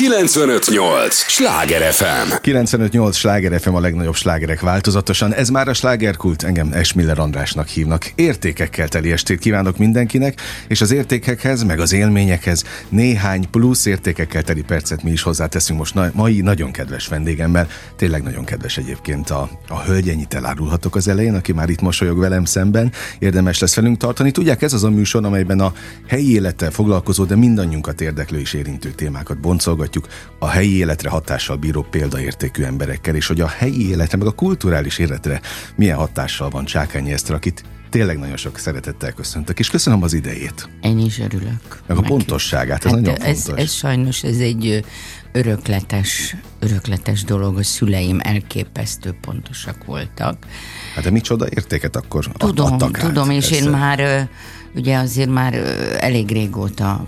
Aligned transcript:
958! 0.00 1.14
Sláger 1.14 1.92
FM! 1.92 2.34
958! 2.40 3.16
Sláger 3.16 3.60
FM 3.60 3.74
a 3.74 3.80
legnagyobb 3.80 4.14
slágerek 4.14 4.60
változatosan. 4.60 5.34
Ez 5.34 5.48
már 5.48 5.68
a 5.68 5.74
slágerkult, 5.74 6.42
engem 6.42 6.72
Esmiller 6.72 7.18
Andrásnak 7.18 7.68
hívnak. 7.68 8.12
Értékekkel 8.14 8.88
teli 8.88 9.12
estét 9.12 9.38
kívánok 9.38 9.78
mindenkinek, 9.78 10.40
és 10.68 10.80
az 10.80 10.90
értékekhez, 10.90 11.62
meg 11.62 11.80
az 11.80 11.92
élményekhez 11.92 12.64
néhány 12.88 13.50
plusz 13.50 13.86
értékekkel 13.86 14.42
teli 14.42 14.62
percet 14.62 15.02
mi 15.02 15.10
is 15.10 15.22
hozzáteszünk 15.22 15.78
most 15.78 15.94
na- 15.94 16.10
mai 16.14 16.40
nagyon 16.40 16.70
kedves 16.70 17.06
vendégemmel. 17.06 17.68
Tényleg 17.96 18.22
nagyon 18.22 18.44
kedves 18.44 18.76
egyébként 18.76 19.30
a, 19.30 19.50
a 19.68 19.82
hölgy, 19.82 20.08
ennyit 20.08 20.34
elárulhatok 20.34 20.96
az 20.96 21.08
elején, 21.08 21.34
aki 21.34 21.52
már 21.52 21.68
itt 21.68 21.80
mosolyog 21.80 22.18
velem 22.18 22.44
szemben. 22.44 22.92
Érdemes 23.18 23.58
lesz 23.58 23.74
velünk 23.74 23.96
tartani. 23.96 24.30
Tudják, 24.30 24.62
ez 24.62 24.72
az 24.72 24.84
a 24.84 24.90
műsor, 24.90 25.24
amelyben 25.24 25.60
a 25.60 25.72
helyi 26.08 26.32
élettel 26.32 26.70
foglalkozó, 26.70 27.24
de 27.24 27.36
mindannyiunkat 27.36 28.00
érdeklő 28.00 28.38
és 28.38 28.52
érintő 28.52 28.90
témákat 28.90 29.40
boncolgatjuk 29.40 29.88
a 30.38 30.48
helyi 30.48 30.76
életre 30.76 31.08
hatással 31.08 31.56
bíró 31.56 31.86
példaértékű 31.90 32.62
emberekkel, 32.62 33.14
és 33.14 33.26
hogy 33.26 33.40
a 33.40 33.48
helyi 33.48 33.88
életre, 33.88 34.18
meg 34.18 34.26
a 34.26 34.32
kulturális 34.32 34.98
életre 34.98 35.40
milyen 35.76 35.96
hatással 35.96 36.50
van 36.50 36.64
Csákányi 36.64 37.12
Eszter, 37.12 37.34
akit 37.34 37.64
tényleg 37.90 38.18
nagyon 38.18 38.36
sok 38.36 38.58
szeretettel 38.58 39.12
köszöntök, 39.12 39.58
és 39.58 39.70
köszönöm 39.70 40.02
az 40.02 40.12
idejét. 40.12 40.68
Én 40.80 40.98
is 40.98 41.18
örülök. 41.18 41.82
Meg 41.86 41.96
a 41.96 42.00
pontosságát, 42.00 42.84
ez 42.84 42.90
hát 42.90 43.00
nagyon 43.00 43.20
ez, 43.20 43.42
fontos. 43.42 43.64
Ez 43.64 43.72
sajnos 43.72 44.22
ez 44.22 44.38
egy 44.38 44.84
örökletes, 45.32 46.36
örökletes 46.58 47.24
dolog, 47.24 47.58
a 47.58 47.62
szüleim 47.62 48.20
elképesztő 48.22 49.16
pontosak 49.20 49.84
voltak. 49.84 50.46
Hát 50.94 51.04
de 51.04 51.10
micsoda 51.10 51.46
értéket 51.48 51.96
akkor 51.96 52.26
tudom, 52.36 52.72
adtak 52.72 52.98
Tudom, 52.98 53.28
át 53.28 53.36
és 53.36 53.50
ezzel. 53.50 53.64
én 53.64 53.70
már 53.70 54.28
ugye 54.74 54.96
azért 54.96 55.30
már 55.30 55.54
elég 56.00 56.30
régóta 56.30 57.04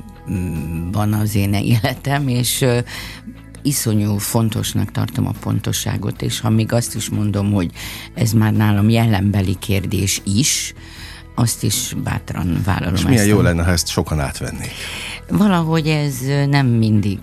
van 0.92 1.12
az 1.12 1.34
én 1.34 1.54
életem, 1.54 2.28
és 2.28 2.64
iszonyú 3.62 4.16
fontosnak 4.16 4.90
tartom 4.90 5.26
a 5.26 5.34
pontosságot, 5.40 6.22
és 6.22 6.40
ha 6.40 6.50
még 6.50 6.72
azt 6.72 6.94
is 6.94 7.10
mondom, 7.10 7.52
hogy 7.52 7.70
ez 8.14 8.32
már 8.32 8.52
nálam 8.52 8.88
jellembeli 8.88 9.56
kérdés 9.58 10.20
is, 10.24 10.74
azt 11.34 11.62
is 11.62 11.94
bátran 12.05 12.61
vállalom. 12.64 12.94
És 12.94 13.05
milyen 13.05 13.27
jó 13.27 13.41
lenne, 13.41 13.62
ha 13.62 13.70
ezt 13.70 13.88
sokan 13.88 14.20
átvennék. 14.20 14.70
Valahogy 15.28 15.86
ez 15.86 16.14
nem 16.48 16.66
mindig 16.66 17.19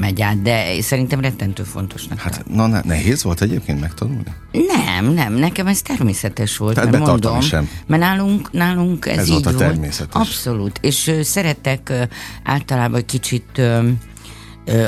megy 0.00 0.22
át, 0.22 0.42
de 0.42 0.80
szerintem 0.80 1.20
rettentő 1.20 1.62
fontosnak. 1.62 2.18
Hát 2.18 2.44
na, 2.48 2.66
ne, 2.66 2.80
nehéz 2.84 3.22
volt 3.22 3.40
egyébként 3.40 3.80
megtanulni? 3.80 4.34
Nem, 4.52 5.12
nem, 5.12 5.32
nekem 5.32 5.66
ez 5.66 5.82
természetes 5.82 6.56
volt. 6.56 6.74
Tehát 6.74 6.90
mert 6.90 7.06
mondom, 7.06 7.40
sem. 7.40 7.68
Mert 7.86 8.02
nálunk, 8.02 8.52
nálunk 8.52 9.06
ez, 9.06 9.18
Ez 9.18 9.26
így 9.26 9.32
volt 9.32 9.46
a 9.46 9.50
volt. 9.52 9.62
természetes. 9.62 10.20
Abszolút. 10.20 10.78
És 10.82 11.12
szeretek 11.22 11.92
általában 12.44 13.04
kicsit 13.04 13.58
ö, 13.58 13.88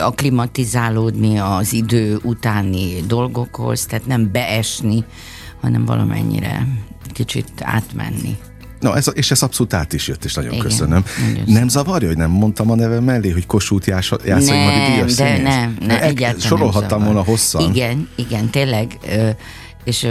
aklimatizálódni 0.00 1.38
az 1.38 1.72
idő 1.72 2.18
utáni 2.22 3.00
dolgokhoz, 3.06 3.86
tehát 3.86 4.06
nem 4.06 4.32
beesni, 4.32 5.04
hanem 5.60 5.84
valamennyire 5.84 6.66
kicsit 7.18 7.48
átmenni. 7.60 8.36
Na, 8.80 8.96
ez, 8.96 9.06
és 9.14 9.30
ez 9.30 9.42
abszolút 9.42 9.72
át 9.74 9.92
is 9.92 10.08
jött, 10.08 10.24
és 10.24 10.34
nagyon 10.34 10.52
Igen, 10.52 10.64
köszönöm. 10.64 11.04
nagyon 11.34 11.44
Nem 11.46 11.68
zavarja, 11.68 12.08
hogy 12.08 12.16
nem 12.16 12.30
mondtam 12.30 12.70
a 12.70 12.74
nevem 12.74 13.04
mellé, 13.04 13.30
hogy 13.30 13.46
Kossuth 13.46 13.88
Jászai 13.88 14.64
Mari 14.64 14.92
díjas 14.92 15.14
de 15.14 15.26
színész? 15.26 15.42
nem, 15.42 15.76
nem, 15.80 15.90
El- 15.90 16.02
egyáltalán 16.02 16.46
Sorolhattam 16.46 17.04
volna 17.04 17.22
hosszan. 17.24 17.70
Igen, 17.74 18.08
igen, 18.16 18.50
tényleg. 18.50 18.98
És 19.84 20.06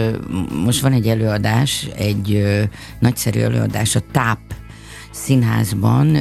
most 0.64 0.82
van 0.82 0.94
egy 0.94 1.08
előadás, 1.08 1.88
egy 1.96 2.48
nagyszerű 3.00 3.40
előadás, 3.40 3.96
a 3.96 4.02
TÁP 4.12 4.40
színházban 5.12 6.18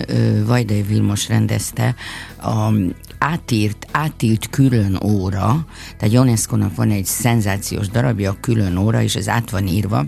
Vajdai 0.47 0.83
Vilmos 0.83 1.29
rendezte 1.29 1.95
a 2.43 2.73
átírt, 3.19 3.87
átírt 3.91 4.51
külön 4.51 4.99
óra, 5.05 5.67
tehát 5.99 6.15
UNESCO-nak 6.15 6.75
van 6.77 6.91
egy 6.91 7.05
szenzációs 7.05 7.89
darabja, 7.89 8.31
a 8.31 8.37
külön 8.41 8.77
óra, 8.77 9.03
és 9.03 9.15
ez 9.17 9.29
át 9.29 9.51
van 9.51 9.67
írva, 9.67 10.05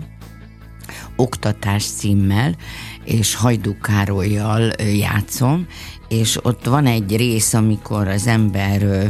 oktatás 1.19 1.85
címmel, 1.85 2.55
és 3.03 3.35
Hajdú 3.35 3.77
Károlyjal 3.81 4.71
játszom, 4.79 5.67
és 6.07 6.45
ott 6.45 6.65
van 6.65 6.85
egy 6.85 7.15
rész, 7.15 7.53
amikor 7.53 8.07
az 8.07 8.27
ember 8.27 8.83
ö, 8.83 9.05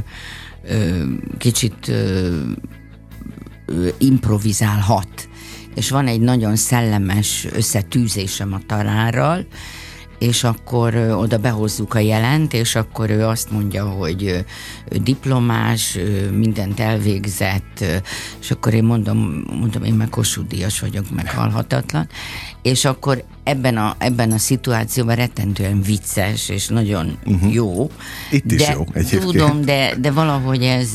ö, 0.63 1.03
kicsit 1.37 1.87
ö, 1.87 2.39
improvizálhat, 3.97 5.29
és 5.75 5.89
van 5.89 6.07
egy 6.07 6.21
nagyon 6.21 6.55
szellemes 6.55 7.47
összetűzésem 7.51 8.53
a 8.53 8.59
tanárral, 8.65 9.45
és 10.19 10.43
akkor 10.43 10.95
oda 10.95 11.37
behozzuk 11.37 11.93
a 11.93 11.99
jelent, 11.99 12.53
és 12.53 12.75
akkor 12.75 13.09
ő 13.09 13.25
azt 13.25 13.51
mondja, 13.51 13.85
hogy 13.85 14.45
diplomás, 14.89 15.97
mindent 16.31 16.79
elvégzett, 16.79 17.83
és 18.39 18.51
akkor 18.51 18.73
én 18.73 18.83
mondom, 18.83 19.43
mondom 19.59 19.83
én 19.83 19.93
meg 19.93 20.09
Kossuth 20.09 20.47
Díjas 20.47 20.79
vagyok, 20.79 21.11
meg 21.11 21.29
halhatatlan, 21.29 22.07
és 22.61 22.85
akkor 22.85 23.23
ebben 23.43 23.77
a, 23.77 23.95
ebben 23.97 24.31
a 24.31 24.37
szituációban 24.37 25.15
rettentően 25.15 25.81
vicces, 25.81 26.49
és 26.49 26.67
nagyon 26.67 27.17
uh-huh. 27.25 27.53
jó. 27.53 27.91
Itt 28.31 28.51
is 28.51 28.65
de, 28.65 28.71
jó, 28.73 28.85
egyébként. 28.93 29.23
Tudom, 29.23 29.61
de, 29.61 29.95
de 29.99 30.11
valahogy 30.11 30.63
ez, 30.63 30.89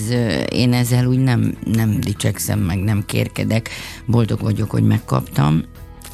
én 0.48 0.72
ezzel 0.72 1.06
úgy 1.06 1.18
nem, 1.18 1.56
nem 1.64 2.00
dicsekszem, 2.00 2.58
meg 2.58 2.78
nem 2.78 3.04
kérkedek. 3.06 3.70
Boldog 4.06 4.40
vagyok, 4.40 4.70
hogy 4.70 4.82
megkaptam. 4.82 5.64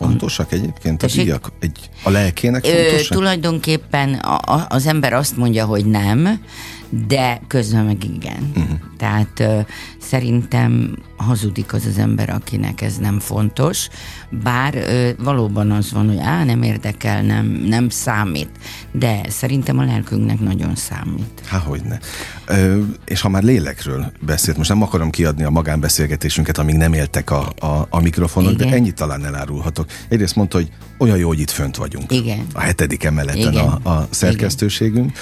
Fontosak 0.06 0.52
egyébként 0.52 1.02
a 1.02 1.06
Tessék? 1.06 1.24
díjak? 1.24 1.52
Egy, 1.58 1.90
a 2.02 2.10
lelkének 2.10 2.64
Ö, 2.66 2.68
fontosak? 2.68 3.16
tulajdonképpen 3.16 4.14
a, 4.14 4.34
a, 4.34 4.66
az 4.68 4.86
ember 4.86 5.12
azt 5.12 5.36
mondja, 5.36 5.64
hogy 5.64 5.84
nem, 5.84 6.40
de 7.06 7.40
közben 7.46 7.84
meg 7.84 8.04
igen. 8.04 8.52
Uh-huh. 8.56 8.78
Tehát 8.98 9.40
ö, 9.40 9.60
szerintem 10.10 10.96
hazudik 11.16 11.72
az 11.72 11.86
az 11.86 11.98
ember, 11.98 12.30
akinek 12.30 12.80
ez 12.80 12.96
nem 12.96 13.20
fontos, 13.20 13.88
bár 14.42 14.74
ö, 14.74 15.10
valóban 15.18 15.70
az 15.70 15.92
van, 15.92 16.08
hogy 16.08 16.18
á, 16.18 16.44
nem 16.44 16.62
érdekel, 16.62 17.22
nem, 17.22 17.46
nem 17.46 17.88
számít, 17.88 18.50
de 18.92 19.20
szerintem 19.28 19.78
a 19.78 19.84
lelkünknek 19.84 20.40
nagyon 20.40 20.74
számít. 20.74 21.40
Há, 21.44 21.58
hogyne. 21.58 21.98
Ö, 22.46 22.80
és 23.04 23.20
ha 23.20 23.28
már 23.28 23.42
lélekről 23.42 24.12
beszélt, 24.20 24.56
most 24.56 24.68
nem 24.68 24.82
akarom 24.82 25.10
kiadni 25.10 25.44
a 25.44 25.50
magánbeszélgetésünket, 25.50 26.58
amíg 26.58 26.74
nem 26.76 26.92
éltek 26.92 27.30
a, 27.30 27.52
a, 27.58 27.86
a 27.90 28.00
mikrofonok, 28.00 28.52
de 28.52 28.64
Igen. 28.64 28.76
ennyit 28.76 28.94
talán 28.94 29.24
elárulhatok. 29.24 29.86
Egyrészt 30.08 30.36
mondta, 30.36 30.56
hogy 30.56 30.70
olyan 30.98 31.16
jó, 31.16 31.28
hogy 31.28 31.40
itt 31.40 31.50
fönt 31.50 31.76
vagyunk. 31.76 32.12
Igen. 32.12 32.46
A 32.52 32.60
hetedik 32.60 33.04
emeleten 33.04 33.52
Igen. 33.52 33.64
a, 33.64 33.90
a 33.90 34.08
szerkesztőségünk, 34.10 35.12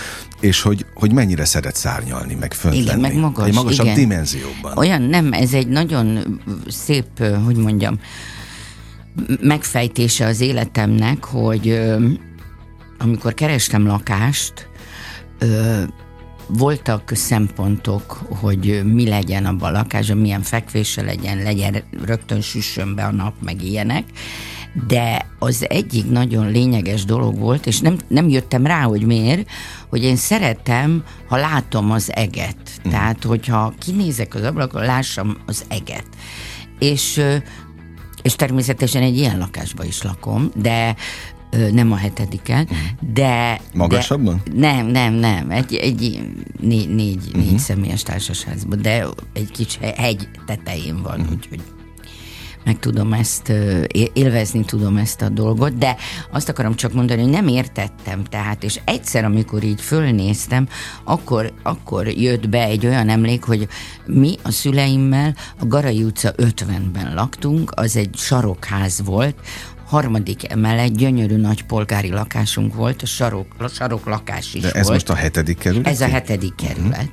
és 0.41 0.63
hogy, 0.63 0.87
hogy 0.95 1.13
mennyire 1.13 1.45
szeret 1.45 1.77
szárnyalni, 1.77 2.35
meg 2.35 2.53
fönt 2.53 2.75
Igen, 2.75 2.87
lenni. 2.87 3.01
meg 3.01 3.15
magas. 3.15 3.47
Egy 3.47 3.55
magasabb 3.55 3.87
igen. 3.87 3.99
dimenzióban. 3.99 4.73
Olyan 4.79 5.03
nem, 5.03 5.33
ez 5.33 5.55
egy 5.55 5.69
nagyon 5.69 6.41
szép, 6.69 7.19
hogy 7.45 7.57
mondjam, 7.57 7.99
megfejtése 9.41 10.27
az 10.27 10.41
életemnek, 10.41 11.25
hogy 11.25 11.81
amikor 12.99 13.35
kerestem 13.35 13.87
lakást, 13.87 14.69
voltak 16.47 17.11
szempontok, 17.15 18.13
hogy 18.29 18.83
mi 18.85 19.09
legyen 19.09 19.45
abban 19.45 19.75
a 19.75 19.79
lakásban, 19.79 20.17
milyen 20.17 20.43
fekvése 20.43 21.03
legyen, 21.03 21.43
legyen 21.43 21.83
rögtön 22.05 22.41
süssön 22.41 22.95
be 22.95 23.05
a 23.05 23.13
nap, 23.13 23.35
meg 23.45 23.63
ilyenek. 23.63 24.05
De 24.87 25.27
az 25.39 25.67
egyik 25.69 26.11
nagyon 26.11 26.51
lényeges 26.51 27.05
dolog 27.05 27.39
volt, 27.39 27.67
és 27.67 27.81
nem, 27.81 27.97
nem 28.09 28.29
jöttem 28.29 28.67
rá, 28.67 28.83
hogy 28.83 29.03
miért, 29.03 29.49
hogy 29.89 30.03
én 30.05 30.17
szeretem, 30.17 31.05
ha 31.29 31.37
látom 31.37 31.91
az 31.91 32.13
eget. 32.15 32.57
Mm. 32.89 32.91
Tehát, 32.91 33.25
hogyha 33.25 33.75
kinézek 33.79 34.35
az 34.35 34.43
ablakon, 34.43 34.83
lássam 34.83 35.37
az 35.47 35.65
eget. 35.69 36.07
És 36.79 37.23
és 38.23 38.37
természetesen 38.37 39.03
egy 39.03 39.17
ilyen 39.17 39.39
lakásban 39.39 39.87
is 39.87 40.03
lakom, 40.03 40.51
de 40.55 40.95
nem 41.73 41.93
a 41.93 41.97
hetediken, 41.97 42.69
de... 43.13 43.61
Magasabban? 43.75 44.43
De, 44.45 44.53
nem, 44.55 44.87
nem, 44.87 45.13
nem. 45.15 45.51
Egy, 45.51 45.75
egy 45.75 46.23
négy, 46.61 46.95
négy, 46.95 47.27
uh-huh. 47.27 47.45
négy 47.45 47.59
személyes 47.59 48.03
társasházban, 48.03 48.83
de 48.83 49.07
egy 49.33 49.51
kicsi 49.51 49.79
hegy 49.97 50.29
tetején 50.47 51.03
van, 51.03 51.21
uh-huh. 51.21 51.37
úgyhogy 51.37 51.61
meg 52.69 52.79
tudom 52.79 53.13
ezt, 53.13 53.53
élvezni 54.13 54.65
tudom 54.65 54.97
ezt 54.97 55.23
a 55.23 55.29
dolgot, 55.29 55.79
de 55.79 55.97
azt 56.31 56.49
akarom 56.49 56.75
csak 56.75 56.93
mondani, 56.93 57.23
hogy 57.23 57.31
nem 57.31 57.49
értettem, 57.49 58.25
tehát, 58.25 58.65
és 58.65 58.81
egyszer, 58.85 59.25
amikor 59.25 59.63
így 59.63 59.81
fölnéztem, 59.81 60.69
akkor, 61.05 61.53
akkor 61.63 62.07
jött 62.09 62.49
be 62.49 62.65
egy 62.65 62.87
olyan 62.87 63.09
emlék, 63.09 63.45
hogy 63.45 63.69
mi 64.07 64.37
a 64.43 64.51
szüleimmel 64.51 65.35
a 65.59 65.67
Garai 65.67 66.03
utca 66.03 66.33
50-ben 66.37 67.15
laktunk, 67.15 67.73
az 67.75 67.97
egy 67.97 68.17
sarokház 68.17 69.03
volt, 69.05 69.35
harmadik 69.87 70.51
emelet, 70.51 70.97
gyönyörű 70.97 71.37
nagy 71.37 71.65
polgári 71.65 72.11
lakásunk 72.11 72.75
volt, 72.75 73.03
a 73.03 73.07
sarok, 73.07 73.47
a 73.59 73.69
sarok 73.69 74.07
lakás 74.07 74.55
is 74.55 74.63
De 74.63 74.69
ez 74.69 74.75
volt. 74.75 74.89
most 74.89 75.09
a 75.09 75.15
hetedik 75.15 75.59
kerület? 75.59 75.87
Ez 75.87 76.01
a 76.01 76.09
hetedik 76.09 76.55
kerület. 76.55 77.11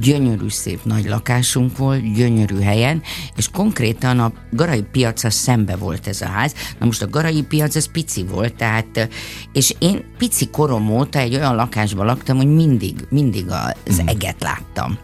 Gyönyörű 0.00 0.48
szép 0.48 0.84
nagy 0.84 1.04
lakásunk 1.04 1.76
volt, 1.76 2.12
gyönyörű 2.14 2.60
helyen, 2.60 3.02
és 3.36 3.48
konkrétan 3.48 4.18
a 4.18 4.32
Garai 4.50 4.82
piaca 4.82 5.30
szembe 5.30 5.76
volt 5.76 6.06
ez 6.06 6.20
a 6.20 6.26
ház. 6.26 6.54
Na 6.78 6.86
most 6.86 7.02
a 7.02 7.08
Garai 7.08 7.42
piac 7.42 7.74
az 7.74 7.90
pici 7.90 8.24
volt, 8.24 8.54
tehát, 8.54 9.08
és 9.52 9.74
én 9.78 10.04
pici 10.18 10.48
korom 10.50 10.90
óta 10.90 11.18
egy 11.18 11.34
olyan 11.34 11.54
lakásban 11.54 12.06
laktam, 12.06 12.36
hogy 12.36 12.54
mindig, 12.54 12.94
mindig 13.08 13.46
az 13.50 13.98
mhm. 13.98 14.08
eget 14.08 14.42
láttam. 14.42 14.98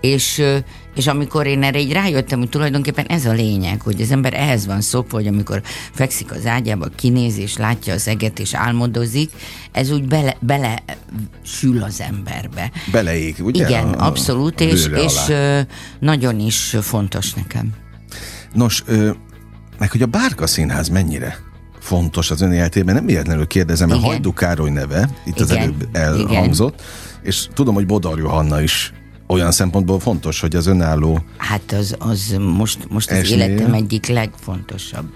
És 0.00 0.42
és 0.94 1.06
amikor 1.06 1.46
én 1.46 1.62
erre 1.62 1.80
így 1.80 1.92
rájöttem, 1.92 2.38
hogy 2.38 2.48
tulajdonképpen 2.48 3.04
ez 3.04 3.26
a 3.26 3.32
lényeg, 3.32 3.80
hogy 3.80 4.00
az 4.00 4.10
ember 4.10 4.34
ehhez 4.34 4.66
van 4.66 4.80
szokva, 4.80 5.16
hogy 5.16 5.26
amikor 5.26 5.62
fekszik 5.92 6.32
az 6.32 6.46
ágyába, 6.46 6.86
kinéz 6.94 7.38
és 7.38 7.56
látja 7.56 7.94
az 7.94 8.08
eget 8.08 8.38
és 8.38 8.54
álmodozik, 8.54 9.30
ez 9.72 9.90
úgy 9.90 10.04
bele, 10.04 10.36
bele 10.40 10.82
sül 11.42 11.82
az 11.82 12.00
emberbe. 12.00 12.70
Beleég, 12.92 13.36
ugye? 13.40 13.64
Igen, 13.68 13.88
a, 13.88 14.06
abszolút, 14.06 14.60
a 14.60 14.64
és, 14.64 14.86
és 14.94 15.14
nagyon 15.98 16.40
is 16.40 16.76
fontos 16.80 17.32
nekem. 17.32 17.72
Nos, 18.52 18.84
meg 19.78 19.90
hogy 19.90 20.02
a 20.02 20.06
Bárka 20.06 20.46
Színház 20.46 20.88
mennyire 20.88 21.38
fontos 21.80 22.30
az 22.30 22.40
ön 22.40 22.52
életében, 22.52 22.94
nem 22.94 23.06
véletlenül 23.06 23.46
kérdezem, 23.46 23.88
mert 23.88 24.00
Hajdú 24.00 24.32
Károly 24.32 24.70
neve 24.70 25.08
itt 25.24 25.34
Igen. 25.34 25.42
az 25.42 25.50
előbb 25.50 25.88
elhangzott, 25.92 26.74
Igen. 26.74 27.20
és 27.22 27.48
tudom, 27.54 27.74
hogy 27.74 27.86
Bodar 27.86 28.18
Johanna 28.18 28.62
is 28.62 28.92
olyan 29.26 29.52
szempontból 29.52 30.00
fontos, 30.00 30.40
hogy 30.40 30.56
az 30.56 30.66
önálló... 30.66 31.24
Hát 31.36 31.72
az, 31.72 31.96
az 31.98 32.36
most, 32.38 32.90
most 32.90 33.10
az 33.10 33.16
esnél... 33.16 33.40
életem 33.40 33.72
egyik 33.72 34.06
legfontosabb 34.06 35.12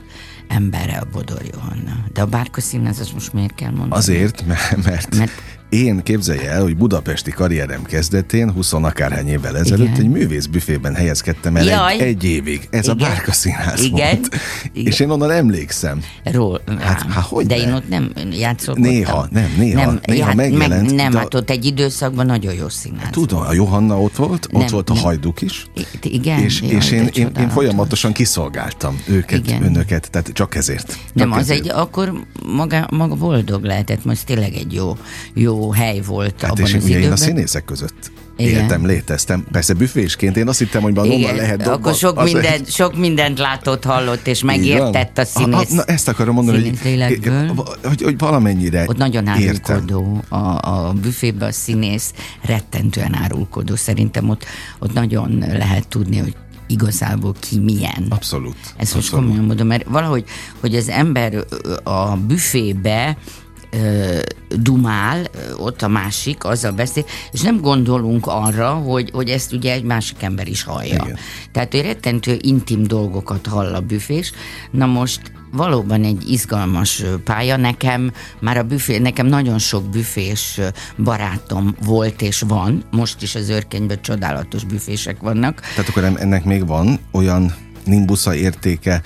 embere 0.48 0.96
a 0.96 1.06
Bodor 1.12 1.42
Johanna. 1.52 2.04
De 2.12 2.20
a 2.20 2.26
Bárka 2.26 2.60
Színház, 2.60 3.00
az 3.00 3.10
most 3.10 3.32
miért 3.32 3.54
kell 3.54 3.70
mondani? 3.70 3.94
Azért, 3.94 4.46
mert, 4.46 4.84
mert, 4.84 5.16
mert 5.16 5.32
én 5.68 6.02
képzelje 6.02 6.50
el, 6.50 6.62
hogy 6.62 6.76
budapesti 6.76 7.30
karrierem 7.30 7.82
kezdetén, 7.82 8.52
20 8.52 8.72
akárhány 8.72 9.28
évvel 9.28 9.58
ezelőtt 9.58 9.86
Igen. 9.86 10.00
egy 10.00 10.08
művész 10.08 10.46
büfében 10.46 10.94
helyezkedtem 10.94 11.56
el 11.56 11.90
egy, 11.90 12.00
egy 12.00 12.24
évig. 12.24 12.68
Ez 12.70 12.84
Igen. 12.84 12.96
a 12.96 13.00
Bárka 13.00 13.32
Színház 13.32 13.82
Igen. 13.82 14.14
volt. 14.14 14.28
Igen. 14.72 14.86
És 14.86 15.00
én 15.00 15.10
onnan 15.10 15.30
emlékszem. 15.30 16.02
Ról, 16.24 16.60
hát, 16.78 17.02
hát, 17.02 17.24
hogy 17.24 17.46
De 17.46 17.56
ne? 17.56 17.62
én 17.62 17.72
ott 17.72 17.88
nem 17.88 18.12
játszottam. 18.32 18.82
Néha, 18.82 19.28
nem, 19.30 19.54
néha, 19.58 19.84
nem, 19.84 20.00
néha 20.04 20.26
hát, 20.26 20.34
megjelent. 20.34 20.86
Meg, 20.86 20.94
nem, 20.94 21.10
de... 21.10 21.18
hát 21.18 21.34
ott 21.34 21.50
egy 21.50 21.64
időszakban 21.64 22.26
nagyon 22.26 22.54
jó 22.54 22.68
színház 22.68 23.10
Tudom, 23.10 23.40
a 23.40 23.52
Johanna 23.52 24.00
ott 24.00 24.16
volt, 24.16 24.52
nem, 24.52 24.62
ott 24.62 24.68
volt 24.68 24.90
a 24.90 24.94
nem. 24.94 25.02
Hajduk 25.02 25.42
is. 25.42 25.66
Igen. 26.02 26.38
És, 26.38 26.60
jaj, 26.60 26.70
és 26.70 26.90
én, 26.90 27.08
én, 27.12 27.30
én 27.40 27.48
folyamatosan 27.48 28.12
kiszolgáltam 28.12 29.00
őket, 29.08 29.38
Igen. 29.38 29.62
önöket, 29.62 30.10
tehát 30.10 30.30
csak 30.32 30.54
ezért. 30.54 30.86
Csak 30.86 30.98
nem, 31.12 31.32
az 31.32 31.38
ezért. 31.38 31.60
egy, 31.60 31.70
akkor 31.70 32.12
maga, 32.46 32.88
maga 32.90 33.14
boldog 33.14 33.64
lehetett, 33.64 34.04
most 34.04 34.26
tényleg 34.26 34.54
egy 34.54 34.72
jó, 34.72 34.96
jó 35.34 35.57
hely 35.70 36.00
volt 36.00 36.40
hát 36.40 36.50
abban 36.50 36.66
és 36.66 36.74
az 36.74 36.84
időben. 36.84 37.02
én 37.02 37.12
a 37.12 37.16
színészek 37.16 37.64
között 37.64 38.10
igen. 38.38 38.60
éltem, 38.60 38.86
léteztem. 38.86 39.46
Persze 39.52 39.72
büfésként, 39.74 40.36
én 40.36 40.48
azt 40.48 40.58
hittem, 40.58 40.82
hogy 40.82 40.94
valóban 40.94 41.34
lehet 41.34 41.56
dobba. 41.56 41.72
Akkor 41.72 41.94
sok, 41.94 42.18
az 42.18 42.32
minden, 42.32 42.52
egy... 42.52 42.68
sok 42.68 42.96
mindent 42.96 43.38
látott, 43.38 43.84
hallott, 43.84 44.26
és 44.26 44.42
megértett 44.42 45.18
a 45.18 45.24
színész. 45.24 45.70
A, 45.70 45.74
na, 45.74 45.84
ezt 45.84 46.08
akarom 46.08 46.34
mondani, 46.34 46.72
hogy, 46.82 47.30
hogy, 47.82 48.02
hogy 48.02 48.18
valamennyire 48.18 48.84
Ott 48.86 48.96
nagyon 48.96 49.26
árulkodó 49.26 50.24
a, 50.28 50.36
a 50.36 50.92
büfébe 51.00 51.46
a 51.46 51.52
színész, 51.52 52.12
rettentően 52.42 53.14
árulkodó. 53.14 53.76
Szerintem 53.76 54.28
ott, 54.28 54.44
ott 54.78 54.92
nagyon 54.92 55.44
lehet 55.52 55.88
tudni, 55.88 56.18
hogy 56.18 56.34
igazából 56.66 57.34
ki 57.40 57.58
milyen. 57.58 58.06
Abszolút. 58.08 58.56
Ezt 58.76 58.94
most 58.94 59.10
komolyan 59.10 59.44
mondom, 59.44 59.66
mert 59.66 59.84
valahogy, 59.88 60.24
hogy 60.60 60.74
az 60.74 60.88
ember 60.88 61.44
a 61.82 62.16
büfébe 62.16 63.16
ö, 63.70 64.18
dumál, 64.56 65.26
ott 65.56 65.82
a 65.82 65.88
másik, 65.88 66.44
azzal 66.44 66.72
beszél, 66.72 67.04
és 67.32 67.40
nem 67.40 67.60
gondolunk 67.60 68.26
arra, 68.26 68.70
hogy, 68.70 69.10
hogy 69.12 69.28
ezt 69.28 69.52
ugye 69.52 69.72
egy 69.72 69.84
másik 69.84 70.22
ember 70.22 70.48
is 70.48 70.62
hallja. 70.62 71.04
Igen. 71.04 71.18
Tehát 71.52 71.74
ő 71.74 71.80
rettentő 71.80 72.38
intim 72.40 72.82
dolgokat 72.82 73.46
hall 73.46 73.74
a 73.74 73.80
büfés. 73.80 74.32
Na 74.70 74.86
most 74.86 75.20
valóban 75.52 76.04
egy 76.04 76.30
izgalmas 76.30 77.02
pálya. 77.24 77.56
Nekem 77.56 78.12
már 78.40 78.56
a 78.56 78.62
büfé, 78.62 78.98
nekem 78.98 79.26
nagyon 79.26 79.58
sok 79.58 79.84
büfés 79.84 80.60
barátom 80.96 81.74
volt 81.84 82.22
és 82.22 82.44
van. 82.46 82.84
Most 82.90 83.22
is 83.22 83.34
az 83.34 83.48
őrkenyben 83.48 84.00
csodálatos 84.00 84.64
büfések 84.64 85.20
vannak. 85.20 85.60
Tehát 85.60 85.90
akkor 85.90 86.04
ennek 86.04 86.44
még 86.44 86.66
van 86.66 86.98
olyan 87.12 87.54
nimbusza 87.88 88.34
értéke, 88.34 89.02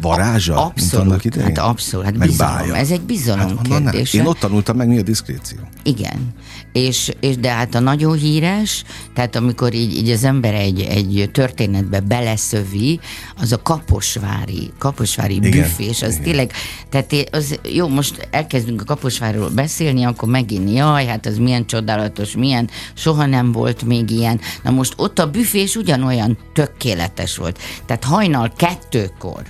varázsa, 0.00 0.56
a, 0.56 0.64
abszolút? 0.66 1.34
Hát 1.34 1.58
abszolút, 1.58 2.06
hát 2.06 2.18
bizalom. 2.18 2.56
Bája. 2.56 2.76
Ez 2.76 2.90
egy 2.90 3.00
bizalom 3.00 3.56
hát, 3.56 3.68
kérdése. 3.68 4.18
Én 4.18 4.26
ott 4.26 4.38
tanultam 4.38 4.76
meg, 4.76 4.88
mi 4.88 4.98
a 4.98 5.02
diszkréció. 5.02 5.58
Igen. 5.82 6.34
És, 6.72 7.12
és 7.20 7.36
de 7.36 7.50
hát 7.50 7.74
a 7.74 7.80
nagyon 7.80 8.16
híres, 8.16 8.84
tehát 9.14 9.36
amikor 9.36 9.74
így, 9.74 9.96
így 9.96 10.10
az 10.10 10.24
ember 10.24 10.54
egy, 10.54 10.80
egy 10.80 11.30
történetbe 11.32 12.00
beleszövi, 12.00 13.00
az 13.40 13.52
a 13.52 13.62
kaposvári, 13.62 14.72
kaposvári 14.78 15.34
igen, 15.34 15.50
büfés, 15.50 16.02
az 16.02 16.12
igen. 16.12 16.22
tényleg, 16.22 16.52
tehát 16.88 17.28
az, 17.30 17.58
jó, 17.72 17.88
most 17.88 18.28
elkezdünk 18.30 18.80
a 18.80 18.84
kaposvárról 18.84 19.48
beszélni, 19.48 20.04
akkor 20.04 20.28
megint 20.28 20.70
jaj, 20.70 21.06
hát 21.06 21.26
az 21.26 21.38
milyen 21.38 21.66
csodálatos, 21.66 22.36
milyen, 22.36 22.70
soha 22.94 23.26
nem 23.26 23.52
volt 23.52 23.82
még 23.82 24.10
ilyen. 24.10 24.40
Na 24.62 24.70
most 24.70 24.92
ott 24.96 25.18
a 25.18 25.30
büfés 25.30 25.76
ugyanolyan 25.76 26.38
tökéletes 26.52 27.36
volt. 27.36 27.58
Tehát 27.86 28.04
hajnal 28.04 28.52
kettőkor 28.56 29.42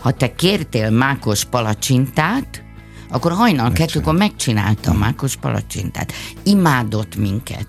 ha 0.00 0.10
te 0.10 0.34
kértél 0.34 0.90
mákos 0.90 1.44
palacsintát, 1.44 2.62
akkor 3.10 3.32
hajnal 3.32 3.72
kettőkor 3.72 4.14
megcsinálta 4.14 4.90
a 4.90 4.94
mákos 4.94 5.36
palacsintát. 5.36 6.12
Imádott 6.42 7.16
minket. 7.16 7.68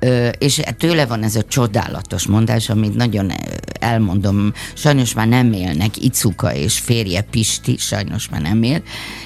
Ö, 0.00 0.28
és 0.28 0.62
tőle 0.78 1.06
van 1.06 1.22
ez 1.22 1.36
a 1.36 1.42
csodálatos 1.42 2.26
mondás, 2.26 2.68
amit 2.68 2.94
nagyon 2.94 3.32
elmondom, 3.80 4.52
sajnos 4.74 5.14
már 5.14 5.28
nem 5.28 5.52
élnek, 5.52 5.96
Icuka 5.96 6.54
és 6.54 6.78
férje 6.78 7.20
Pisti, 7.20 7.76
sajnos 7.76 8.28
már 8.28 8.40
nem 8.40 8.62
él, 8.62 8.82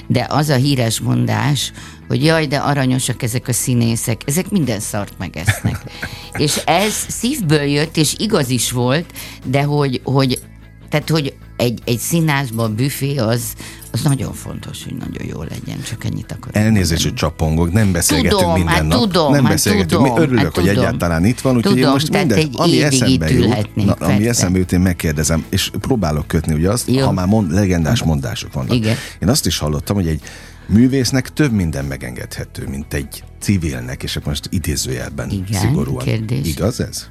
de 0.06 0.26
az 0.28 0.48
a 0.48 0.54
híres 0.54 1.00
mondás, 1.00 1.72
hogy 2.08 2.24
jaj, 2.24 2.46
de 2.46 2.56
aranyosak 2.56 3.22
ezek 3.22 3.48
a 3.48 3.52
színészek, 3.52 4.22
ezek 4.26 4.50
minden 4.50 4.80
szart 4.80 5.12
megesznek. 5.18 5.82
és 6.44 6.56
ez 6.64 6.92
szívből 7.08 7.62
jött, 7.62 7.96
és 7.96 8.14
igaz 8.18 8.50
is 8.50 8.70
volt, 8.70 9.12
de 9.44 9.62
hogy, 9.62 10.00
hogy 10.04 10.40
tehát, 10.88 11.08
hogy 11.08 11.34
egy, 11.56 11.80
egy 11.84 11.98
színházban 11.98 12.74
büfé 12.74 13.16
az, 13.16 13.42
az 13.90 14.02
nagyon 14.02 14.32
fontos, 14.32 14.84
hogy 14.84 14.94
nagyon 14.94 15.26
jó 15.26 15.42
legyen, 15.42 15.82
csak 15.82 16.04
ennyit 16.04 16.32
akarok. 16.32 16.56
Elnézést, 16.56 17.02
hogy 17.02 17.14
csapongok, 17.14 17.72
nem 17.72 17.92
beszélgetünk 17.92 18.40
tudom, 18.40 18.54
minden 18.54 18.74
hát 18.74 18.86
nap. 18.86 19.00
Tudom, 19.00 19.32
nem 19.32 19.44
hát 19.44 19.52
beszélgetünk. 19.52 19.90
tudom, 20.02 20.14
Mi 20.14 20.20
örülök, 20.20 20.44
hát 20.44 20.54
hogy 20.54 20.64
tudom. 20.64 20.78
egyáltalán 20.78 21.24
itt 21.24 21.40
van, 21.40 21.56
úgyhogy 21.56 21.78
én 21.78 21.88
most 21.88 22.10
minden, 22.10 22.48
ami 22.52 22.82
eszembe 22.82 23.30
jut, 23.30 23.74
na, 23.74 23.92
ami 23.92 24.28
eszembe 24.28 24.58
jut, 24.58 24.72
én 24.72 24.80
megkérdezem, 24.80 25.44
és 25.48 25.70
próbálok 25.80 26.26
kötni, 26.26 26.54
ugye 26.54 26.70
azt, 26.70 26.90
jó. 26.90 27.04
ha 27.04 27.12
már 27.12 27.26
mond, 27.26 27.52
legendás 27.52 28.02
mondások 28.02 28.52
vannak. 28.52 28.74
Igen. 28.74 28.96
Én 29.22 29.28
azt 29.28 29.46
is 29.46 29.58
hallottam, 29.58 29.96
hogy 29.96 30.06
egy 30.06 30.20
művésznek 30.66 31.28
több 31.28 31.52
minden 31.52 31.84
megengedhető, 31.84 32.66
mint 32.68 32.94
egy 32.94 33.24
civilnek, 33.40 34.02
és 34.02 34.16
akkor 34.16 34.28
most 34.28 34.48
idézőjelben 34.50 35.30
Igen, 35.30 35.60
szigorúan. 35.60 36.04
Kérdés. 36.04 36.46
Igaz 36.46 36.80
ez? 36.80 37.06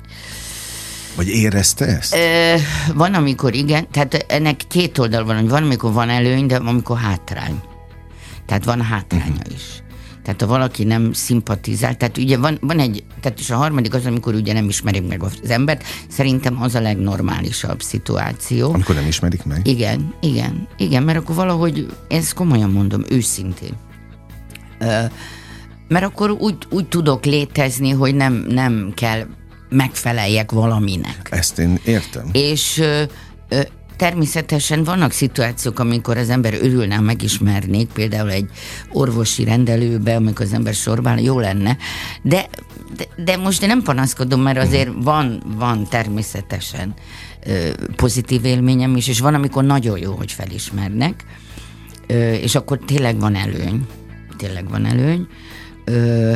Vagy 1.16 1.28
érezte 1.28 1.86
ezt? 1.86 2.16
Ö, 2.16 2.56
van, 2.94 3.14
amikor 3.14 3.54
igen, 3.54 3.88
tehát 3.92 4.26
ennek 4.28 4.62
két 4.68 4.98
oldal 4.98 5.26
van, 5.26 5.36
hogy 5.40 5.50
van, 5.50 5.64
amikor 5.64 5.94
van 5.94 6.10
előny, 6.10 6.46
de 6.46 6.56
amikor 6.56 6.98
hátrány. 6.98 7.62
Tehát 8.46 8.66
van 8.66 8.82
hátránya 8.82 9.26
uh-huh. 9.26 9.56
is. 9.56 9.84
Tehát 10.24 10.42
ha 10.42 10.48
valaki 10.48 10.84
nem 10.84 11.14
szimpatizál, 11.14 11.98
tehát 11.98 12.18
ugye 12.18 12.38
van, 12.38 12.58
van 12.62 12.80
egy, 12.80 13.04
tehát 13.22 13.40
és 13.40 13.50
a 13.50 13.56
harmadik 13.56 13.94
az, 13.94 14.06
amikor 14.06 14.34
ugye 14.34 14.54
nem 14.54 14.70
ismerik 14.70 15.08
meg 15.08 15.24
az 15.24 15.50
embert, 15.50 15.84
szerintem 16.08 16.62
az 16.62 16.76
a 16.76 16.82
legnormálisabb 16.82 17.82
szituáció. 17.82 18.74
Amikor 18.74 18.96
nem 18.96 19.08
ismerik 19.08 19.46
meg? 19.46 19.68
Igen, 19.68 20.14
igen, 20.22 20.68
igen, 20.78 21.04
mert 21.04 21.18
akkor 21.18 21.36
valahogy, 21.36 21.88
ezt 22.08 22.34
komolyan 22.34 22.70
mondom, 22.70 23.04
őszintén. 23.10 23.74
Ö, 24.80 25.04
mert 25.88 26.06
akkor 26.06 26.30
úgy, 26.30 26.56
úgy 26.70 26.88
tudok 26.88 27.26
létezni, 27.26 27.90
hogy 27.90 28.16
nem, 28.16 28.46
nem 28.50 28.92
kell 28.96 29.26
megfeleljek 29.70 30.52
valaminek. 30.52 31.28
Ezt 31.30 31.60
én 31.60 31.80
értem. 31.86 32.30
És 32.32 32.78
ö, 32.78 33.04
ö, 33.50 33.62
természetesen 33.96 34.84
vannak 34.84 35.12
szituációk, 35.12 35.80
amikor 35.80 36.18
az 36.18 36.30
ember 36.30 36.54
örülne, 36.54 37.00
megismernék, 37.00 37.88
például 37.88 38.32
egy 38.32 38.50
orvosi 38.92 39.44
rendelőbe, 39.44 40.16
amikor 40.16 40.46
az 40.46 40.54
ember 40.54 40.74
sorbál, 40.74 41.20
jó 41.20 41.40
lenne, 41.40 41.78
de, 42.22 42.50
de, 42.96 43.24
de 43.24 43.38
most 43.38 43.62
én 43.62 43.68
nem 43.68 43.82
panaszkodom, 43.82 44.42
mert 44.42 44.58
azért 44.58 44.90
van, 44.96 45.44
van 45.58 45.88
természetesen 45.90 46.94
ö, 47.46 47.70
pozitív 47.96 48.46
élményem 48.46 48.96
is, 48.96 49.08
és 49.08 49.20
van, 49.20 49.34
amikor 49.34 49.64
nagyon 49.64 50.00
jó, 50.00 50.14
hogy 50.14 50.32
felismernek, 50.32 51.24
ö, 52.08 52.34
és 52.34 52.56
akkor 52.56 52.80
tényleg 52.86 53.20
van 53.20 53.36
előny, 53.36 53.88
tényleg 54.38 54.70
van 54.70 54.86
előny, 54.86 55.28
ö, 55.86 56.34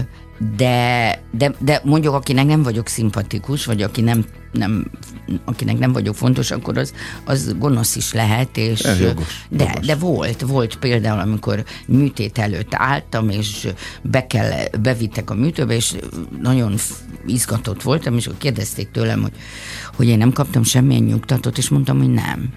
de, 0.56 1.22
de, 1.32 1.54
de 1.60 1.82
mondjuk, 1.84 2.14
akinek 2.14 2.46
nem 2.46 2.64
vagyok 2.64 2.88
szimpatikus, 2.88 3.66
vagy 3.66 3.82
aki 3.82 4.02
nem, 4.02 4.26
nem, 4.52 4.86
akinek 5.46 5.78
nem 5.78 5.92
vagyok 5.92 6.16
fontos, 6.16 6.52
akkor 6.52 6.78
az, 6.78 6.94
az 7.26 7.56
gonosz 7.58 7.96
is 7.96 8.14
lehet. 8.14 8.58
És, 8.58 8.80
Ez 8.80 9.00
jogos, 9.00 9.46
de, 9.50 9.64
jogos. 9.64 9.86
de 9.86 9.96
volt, 9.96 10.42
volt 10.42 10.76
például, 10.76 11.20
amikor 11.20 11.64
műtét 11.88 12.38
előtt 12.38 12.74
álltam, 12.74 13.30
és 13.30 13.68
be 14.02 14.28
kell, 14.28 14.52
bevittek 14.82 15.30
a 15.30 15.34
műtőbe, 15.34 15.76
és 15.76 15.94
nagyon 16.42 16.76
izgatott 17.26 17.82
voltam, 17.82 18.18
és 18.18 18.26
akkor 18.28 18.40
kérdezték 18.40 18.92
tőlem, 18.92 19.22
hogy, 19.22 19.34
hogy 19.96 20.08
én 20.08 20.18
nem 20.18 20.32
kaptam 20.32 20.64
semmilyen 20.64 21.04
nyugtatót, 21.04 21.58
és 21.58 21.70
mondtam, 21.70 21.98
hogy 21.98 22.14
nem. 22.14 22.50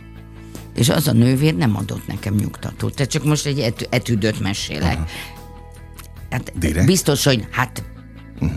És 0.75 0.89
az 0.89 1.09
a 1.09 1.13
nővér 1.13 1.55
nem 1.55 1.77
adott 1.77 2.07
nekem 2.07 2.35
nyugtatót. 2.35 2.95
Tehát 2.95 3.13
csak 3.13 3.25
most 3.25 3.47
egy 3.47 3.59
etü- 3.59 3.89
etüdöt 3.91 4.41
mesélek. 4.41 4.97
Aha. 4.97 5.07
Hát 6.33 6.53
Direkt? 6.59 6.87
biztos, 6.87 7.25
hogy 7.25 7.47
hát 7.51 7.83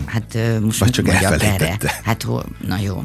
Hát 0.06 0.38
most 0.60 0.78
Vagy 0.78 0.90
csak 0.90 1.08
erre? 1.08 1.76
Hát 2.04 2.22
hol, 2.22 2.44
na 2.66 2.78
jó. 2.78 3.02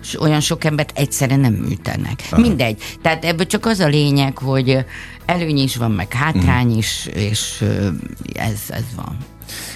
S 0.00 0.20
olyan 0.20 0.40
sok 0.40 0.64
embert 0.64 0.98
egyszerre 0.98 1.36
nem 1.36 1.52
műtenek. 1.52 2.22
Aha. 2.30 2.40
Mindegy. 2.40 2.82
Tehát 3.02 3.24
ebből 3.24 3.46
csak 3.46 3.66
az 3.66 3.78
a 3.78 3.86
lényeg, 3.86 4.38
hogy 4.38 4.84
előny 5.26 5.58
is 5.58 5.76
van, 5.76 5.90
meg 5.90 6.12
hátrány 6.12 6.76
is, 6.76 7.08
és 7.14 7.64
ez, 8.34 8.60
ez 8.68 8.84
van. 8.96 9.16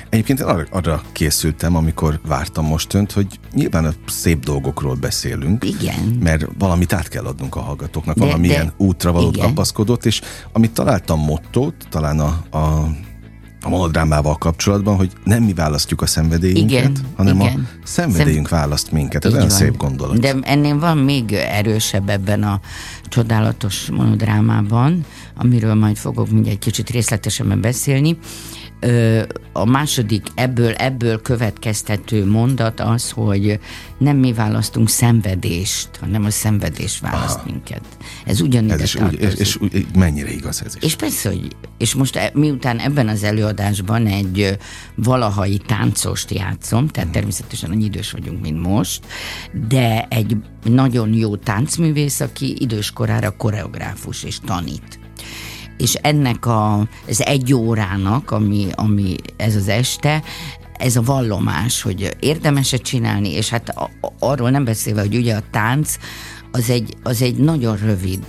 Egyébként 0.08 0.40
én 0.40 0.46
arra, 0.46 0.66
arra 0.70 1.02
készültem, 1.12 1.76
amikor 1.76 2.20
vártam 2.26 2.66
most 2.66 2.94
önt, 2.94 3.12
hogy 3.12 3.26
nyilván 3.52 3.84
a 3.84 3.92
szép 4.06 4.44
dolgokról 4.44 4.94
beszélünk. 4.94 5.64
Igen. 5.64 6.18
Mert 6.20 6.46
valamit 6.58 6.92
át 6.92 7.08
kell 7.08 7.24
adnunk 7.24 7.56
a 7.56 7.60
hallgatóknak, 7.60 8.16
De- 8.16 8.24
valamilyen 8.24 8.66
de- 8.66 8.74
útra 8.76 9.12
valót 9.12 9.38
kapaszkodott, 9.38 10.04
és 10.04 10.20
amit 10.52 10.70
találtam 10.70 11.20
mottót, 11.20 11.74
talán 11.90 12.20
a, 12.20 12.58
a 12.58 12.90
a 13.62 13.68
monodrámával 13.68 14.36
kapcsolatban, 14.36 14.96
hogy 14.96 15.10
nem 15.24 15.42
mi 15.42 15.52
választjuk 15.52 16.02
a 16.02 16.06
szenvedélyünket, 16.06 16.68
Igen, 16.68 16.96
hanem 17.16 17.40
igen. 17.40 17.68
a 17.82 17.86
szenvedélyünk 17.86 18.48
választ 18.48 18.92
minket. 18.92 19.24
Ez 19.24 19.32
olyan 19.34 19.48
szép 19.48 19.76
gondolat. 19.76 20.18
De 20.18 20.34
ennél 20.42 20.78
van 20.78 20.98
még 20.98 21.32
erősebb 21.32 22.08
ebben 22.08 22.42
a 22.42 22.60
csodálatos 23.08 23.90
monodrámában, 23.90 25.04
amiről 25.34 25.74
majd 25.74 25.96
fogok 25.96 26.30
mindjárt 26.30 26.56
egy 26.56 26.64
kicsit 26.64 26.90
részletesebben 26.90 27.60
beszélni. 27.60 28.18
A 29.52 29.64
második 29.64 30.26
ebből, 30.34 30.72
ebből 30.72 31.22
következtető 31.22 32.26
mondat 32.26 32.80
az, 32.80 33.10
hogy 33.10 33.58
nem 33.98 34.16
mi 34.16 34.32
választunk 34.32 34.88
szenvedést, 34.88 35.88
hanem 36.00 36.24
a 36.24 36.30
szenvedés 36.30 36.98
választ 36.98 37.36
Aha. 37.36 37.50
minket. 37.50 37.82
Ez 38.24 38.40
ugyanide 38.40 38.74
ez 38.74 38.82
is 38.82 38.92
tartozik. 38.92 39.20
és, 39.20 39.34
és 39.34 39.56
úgy, 39.56 39.86
mennyire 39.94 40.30
igaz 40.32 40.62
ez 40.64 40.76
is. 40.76 40.82
És 40.82 40.96
persze, 40.96 41.28
hogy, 41.28 41.56
és 41.78 41.94
most 41.94 42.16
e- 42.16 42.30
miután 42.34 42.78
ebben 42.78 43.08
az 43.08 43.22
előadásban 43.22 44.06
egy 44.06 44.58
valahai 44.94 45.58
táncost 45.66 46.30
játszom, 46.30 46.88
tehát 46.88 47.10
természetesen 47.10 47.70
annyi 47.70 47.84
idős 47.84 48.10
vagyunk, 48.10 48.40
mint 48.40 48.62
most, 48.62 49.06
de 49.68 50.06
egy 50.08 50.36
nagyon 50.64 51.14
jó 51.14 51.36
táncművész, 51.36 52.20
aki 52.20 52.56
időskorára 52.58 53.36
koreográfus 53.36 54.22
és 54.22 54.38
tanít. 54.44 54.98
És 55.80 55.94
ennek 55.94 56.46
a, 56.46 56.88
ez 57.06 57.20
egy 57.20 57.54
órának, 57.54 58.30
ami, 58.30 58.66
ami 58.74 59.16
ez 59.36 59.56
az 59.56 59.68
este, 59.68 60.22
ez 60.72 60.96
a 60.96 61.02
vallomás, 61.02 61.82
hogy 61.82 62.16
érdemes-e 62.20 62.76
csinálni, 62.76 63.32
és 63.32 63.48
hát 63.48 63.74
arról 64.18 64.50
nem 64.50 64.64
beszélve, 64.64 65.00
hogy 65.00 65.16
ugye 65.16 65.34
a 65.34 65.42
tánc 65.50 65.96
az 66.50 66.70
egy, 66.70 66.94
az 67.02 67.22
egy 67.22 67.36
nagyon 67.36 67.76
rövid 67.76 68.24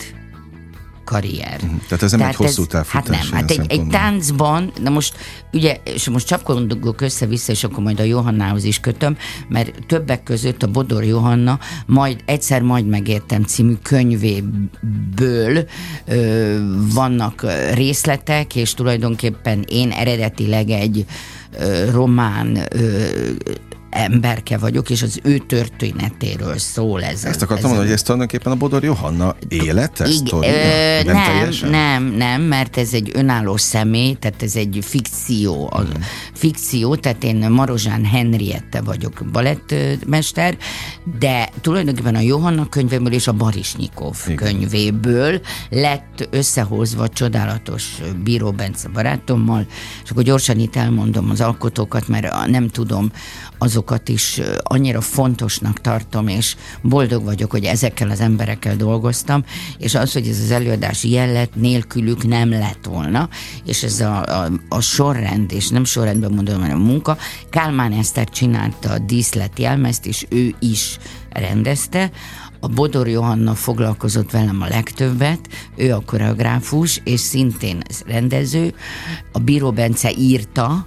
karrier. 1.12 1.60
Tehát 1.88 2.03
ez 2.03 2.12
nem 2.12 2.27
egy 2.27 2.36
hosszú 2.36 2.65
távfutás 2.65 3.18
Hát 3.18 3.24
nem, 3.24 3.39
hát 3.39 3.51
egy, 3.51 3.65
egy 3.68 3.88
táncban, 3.88 4.72
de 4.82 4.89
most 4.89 5.15
ugye, 5.53 5.77
és 5.84 6.10
most 6.10 6.27
csapkodunk 6.27 7.01
össze-vissza, 7.01 7.51
és 7.51 7.63
akkor 7.63 7.84
majd 7.84 8.00
a 8.00 8.03
Johannához 8.03 8.63
is 8.63 8.80
kötöm, 8.80 9.18
mert 9.48 9.86
többek 9.88 10.24
között 10.24 10.63
a 10.63 10.68
Bodor 10.68 11.03
Johanna 11.03 11.60
majd 11.86 12.24
egyszer 12.25 12.62
majd 12.62 12.88
megértem 12.88 13.44
című 13.44 13.74
könyvéből 13.82 15.65
ö, 16.06 16.58
vannak 16.94 17.46
részletek, 17.74 18.56
és 18.56 18.74
tulajdonképpen 18.74 19.65
én 19.68 19.91
eredetileg 19.91 20.70
egy 20.70 21.06
ö, 21.60 21.91
román 21.91 22.60
ö, 22.70 23.06
emberke 23.91 24.57
vagyok, 24.57 24.89
és 24.89 25.01
az 25.01 25.19
ő 25.24 25.38
történetéről 25.38 26.57
szól 26.57 27.03
ez. 27.03 27.24
Ezt 27.24 27.41
akartam 27.41 27.57
ez 27.57 27.63
mondani, 27.63 27.83
hogy 27.86 27.91
ez 27.95 28.01
tulajdonképpen 28.01 28.51
a 28.51 28.55
Bodor 28.55 28.83
Johanna 28.83 29.36
élete, 29.48 30.07
Ig- 30.07 30.31
ö, 30.33 30.39
Nem 31.05 31.15
nem, 31.15 31.25
teljesen? 31.25 31.69
nem, 31.69 32.03
nem, 32.03 32.41
mert 32.41 32.77
ez 32.77 32.93
egy 32.93 33.12
önálló 33.13 33.57
személy, 33.57 34.13
tehát 34.13 34.43
ez 34.43 34.55
egy 34.55 34.79
fikció. 34.81 35.69
A 35.74 35.81
Mhm. 35.81 35.89
fikció, 36.33 36.95
tehát 36.95 37.24
én 37.24 37.50
Marozsán 37.50 38.05
Henriette 38.05 38.81
vagyok 38.81 39.24
balettmester, 39.31 40.57
de 41.19 41.50
tulajdonképpen 41.62 42.15
a 42.15 42.19
Johanna 42.19 42.69
könyvéből 42.69 43.13
és 43.13 43.27
a 43.27 43.31
Barisnyikov 43.33 44.15
Igen. 44.25 44.36
könyvéből 44.36 45.41
lett 45.69 46.27
összehozva 46.31 47.07
csodálatos 47.07 47.86
Bíró 48.24 48.51
Bence 48.51 48.88
barátommal, 48.88 49.65
és 50.03 50.10
akkor 50.10 50.24
gyorsan 50.24 50.60
itt 50.60 50.75
elmondom 50.75 51.29
az 51.29 51.41
alkotókat, 51.41 52.07
mert 52.07 52.48
nem 52.48 52.67
tudom, 52.67 53.12
azokat 53.81 54.09
is 54.09 54.41
annyira 54.63 55.01
fontosnak 55.01 55.81
tartom, 55.81 56.27
és 56.27 56.55
boldog 56.81 57.23
vagyok, 57.23 57.51
hogy 57.51 57.63
ezekkel 57.63 58.09
az 58.09 58.19
emberekkel 58.19 58.75
dolgoztam, 58.75 59.43
és 59.77 59.95
az, 59.95 60.13
hogy 60.13 60.27
ez 60.27 60.39
az 60.39 60.51
előadás 60.51 61.03
jellet 61.03 61.55
nélkülük 61.55 62.27
nem 62.27 62.50
lett 62.50 62.85
volna, 62.85 63.29
és 63.65 63.83
ez 63.83 64.00
a, 64.00 64.43
a, 64.43 64.50
a 64.69 64.81
sorrend, 64.81 65.51
és 65.51 65.69
nem 65.69 65.83
sorrendben 65.83 66.31
mondom, 66.31 66.59
hanem 66.59 66.81
a 66.81 66.83
munka, 66.83 67.17
Kálmán 67.50 67.91
Eszter 67.91 68.29
csinálta 68.29 68.91
a 68.91 69.00
díszlet 69.00 69.59
jelmezt, 69.59 70.05
és 70.05 70.25
ő 70.29 70.55
is 70.59 70.97
rendezte, 71.29 72.11
a 72.59 72.67
Bodor 72.67 73.07
Johanna 73.07 73.53
foglalkozott 73.55 74.31
velem 74.31 74.61
a 74.61 74.67
legtöbbet, 74.67 75.39
ő 75.75 75.93
a 75.93 76.03
koreográfus, 76.05 77.01
és 77.03 77.19
szintén 77.19 77.81
rendező. 78.05 78.73
A 79.31 79.39
Bíró 79.39 79.71
Bence 79.71 80.11
írta, 80.17 80.85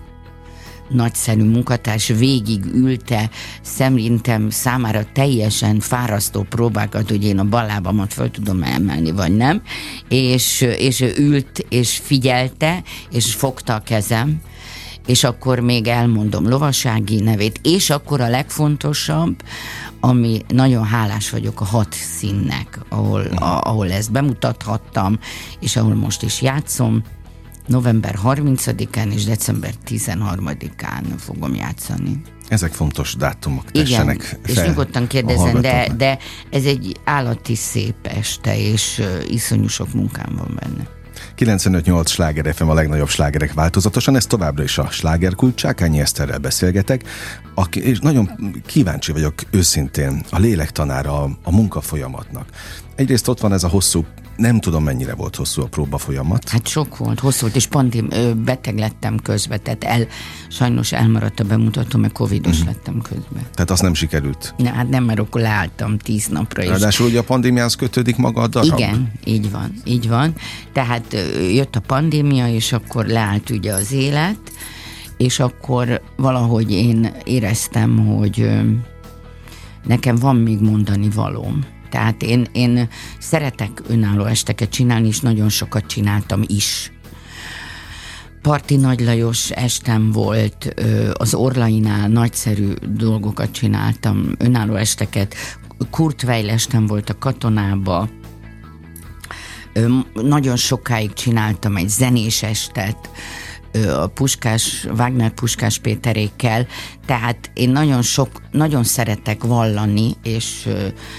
nagyszerű 0.94 1.44
munkatárs 1.44 2.06
végig 2.06 2.64
ülte, 2.64 3.30
szerintem 3.62 4.50
számára 4.50 5.04
teljesen 5.12 5.80
fárasztó 5.80 6.42
próbákat, 6.42 7.08
hogy 7.08 7.24
én 7.24 7.38
a 7.38 7.44
ballábamat 7.44 8.12
fel 8.12 8.30
tudom 8.30 8.62
emelni, 8.62 9.10
vagy 9.10 9.36
nem, 9.36 9.62
és, 10.08 10.60
és 10.60 11.00
ő 11.00 11.14
ült, 11.16 11.66
és 11.68 12.00
figyelte, 12.04 12.82
és 13.10 13.34
fogta 13.34 13.74
a 13.74 13.82
kezem, 13.82 14.40
és 15.06 15.24
akkor 15.24 15.60
még 15.60 15.86
elmondom 15.86 16.48
lovasági 16.48 17.20
nevét, 17.20 17.60
és 17.62 17.90
akkor 17.90 18.20
a 18.20 18.28
legfontosabb, 18.28 19.42
ami 20.00 20.40
nagyon 20.48 20.84
hálás 20.84 21.30
vagyok 21.30 21.60
a 21.60 21.64
hat 21.64 21.92
színnek, 21.92 22.80
ahol, 22.88 23.20
a, 23.20 23.60
ahol 23.62 23.92
ezt 23.92 24.12
bemutathattam, 24.12 25.18
és 25.60 25.76
ahol 25.76 25.94
most 25.94 26.22
is 26.22 26.42
játszom, 26.42 27.02
november 27.66 28.18
30-án 28.24 29.12
és 29.12 29.24
december 29.24 29.74
13-án 29.88 31.04
fogom 31.18 31.54
játszani. 31.54 32.20
Ezek 32.48 32.72
fontos 32.72 33.14
dátumok, 33.14 33.64
Igen, 33.72 33.84
tessenek 33.84 34.38
és 34.46 34.54
fel 34.54 34.66
nyugodtan 34.66 35.02
a 35.02 35.06
kérdezem, 35.06 35.60
de, 35.60 35.88
de 35.96 36.18
ez 36.50 36.64
egy 36.64 36.96
állati 37.04 37.54
szép 37.54 37.94
este, 38.02 38.58
és 38.58 39.02
iszonyú 39.28 39.66
sok 39.66 39.94
munkám 39.94 40.34
van 40.36 40.58
benne. 40.60 40.88
95-8 41.38 42.06
sláger 42.06 42.54
FM 42.54 42.68
a 42.68 42.74
legnagyobb 42.74 43.08
slágerek 43.08 43.52
változatosan, 43.52 44.16
ez 44.16 44.26
továbbra 44.26 44.62
is 44.62 44.78
a 44.78 44.90
slágerkult, 44.90 45.54
Csákányi 45.54 46.00
Eszterrel 46.00 46.38
beszélgetek, 46.38 47.02
aki, 47.54 47.82
és 47.82 47.98
nagyon 47.98 48.30
kíváncsi 48.66 49.12
vagyok 49.12 49.34
őszintén 49.50 50.24
a 50.30 50.38
lélektanára 50.38 51.22
a, 51.22 51.30
a 51.42 51.50
munkafolyamatnak. 51.50 52.48
Egyrészt 52.94 53.28
ott 53.28 53.40
van 53.40 53.52
ez 53.52 53.64
a 53.64 53.68
hosszú, 53.68 54.04
nem 54.36 54.60
tudom 54.60 54.84
mennyire 54.84 55.14
volt 55.14 55.36
hosszú 55.36 55.62
a 55.62 55.66
próba 55.66 55.98
folyamat, 55.98 56.48
Hát 56.48 56.66
sok 56.68 56.96
volt, 56.96 57.20
hosszú 57.20 57.40
volt, 57.40 57.56
és 57.56 57.66
pandém, 57.66 58.06
ö, 58.10 58.34
beteg 58.34 58.78
lettem 58.78 59.18
közben, 59.22 59.62
tehát 59.62 59.84
el, 59.84 60.06
sajnos 60.48 60.92
elmaradt 60.92 61.40
a 61.40 61.44
bemutató, 61.44 61.98
mert 61.98 62.12
covidos 62.12 62.58
Mhm. 62.58 62.66
lettem 62.66 63.00
közben. 63.02 63.42
tehát 63.54 63.70
az 63.70 63.80
nem 63.80 63.94
sikerült. 63.94 64.54
Na, 64.56 64.70
hát 64.70 64.88
nem, 64.88 65.04
mert 65.04 65.18
akkor 65.18 65.40
leálltam 65.40 65.98
tíz 65.98 66.26
napra, 66.26 66.62
és 66.62 66.68
Ráadásul 66.68 67.06
ugye 67.06 67.18
a 67.18 67.22
pandémiához 67.22 67.74
kötődik 67.74 68.16
maga 68.16 68.40
a 68.42 68.46
darab. 68.48 68.78
Igen, 68.78 69.12
így 69.24 69.50
van, 69.50 69.72
így 69.84 70.08
van. 70.08 70.32
Tehát 70.72 71.16
jött 71.52 71.76
a 71.76 71.80
pandémia, 71.80 72.48
és 72.48 72.72
akkor 72.72 73.06
leállt 73.06 73.50
ugye 73.50 73.72
az 73.72 73.92
élet, 73.92 74.38
és 75.16 75.38
akkor 75.40 76.00
valahogy 76.16 76.70
én 76.70 77.12
éreztem, 77.24 78.06
hogy 78.06 78.50
nekem 79.86 80.16
van 80.16 80.36
még 80.36 80.60
mondani 80.60 81.08
valóm. 81.14 81.64
Tehát 81.94 82.22
én, 82.22 82.46
én 82.52 82.88
szeretek 83.18 83.82
önálló 83.88 84.24
esteket 84.24 84.70
csinálni, 84.70 85.06
és 85.06 85.20
nagyon 85.20 85.48
sokat 85.48 85.86
csináltam 85.86 86.42
is. 86.46 86.92
Parti 88.42 88.76
Nagy 88.76 89.00
Lajos 89.00 89.50
estem 89.50 90.10
volt, 90.10 90.74
az 91.12 91.34
Orlainál 91.34 92.08
nagyszerű 92.08 92.72
dolgokat 92.88 93.50
csináltam, 93.50 94.32
önálló 94.38 94.74
esteket, 94.74 95.34
Kurt 95.90 96.22
Weill 96.22 96.50
estem 96.50 96.86
volt 96.86 97.10
a 97.10 97.18
katonába, 97.18 98.08
nagyon 100.12 100.56
sokáig 100.56 101.12
csináltam 101.12 101.76
egy 101.76 101.88
zenés 101.88 102.42
estet, 102.42 103.10
a 103.82 104.06
Puskás, 104.06 104.86
Wagner 104.96 105.30
Puskás 105.30 105.78
Péterékkel, 105.78 106.66
tehát 107.06 107.50
én 107.54 107.70
nagyon 107.70 108.02
sok, 108.02 108.28
nagyon 108.50 108.84
szeretek 108.84 109.42
vallani, 109.42 110.14
és 110.22 110.68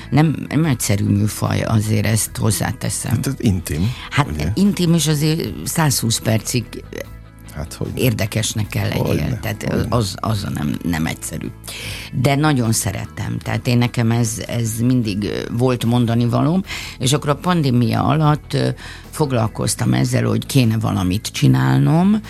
nem, 0.10 0.36
nem 0.50 0.66
egyszerű 0.66 1.06
műfaj, 1.06 1.62
azért 1.62 2.06
ezt 2.06 2.38
hozzáteszem. 2.38 3.12
Hát 3.12 3.28
ez 3.28 3.34
intim. 3.38 3.94
Hát 4.10 4.32
ugye? 4.32 4.52
intim, 4.54 4.94
és 4.94 5.08
azért 5.08 5.50
120 5.64 6.20
percig 6.20 6.66
Hát, 7.56 7.74
hogy 7.74 7.92
érdekesnek 7.96 8.68
kell 8.68 8.88
legyél. 8.88 9.04
Hogyne, 9.04 9.40
tehát 9.40 9.64
hogyne. 9.64 9.86
az, 9.90 10.16
az 10.20 10.48
nem, 10.54 10.78
nem 10.84 11.06
egyszerű. 11.06 11.48
De 12.12 12.36
nagyon 12.36 12.72
szeretem. 12.72 13.38
Tehát 13.38 13.68
én 13.68 13.78
nekem 13.78 14.12
ez, 14.12 14.44
ez 14.48 14.80
mindig 14.80 15.48
volt 15.52 15.86
mondani 15.86 16.26
valóm, 16.26 16.64
és 17.00 17.14
akkor 17.14 17.30
a 17.30 17.36
pandémia 17.36 18.04
alatt 18.04 18.58
foglalkoztam 19.10 19.94
ezzel, 19.94 20.24
hogy 20.24 20.46
kéne 20.46 20.78
valamit 20.78 21.28
csinálnom, 21.28 22.22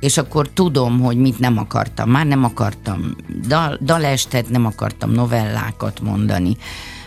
és 0.00 0.16
akkor 0.16 0.48
tudom, 0.48 1.00
hogy 1.00 1.16
mit 1.16 1.38
nem 1.38 1.58
akartam. 1.58 2.10
Már 2.10 2.26
nem 2.26 2.44
akartam 2.44 3.16
dal, 3.48 3.78
dalestet, 3.82 4.48
nem 4.48 4.66
akartam 4.66 5.10
novellákat 5.10 6.00
mondani. 6.00 6.56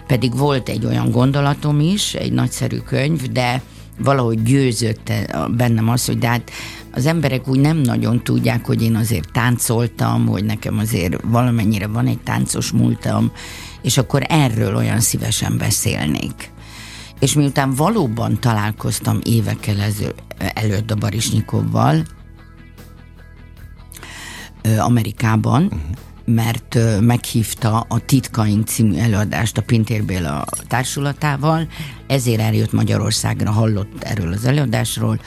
Pedig 0.08 0.38
volt 0.38 0.70
egy 0.70 0.86
olyan 0.86 1.12
gondolatom 1.12 1.80
is, 1.80 2.14
egy 2.14 2.32
nagyszerű 2.32 2.78
könyv, 2.78 3.32
de 3.32 3.62
valahogy 4.00 4.44
győzött 4.44 5.12
bennem 5.50 5.90
az, 5.90 6.06
hogy 6.06 6.18
de 6.18 6.28
hát 6.28 6.52
az 6.92 7.06
emberek 7.06 7.48
úgy 7.48 7.60
nem 7.60 7.78
nagyon 7.78 8.24
tudják, 8.24 8.66
hogy 8.66 8.82
én 8.82 8.96
azért 8.96 9.32
táncoltam, 9.32 10.28
hogy 10.28 10.44
nekem 10.46 10.78
azért 10.78 11.22
valamennyire 11.24 11.88
van 11.88 12.08
egy 12.08 12.20
táncos 12.20 12.72
múltam, 12.72 13.32
és 13.82 13.98
akkor 13.98 14.24
erről 14.28 14.76
olyan 14.76 15.00
szívesen 15.00 15.58
beszélnék. 15.58 16.52
És 17.20 17.34
miután 17.34 17.74
valóban 17.74 18.40
találkoztam 18.40 19.20
évekkel 19.24 19.76
előtt 20.38 20.92
a 20.92 20.96
Barisnyikovval, 20.96 22.06
Amerikában, 24.78 25.64
uh-huh. 25.64 25.80
mert 26.26 26.78
meghívta 27.02 27.80
a 27.80 28.00
Titkaink 28.00 28.68
című 28.68 28.98
előadást 28.98 29.58
a 29.58 29.62
Pintér 29.62 30.04
Béla 30.04 30.46
társulatával, 30.68 31.68
ezért 32.08 32.42
eljött 32.42 32.72
Magyarországra, 32.72 33.52
hallott 33.52 34.04
erről 34.04 34.34
az 34.34 34.46
előadásról, 34.46 35.20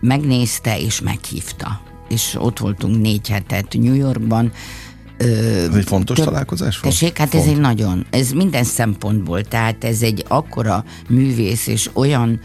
megnézte 0.00 0.78
és 0.80 1.00
meghívta. 1.00 1.80
És 2.08 2.36
ott 2.38 2.58
voltunk 2.58 3.00
négy 3.00 3.28
hetet 3.28 3.76
New 3.78 3.94
Yorkban, 3.94 4.52
ez 5.18 5.74
egy 5.74 5.84
fontos 5.84 6.16
több, 6.16 6.26
találkozás 6.26 6.78
volt? 6.78 6.94
Tessék, 6.94 7.18
hát 7.18 7.28
Font. 7.28 7.44
ez 7.44 7.50
egy 7.50 7.60
nagyon, 7.60 8.06
ez 8.10 8.30
minden 8.30 8.64
szempontból, 8.64 9.42
tehát 9.42 9.84
ez 9.84 10.02
egy 10.02 10.24
akkora 10.28 10.84
művész, 11.08 11.66
és 11.66 11.90
olyan 11.92 12.40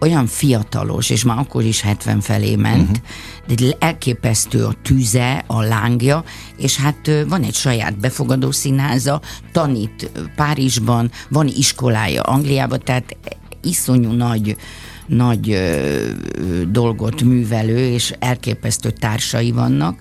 olyan 0.00 0.26
fiatalos, 0.26 1.10
és 1.10 1.24
már 1.24 1.38
akkor 1.38 1.64
is 1.64 1.80
70 1.80 2.20
felé 2.20 2.56
ment, 2.56 3.00
uh-huh. 3.46 3.70
de 3.70 3.76
elképesztő 3.78 4.64
a 4.64 4.74
tüze, 4.82 5.44
a 5.46 5.62
lángja, 5.62 6.24
és 6.56 6.76
hát 6.76 7.10
van 7.28 7.42
egy 7.42 7.54
saját 7.54 7.98
befogadó 7.98 8.50
színháza, 8.50 9.20
tanít 9.52 10.10
Párizsban, 10.36 11.10
van 11.28 11.46
iskolája 11.46 12.22
Angliában, 12.22 12.80
tehát 12.84 13.16
iszonyú 13.62 14.10
nagy 14.10 14.56
nagy 15.06 15.50
ö, 15.50 16.10
dolgot 16.70 17.22
művelő, 17.22 17.90
és 17.90 18.14
elképesztő 18.18 18.90
társai 18.90 19.52
vannak. 19.52 19.98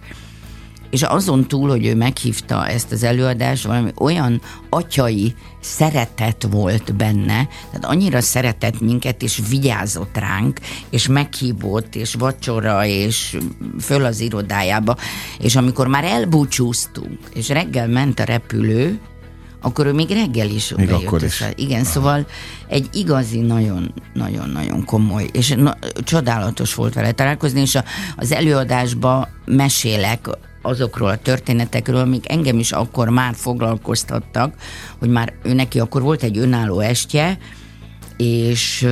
És 0.90 1.04
azon 1.04 1.48
túl, 1.48 1.70
hogy 1.70 1.86
ő 1.86 1.96
meghívta 1.96 2.68
ezt 2.68 2.92
az 2.92 3.04
előadást, 3.04 3.66
valami 3.66 3.92
olyan 3.98 4.42
atyai 4.70 5.36
szeretet 5.62 6.48
volt 6.52 6.96
benne, 6.96 7.48
tehát 7.72 7.86
annyira 7.86 8.22
szeretett 8.22 8.82
minket, 8.82 9.22
és 9.22 9.42
vigyázott 9.50 10.18
ránk, 10.18 10.60
és 10.90 11.08
meghívott, 11.08 11.96
és 11.96 12.14
vacsora, 12.14 12.86
és 12.86 13.38
föl 13.80 14.06
az 14.06 14.20
irodájába, 14.20 14.96
és 15.40 15.56
amikor 15.56 15.88
már 15.88 16.04
elbúcsúztunk, 16.04 17.20
és 17.34 17.50
reggel 17.50 17.88
ment 17.88 18.20
a 18.20 18.24
repülő, 18.24 19.00
akkor 19.66 19.86
ő 19.86 19.94
még 19.94 20.10
reggel 20.10 20.50
is 20.50 20.74
még 20.74 20.86
bejött. 20.86 21.06
Akkor 21.06 21.24
is. 21.24 21.44
Igen, 21.56 21.82
Aha. 21.82 21.90
szóval 21.90 22.28
egy 22.68 22.90
igazi, 22.94 23.40
nagyon-nagyon-nagyon 23.40 24.86
komoly, 24.86 25.30
és 25.32 25.50
na, 25.50 25.78
csodálatos 26.04 26.74
volt 26.74 26.94
vele 26.94 27.12
találkozni, 27.12 27.62
és 27.62 27.76
a, 27.76 27.84
az 28.16 28.32
előadásba 28.32 29.28
mesélek 29.46 30.30
azokról 30.62 31.10
a 31.10 31.18
történetekről, 31.18 32.00
amik 32.00 32.32
engem 32.32 32.60
is 32.60 32.72
akkor 32.72 33.10
már 33.10 33.36
foglalkoztattak, 33.36 34.54
hogy 35.00 35.10
már 35.10 35.34
ő 35.44 35.54
neki 35.54 35.80
akkor 35.80 36.02
volt 36.02 36.24
egy 36.24 36.38
önálló 36.38 36.80
estje, 36.80 37.38
és 38.18 38.88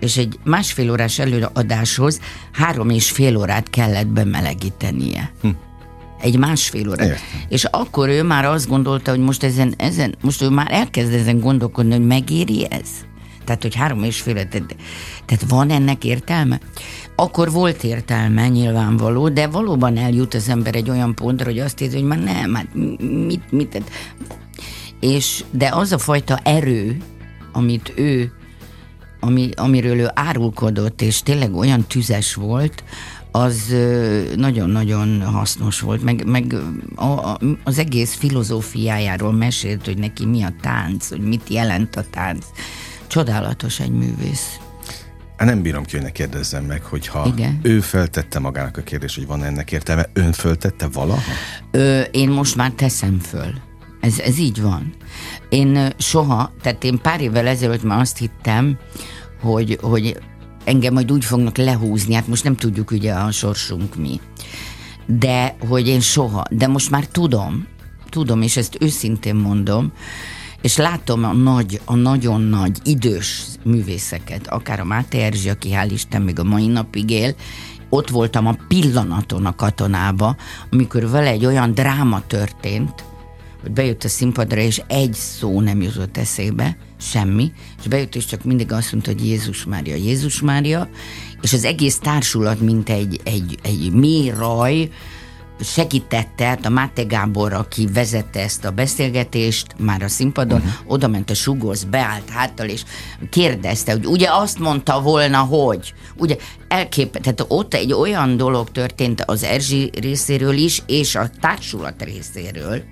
és 0.00 0.16
egy 0.16 0.38
másfél 0.44 0.90
órás 0.90 1.18
előadáshoz 1.18 2.20
három 2.52 2.90
és 2.90 3.10
fél 3.10 3.36
órát 3.36 3.70
kellett 3.70 4.06
bemelegítenie. 4.06 5.32
Hm. 5.40 5.48
Egy 6.24 6.38
másfél 6.38 6.88
óra. 6.88 7.04
Értem. 7.04 7.18
És 7.48 7.64
akkor 7.64 8.08
ő 8.08 8.22
már 8.22 8.44
azt 8.44 8.68
gondolta, 8.68 9.10
hogy 9.10 9.20
most 9.20 9.42
ezen, 9.42 9.74
ezen, 9.76 10.14
most 10.20 10.42
ő 10.42 10.48
már 10.48 10.66
elkezd 10.70 11.12
ezen 11.12 11.40
gondolkodni, 11.40 11.92
hogy 11.92 12.06
megéri 12.06 12.66
ez. 12.70 12.88
Tehát, 13.44 13.62
hogy 13.62 13.74
három 13.74 14.02
és 14.02 14.20
fél, 14.20 14.34
tehát, 14.34 14.76
tehát 15.24 15.44
van 15.48 15.70
ennek 15.70 16.04
értelme? 16.04 16.60
Akkor 17.16 17.50
volt 17.50 17.82
értelme 17.82 18.48
nyilvánvaló, 18.48 19.28
de 19.28 19.46
valóban 19.46 19.96
eljut 19.96 20.34
az 20.34 20.48
ember 20.48 20.74
egy 20.74 20.90
olyan 20.90 21.14
pontra, 21.14 21.44
hogy 21.44 21.58
azt 21.58 21.80
érzi, 21.80 21.96
hogy 21.96 22.06
már 22.06 22.22
nem, 22.22 22.54
hát 22.54 22.74
mit, 22.74 23.52
mit, 23.52 23.82
és 25.00 25.44
de 25.50 25.68
az 25.72 25.92
a 25.92 25.98
fajta 25.98 26.38
erő, 26.42 26.96
amit 27.52 27.92
ő, 27.96 28.32
ami, 29.20 29.48
amiről 29.56 29.98
ő 29.98 30.10
árulkodott, 30.14 31.02
és 31.02 31.22
tényleg 31.22 31.54
olyan 31.54 31.84
tüzes 31.86 32.34
volt, 32.34 32.84
az 33.36 33.74
nagyon-nagyon 34.36 35.22
hasznos 35.22 35.80
volt, 35.80 36.02
meg, 36.02 36.26
meg 36.26 36.54
a, 36.94 37.04
a, 37.04 37.38
az 37.64 37.78
egész 37.78 38.14
filozófiájáról 38.14 39.32
mesélt, 39.32 39.84
hogy 39.84 39.98
neki 39.98 40.26
mi 40.26 40.42
a 40.42 40.52
tánc, 40.60 41.08
hogy 41.08 41.20
mit 41.20 41.48
jelent 41.48 41.96
a 41.96 42.04
tánc. 42.10 42.46
Csodálatos 43.06 43.80
egy 43.80 43.90
művész. 43.90 44.58
Nem 45.38 45.62
bírom 45.62 45.84
ki, 45.84 45.94
hogy 45.96 46.04
ne 46.04 46.10
kérdezzem 46.10 46.64
meg, 46.64 46.82
hogyha 46.82 47.26
Igen. 47.26 47.58
ő 47.62 47.80
feltette 47.80 48.38
magának 48.38 48.76
a 48.76 48.82
kérdést, 48.82 49.14
hogy 49.14 49.26
van 49.26 49.44
ennek 49.44 49.72
értelme, 49.72 50.08
ön 50.12 50.32
föltette 50.32 50.88
valaha? 50.92 51.32
Ö, 51.70 52.00
én 52.00 52.28
most 52.28 52.56
már 52.56 52.70
teszem 52.70 53.18
föl. 53.18 53.52
Ez, 54.00 54.18
ez 54.18 54.38
így 54.38 54.62
van. 54.62 54.94
Én 55.48 55.92
soha, 55.98 56.52
tehát 56.62 56.84
én 56.84 56.98
pár 56.98 57.20
évvel 57.20 57.46
ezelőtt 57.46 57.82
már 57.82 58.00
azt 58.00 58.18
hittem, 58.18 58.78
hogy, 59.40 59.78
hogy 59.82 60.18
engem 60.64 60.92
majd 60.92 61.12
úgy 61.12 61.24
fognak 61.24 61.56
lehúzni, 61.56 62.14
hát 62.14 62.28
most 62.28 62.44
nem 62.44 62.56
tudjuk 62.56 62.90
ugye 62.90 63.12
a 63.12 63.30
sorsunk 63.30 63.96
mi. 63.96 64.20
De 65.06 65.56
hogy 65.68 65.88
én 65.88 66.00
soha, 66.00 66.42
de 66.50 66.66
most 66.66 66.90
már 66.90 67.06
tudom, 67.06 67.66
tudom, 68.08 68.42
és 68.42 68.56
ezt 68.56 68.76
őszintén 68.80 69.34
mondom, 69.34 69.92
és 70.60 70.76
látom 70.76 71.24
a 71.24 71.32
nagy, 71.32 71.80
a 71.84 71.94
nagyon 71.94 72.40
nagy 72.40 72.78
idős 72.84 73.42
művészeket, 73.64 74.46
akár 74.46 74.80
a 74.80 74.84
Máté 74.84 75.18
Erzsi, 75.18 75.48
aki 75.48 75.70
hál' 75.72 75.90
Isten 75.90 76.22
még 76.22 76.38
a 76.38 76.44
mai 76.44 76.66
napig 76.66 77.10
él, 77.10 77.34
ott 77.88 78.08
voltam 78.08 78.46
a 78.46 78.56
pillanaton 78.68 79.46
a 79.46 79.54
katonába, 79.54 80.36
amikor 80.70 81.10
vele 81.10 81.28
egy 81.28 81.46
olyan 81.46 81.74
dráma 81.74 82.22
történt, 82.26 83.04
hogy 83.64 83.72
bejött 83.72 84.04
a 84.04 84.08
színpadra, 84.08 84.60
és 84.60 84.82
egy 84.86 85.14
szó 85.14 85.60
nem 85.60 85.82
jutott 85.82 86.16
eszébe, 86.16 86.76
semmi, 87.00 87.52
és 87.80 87.88
bejött, 87.88 88.14
és 88.14 88.26
csak 88.26 88.44
mindig 88.44 88.72
azt 88.72 88.92
mondta, 88.92 89.10
hogy 89.10 89.26
Jézus 89.26 89.64
Mária, 89.64 89.94
Jézus 89.94 90.40
Mária, 90.40 90.88
és 91.40 91.52
az 91.52 91.64
egész 91.64 91.98
társulat, 91.98 92.60
mint 92.60 92.88
egy, 92.88 93.20
egy, 93.24 93.58
egy 93.62 93.92
mély 93.92 94.32
raj, 94.38 94.88
segítette, 95.60 96.44
hát 96.44 96.66
a 96.66 96.68
Máté 96.68 97.02
Gábor, 97.02 97.52
aki 97.52 97.88
vezette 97.92 98.40
ezt 98.40 98.64
a 98.64 98.70
beszélgetést 98.70 99.66
már 99.78 100.02
a 100.02 100.08
színpadon, 100.08 100.58
uh-huh. 100.58 100.72
oda 100.86 101.08
ment 101.08 101.30
a 101.30 101.34
sugoz, 101.34 101.84
beállt 101.84 102.30
háttal, 102.30 102.68
és 102.68 102.84
kérdezte, 103.30 103.92
hogy 103.92 104.06
ugye 104.06 104.28
azt 104.30 104.58
mondta 104.58 105.00
volna, 105.00 105.38
hogy. 105.38 105.94
Ugye 106.16 106.36
elkép, 106.68 107.16
tehát 107.16 107.44
ott 107.48 107.74
egy 107.74 107.92
olyan 107.92 108.36
dolog 108.36 108.70
történt 108.70 109.22
az 109.26 109.42
Erzsi 109.42 109.90
részéről 110.00 110.56
is, 110.56 110.82
és 110.86 111.14
a 111.14 111.30
társulat 111.40 112.02
részéről, 112.02 112.82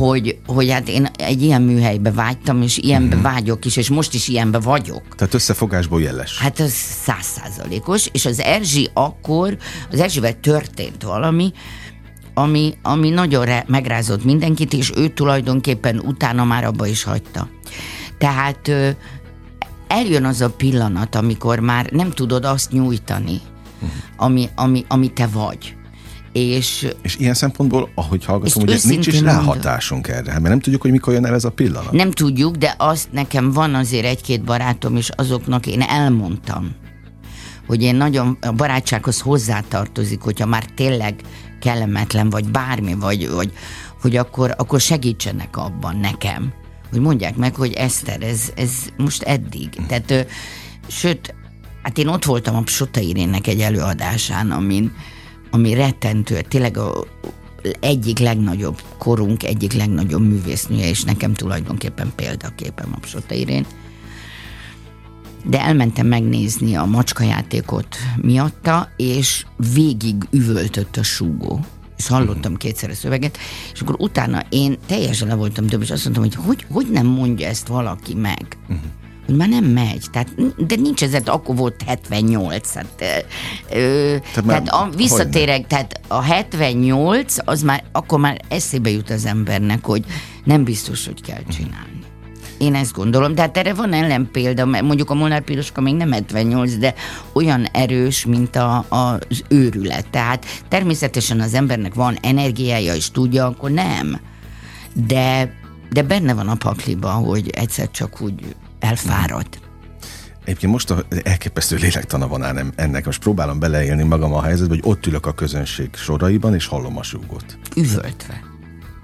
hogy, 0.00 0.38
hogy 0.46 0.70
hát 0.70 0.88
én 0.88 1.08
egy 1.16 1.42
ilyen 1.42 1.62
műhelybe 1.62 2.12
vágytam, 2.12 2.62
és 2.62 2.78
ilyenbe 2.78 3.16
uh-huh. 3.16 3.32
vágyok 3.32 3.64
is, 3.64 3.76
és 3.76 3.88
most 3.88 4.14
is 4.14 4.28
ilyenbe 4.28 4.58
vagyok. 4.58 5.02
Tehát 5.16 5.34
összefogásból 5.34 6.02
jeles. 6.02 6.38
Hát 6.38 6.60
ez 6.60 6.72
százszázalékos, 6.72 8.08
és 8.12 8.26
az 8.26 8.40
Erzsi 8.40 8.88
akkor, 8.92 9.56
az 9.90 10.00
Erzsivel 10.00 10.40
történt 10.40 11.02
valami, 11.02 11.52
ami, 12.34 12.74
ami 12.82 13.10
nagyon 13.10 13.44
re- 13.44 13.64
megrázott 13.66 14.24
mindenkit, 14.24 14.72
és 14.72 14.92
ő 14.96 15.08
tulajdonképpen 15.08 15.98
utána 15.98 16.44
már 16.44 16.64
abba 16.64 16.86
is 16.86 17.02
hagyta. 17.02 17.48
Tehát 18.18 18.70
eljön 19.88 20.24
az 20.24 20.40
a 20.40 20.50
pillanat, 20.50 21.14
amikor 21.14 21.58
már 21.58 21.90
nem 21.90 22.10
tudod 22.10 22.44
azt 22.44 22.72
nyújtani, 22.72 23.40
uh-huh. 23.74 23.90
ami, 24.16 24.48
ami, 24.54 24.84
ami 24.88 25.08
te 25.08 25.26
vagy. 25.26 25.74
És, 26.32 26.88
és 27.02 27.16
ilyen 27.16 27.34
szempontból, 27.34 27.90
ahogy 27.94 28.24
hallgatom, 28.24 28.62
ugye 28.62 28.78
nincs 28.82 29.06
is 29.06 29.20
ráhatásunk 29.20 30.08
erre, 30.08 30.32
mert 30.32 30.48
nem 30.48 30.60
tudjuk, 30.60 30.82
hogy 30.82 30.90
mikor 30.90 31.12
jön 31.12 31.26
el 31.26 31.34
ez 31.34 31.44
a 31.44 31.50
pillanat. 31.50 31.92
Nem 31.92 32.10
tudjuk, 32.10 32.56
de 32.56 32.74
azt 32.78 33.12
nekem 33.12 33.52
van 33.52 33.74
azért 33.74 34.04
egy-két 34.04 34.44
barátom, 34.44 34.96
és 34.96 35.08
azoknak 35.08 35.66
én 35.66 35.80
elmondtam, 35.80 36.70
hogy 37.66 37.82
én 37.82 37.94
nagyon 37.94 38.38
a 38.40 38.52
barátsághoz 38.52 39.20
hozzátartozik, 39.20 40.20
hogyha 40.20 40.46
már 40.46 40.64
tényleg 40.64 41.14
kellemetlen, 41.60 42.30
vagy 42.30 42.48
bármi, 42.48 42.94
vagy, 42.94 43.30
vagy 43.30 43.52
hogy 44.00 44.16
akkor, 44.16 44.54
akkor 44.58 44.80
segítsenek 44.80 45.56
abban 45.56 45.96
nekem, 45.96 46.52
hogy 46.90 47.00
mondják 47.00 47.36
meg, 47.36 47.54
hogy 47.54 47.72
Eszter, 47.72 48.22
ez, 48.22 48.52
ez 48.56 48.72
most 48.96 49.22
eddig. 49.22 49.68
Tehát, 49.86 50.10
ö, 50.10 50.20
sőt, 50.86 51.34
hát 51.82 51.98
én 51.98 52.06
ott 52.06 52.24
voltam 52.24 52.56
a 52.56 52.62
Sota 52.66 53.00
Irénnek 53.00 53.46
egy 53.46 53.60
előadásán, 53.60 54.50
amin, 54.50 54.92
ami 55.50 55.74
rettentő, 55.74 56.40
tényleg 56.48 56.76
a, 56.76 57.04
egyik 57.80 58.18
legnagyobb 58.18 58.82
korunk, 58.98 59.44
egyik 59.44 59.72
legnagyobb 59.72 60.22
művésznője, 60.22 60.88
és 60.88 61.02
nekem 61.04 61.34
tulajdonképpen 61.34 62.12
példaképem 62.16 62.96
a 63.02 63.06
Sota 63.06 63.34
Irén. 63.34 63.66
De 65.44 65.60
elmentem 65.60 66.06
megnézni 66.06 66.74
a 66.74 66.84
macskajátékot 66.84 67.96
miatta, 68.16 68.88
és 68.96 69.46
végig 69.74 70.14
üvöltött 70.30 70.96
a 70.96 71.02
súgó 71.02 71.60
és 71.96 72.06
hallottam 72.06 72.56
kétszer 72.56 72.90
a 72.90 72.94
szöveget, 72.94 73.38
és 73.72 73.80
akkor 73.80 73.94
utána 73.98 74.42
én 74.48 74.78
teljesen 74.86 75.28
le 75.28 75.34
voltam 75.34 75.66
több, 75.66 75.82
és 75.82 75.90
azt 75.90 76.04
mondtam, 76.04 76.24
hogy 76.24 76.34
hogy, 76.34 76.66
hogy 76.70 76.90
nem 76.90 77.06
mondja 77.06 77.48
ezt 77.48 77.66
valaki 77.66 78.14
meg. 78.14 78.56
Uh-huh 78.68 78.99
hogy 79.30 79.38
már 79.38 79.48
nem 79.48 79.64
megy, 79.64 80.04
tehát, 80.12 80.28
de 80.66 80.74
nincs 80.74 81.02
ez, 81.02 81.14
akkor 81.24 81.56
volt 81.56 81.82
78, 81.86 82.74
hát, 82.74 83.02
ö, 83.70 84.16
tehát, 84.32 84.46
tehát 84.46 84.68
a, 84.68 84.88
visszatérek, 84.96 85.66
tehát 85.66 86.00
a 86.08 86.20
78, 86.20 87.36
az 87.44 87.62
már, 87.62 87.82
akkor 87.92 88.18
már 88.18 88.40
eszébe 88.48 88.90
jut 88.90 89.10
az 89.10 89.26
embernek, 89.26 89.84
hogy 89.84 90.04
nem 90.44 90.64
biztos, 90.64 91.06
hogy 91.06 91.22
kell 91.22 91.42
csinálni. 91.52 91.98
Én 92.58 92.74
ezt 92.74 92.92
gondolom, 92.92 93.34
de 93.34 93.40
hát 93.40 93.56
erre 93.56 93.74
van 93.74 93.92
ellenpélda, 93.92 94.64
mert 94.64 94.84
mondjuk 94.84 95.10
a 95.10 95.14
Molnár 95.14 95.40
Piroska 95.40 95.80
még 95.80 95.94
nem 95.94 96.12
78, 96.12 96.76
de 96.76 96.94
olyan 97.32 97.64
erős, 97.64 98.24
mint 98.24 98.56
a, 98.56 98.84
a, 98.88 99.18
az 99.28 99.44
őrület. 99.48 100.06
Tehát 100.10 100.46
természetesen 100.68 101.40
az 101.40 101.54
embernek 101.54 101.94
van 101.94 102.18
energiája, 102.22 102.94
és 102.94 103.10
tudja, 103.10 103.46
akkor 103.46 103.70
nem. 103.70 104.20
De, 105.06 105.54
de 105.90 106.02
benne 106.02 106.34
van 106.34 106.48
a 106.48 106.54
pakliban, 106.54 107.24
hogy 107.24 107.50
egyszer 107.50 107.90
csak 107.90 108.20
úgy 108.20 108.34
elfárad. 108.80 109.46
Egyébként 110.42 110.72
most 110.72 110.90
a 110.90 111.04
elképesztő 111.22 111.76
lélektana 111.76 112.28
van 112.28 112.42
ám 112.42 112.72
ennek. 112.76 113.04
Most 113.04 113.20
próbálom 113.20 113.58
beleélni 113.58 114.02
magam 114.02 114.32
a 114.32 114.42
helyzetbe, 114.42 114.74
hogy 114.74 114.82
ott 114.84 115.06
ülök 115.06 115.26
a 115.26 115.32
közönség 115.32 115.88
soraiban, 115.94 116.54
és 116.54 116.66
hallom 116.66 116.98
a 116.98 117.02
súgót. 117.02 117.58
Üvöltve. 117.76 118.40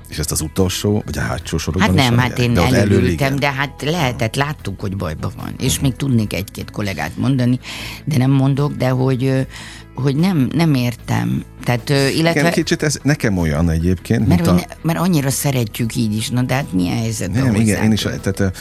És 0.09 0.19
ezt 0.19 0.33
az 0.33 0.41
utolsó, 0.41 1.03
vagy 1.05 1.19
a 1.19 1.21
hátsó 1.21 1.59
sorokban 1.59 1.99
Hát 1.99 2.09
nem, 2.09 2.19
hát 2.19 2.39
én 2.39 2.55
de 2.55 2.63
elülültem, 2.63 3.37
de 3.37 3.53
hát 3.53 3.83
lehetett, 3.83 4.35
láttuk, 4.37 4.81
hogy 4.81 4.97
bajban 4.97 5.33
van. 5.37 5.55
És 5.59 5.81
még 5.81 5.97
tudnék 5.97 6.33
egy-két 6.33 6.71
kollégát 6.71 7.17
mondani, 7.17 7.61
de 8.05 8.17
nem 8.17 8.31
mondok, 8.31 8.73
de 8.73 8.89
hogy 8.89 9.47
hogy 9.95 10.17
nem, 10.17 10.49
nem 10.55 10.75
értem. 10.75 11.45
Tehát, 11.65 11.89
illetve... 11.89 12.41
Igen, 12.41 12.53
kicsit 12.53 12.83
ez 12.83 12.99
nekem 13.03 13.39
olyan 13.39 13.71
egyébként. 13.71 14.29
Mert, 14.29 14.47
a... 14.47 14.61
mert 14.83 14.99
annyira 14.99 15.31
szeretjük 15.31 15.95
így 15.95 16.17
is, 16.17 16.29
na 16.29 16.43
de 16.43 16.55
hát 16.55 16.73
milyen 16.73 16.97
helyzet 16.97 17.33
Nem, 17.33 17.55
igen, 17.55 17.85
én 17.85 17.93
is, 17.93 18.03
tehát 18.03 18.53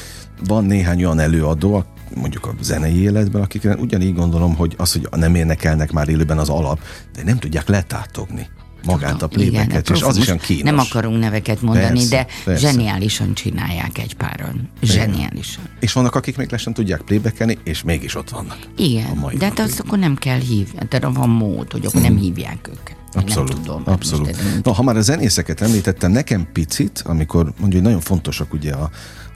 van 0.48 0.66
néhány 0.66 1.04
olyan 1.04 1.20
előadó, 1.20 1.86
mondjuk 2.16 2.46
a 2.46 2.54
zenei 2.62 3.02
életben, 3.02 3.42
akik 3.42 3.68
ugyanígy 3.78 4.16
gondolom, 4.16 4.56
hogy 4.56 4.74
az, 4.78 4.92
hogy 4.92 5.08
nem 5.12 5.36
énekelnek 5.36 5.92
már 5.92 6.10
élőben 6.10 6.38
az 6.38 6.50
alap, 6.50 6.80
de 7.16 7.24
nem 7.24 7.38
tudják 7.38 7.68
letátogni 7.68 8.48
magát 8.86 9.22
a 9.22 9.28
plébeket, 9.28 9.90
és 9.90 10.02
az 10.02 10.18
is 10.18 10.28
olyan 10.28 10.40
kínos. 10.40 10.64
Nem 10.64 10.80
akarunk 10.80 11.20
neveket 11.20 11.62
mondani, 11.62 12.00
persze, 12.00 12.16
de 12.16 12.28
persze. 12.44 12.68
zseniálisan 12.68 13.34
csinálják 13.34 13.98
egy 13.98 14.16
páron. 14.16 14.70
Zseniálisan. 14.82 15.64
És 15.80 15.94
vannak, 15.94 16.16
akik 16.16 16.38
még 16.38 16.52
le 16.52 16.58
sem 16.58 16.74
tudják 16.74 17.02
plébekelni, 17.02 17.58
és 17.64 17.84
mégis 17.84 18.16
ott 18.16 18.30
vannak. 18.30 18.58
Igen, 18.78 19.32
de 19.38 19.46
hát 19.46 19.60
azt 19.60 19.80
akkor 19.80 20.00
nem 20.00 20.16
kell 20.16 20.40
hívni. 20.40 20.88
Tehát 20.90 21.16
van 21.16 21.30
mód, 21.30 21.72
hogy 21.72 21.86
akkor 21.86 22.02
nem 22.02 22.18
hívják 22.18 22.70
őket. 22.70 22.96
Abszolút, 23.14 23.54
nem 23.54 23.64
tudom, 23.64 23.82
abszolút. 23.86 24.64
Na, 24.64 24.72
ha 24.72 24.84
már 24.84 24.98
a 24.98 25.02
zenészeket 25.02 25.62
említettem, 25.62 26.12
nekem 26.12 26.48
picit, 26.54 27.02
amikor 27.06 27.44
mondjuk 27.44 27.72
hogy 27.72 27.82
nagyon 27.82 28.00
fontosak 28.00 28.54
ugye 28.54 28.74
a, 28.74 28.90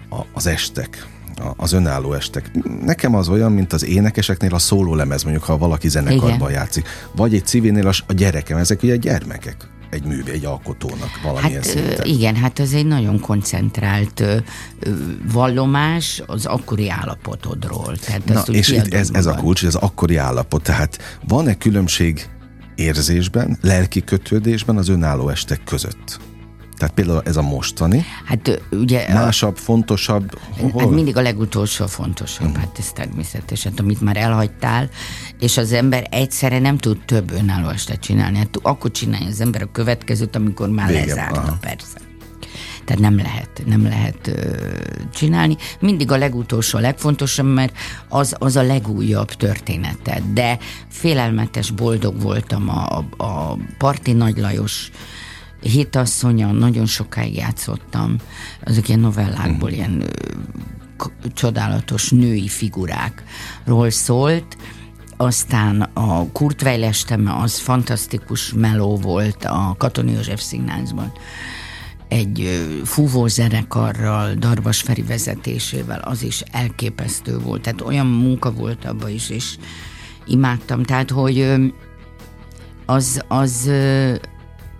a, 0.09 0.21
az 0.33 0.47
estek, 0.47 1.07
az 1.55 1.73
önálló 1.73 2.13
estek. 2.13 2.51
Nekem 2.85 3.15
az 3.15 3.29
olyan, 3.29 3.51
mint 3.51 3.73
az 3.73 3.85
énekeseknél 3.85 4.53
a 4.53 4.59
szólólemez, 4.59 5.23
mondjuk 5.23 5.43
ha 5.45 5.57
valaki 5.57 5.89
zenekarban 5.89 6.49
Igen. 6.49 6.51
játszik, 6.51 6.87
vagy 7.15 7.33
egy 7.33 7.45
civilnél 7.45 7.87
a, 7.87 7.93
a 8.07 8.13
gyerekem, 8.13 8.57
ezek 8.57 8.83
ugye 8.83 8.95
gyermekek 8.95 9.67
egy 9.89 10.03
művé, 10.03 10.31
egy 10.31 10.45
alkotónak 10.45 11.21
valamilyen 11.23 11.61
hát, 11.61 11.71
szinten. 11.71 12.05
Igen, 12.05 12.35
hát 12.35 12.59
ez 12.59 12.73
egy 12.73 12.85
nagyon 12.85 13.19
koncentrált 13.19 14.19
ö, 14.19 14.37
vallomás 15.31 16.23
az 16.25 16.45
akkori 16.45 16.89
állapotodról. 16.89 17.97
Tehát 17.97 18.25
Na, 18.25 18.41
és 18.53 18.69
itt 18.69 18.93
ez, 18.93 19.09
ez 19.13 19.25
a 19.25 19.33
kulcs, 19.33 19.63
ez 19.63 19.75
az 19.75 19.81
akkori 19.81 20.15
állapot. 20.15 20.63
Tehát 20.63 21.19
van-e 21.27 21.57
különbség 21.57 22.29
érzésben, 22.75 23.57
lelki 23.61 24.03
kötődésben 24.03 24.77
az 24.77 24.89
önálló 24.89 25.29
estek 25.29 25.63
között? 25.63 26.19
Tehát 26.79 26.93
például 26.93 27.21
ez 27.25 27.37
a 27.37 27.41
mostani. 27.41 28.05
Hát 28.25 28.61
ugye... 28.71 29.13
Másabb, 29.13 29.57
fontosabb? 29.57 30.39
Hol? 30.71 30.81
Hát 30.81 30.89
mindig 30.89 31.17
a 31.17 31.21
legutolsó 31.21 31.87
fontosabb, 31.87 32.47
uh-huh. 32.47 32.63
hát 32.63 32.75
ez 32.79 32.91
természetesen, 32.91 33.73
amit 33.77 34.01
már 34.01 34.17
elhagytál, 34.17 34.89
és 35.39 35.57
az 35.57 35.71
ember 35.71 36.07
egyszerre 36.11 36.59
nem 36.59 36.77
tud 36.77 36.97
több 37.05 37.31
önálló 37.31 37.69
estet 37.69 37.99
csinálni. 37.99 38.37
Hát 38.37 38.57
akkor 38.61 38.91
csinálja 38.91 39.27
az 39.27 39.41
ember 39.41 39.61
a 39.61 39.71
következőt, 39.71 40.35
amikor 40.35 40.69
már 40.69 40.87
Vége. 40.87 41.05
lezárta, 41.05 41.39
Aha. 41.39 41.57
persze. 41.61 41.97
Tehát 42.85 43.01
nem 43.01 43.17
lehet, 43.17 43.63
nem 43.65 43.83
lehet 43.83 44.27
ö, 44.27 44.55
csinálni. 45.13 45.57
Mindig 45.79 46.11
a 46.11 46.17
legutolsó 46.17 46.77
a 46.77 46.81
legfontosabb, 46.81 47.53
mert 47.53 47.77
az, 48.07 48.35
az 48.39 48.55
a 48.55 48.61
legújabb 48.61 49.31
története. 49.31 50.21
De 50.33 50.57
félelmetes 50.87 51.71
boldog 51.71 52.21
voltam 52.21 52.69
a, 52.69 52.97
a, 53.17 53.23
a 53.23 53.57
Parti 53.77 54.11
Nagy 54.11 54.37
Lajos 54.37 54.91
hitasszonyon 55.61 56.55
nagyon 56.55 56.85
sokáig 56.85 57.35
játszottam, 57.35 58.15
azok 58.65 58.87
ilyen 58.87 58.99
novellákból, 58.99 59.69
uh-huh. 59.69 59.71
ilyen 59.71 60.03
csodálatos 61.33 62.09
női 62.09 62.47
figurákról 62.47 63.89
szólt, 63.89 64.57
aztán 65.17 65.81
a 65.81 66.31
Kurt 66.31 66.61
Weilesteme 66.61 67.35
az 67.35 67.57
fantasztikus 67.57 68.53
meló 68.53 68.97
volt 68.97 69.45
a 69.45 69.75
Katoni 69.77 70.11
József 70.11 70.41
színházban 70.41 71.11
egy 72.09 72.65
fúvó 72.83 73.27
zenekarral, 73.27 74.33
Darbas 74.33 74.81
Feri 74.81 75.01
vezetésével, 75.01 75.99
az 75.99 76.23
is 76.23 76.43
elképesztő 76.51 77.39
volt. 77.39 77.61
Tehát 77.61 77.81
olyan 77.81 78.05
munka 78.05 78.51
volt 78.51 78.85
abban 78.85 79.09
is, 79.09 79.29
és 79.29 79.57
imádtam. 80.25 80.83
Tehát, 80.83 81.09
hogy 81.09 81.55
az, 82.85 83.23
az 83.27 83.71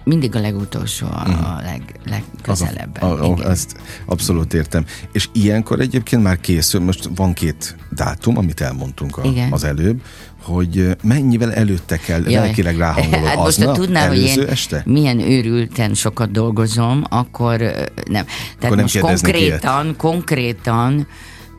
mindig 0.10 0.36
a 0.36 0.40
legutolsó, 0.40 1.08
a, 1.08 1.24
uh-huh. 1.28 1.58
a 1.58 1.62
leg, 1.62 1.82
legközelebb. 2.06 2.98
A, 3.02 3.06
a, 3.06 3.34
a, 3.34 3.50
ezt 3.50 3.76
abszolút 4.06 4.54
értem. 4.54 4.86
És 5.12 5.30
ilyenkor 5.34 5.80
egyébként 5.80 6.24
már 6.24 6.40
készül, 6.40 6.82
most 6.82 7.10
van 7.16 7.34
két 7.34 7.76
dátum, 7.90 8.38
amit 8.38 8.62
elmondtunk 8.62 9.18
a, 9.18 9.22
az 9.52 9.64
előbb, 9.64 10.02
hogy 10.42 10.98
mennyivel 11.04 11.54
előtte 11.54 11.98
kell 11.98 12.22
Jaj. 12.22 12.34
lelkileg 12.34 12.78
ráhangolod 12.78 13.26
hát 13.26 13.36
most, 13.36 13.64
ha 13.64 13.72
tudnál, 13.72 14.08
hogy 14.08 14.22
én 14.22 14.46
este? 14.48 14.82
milyen 14.86 15.20
őrülten 15.20 15.94
sokat 15.94 16.32
dolgozom, 16.32 17.04
akkor 17.10 17.58
nem. 17.58 18.26
Tehát 18.26 18.26
akkor 18.60 18.76
nem 18.76 18.86
most 18.86 19.00
konkrétan, 19.00 19.86
ilyet. 19.86 19.98
konkrétan 19.98 21.08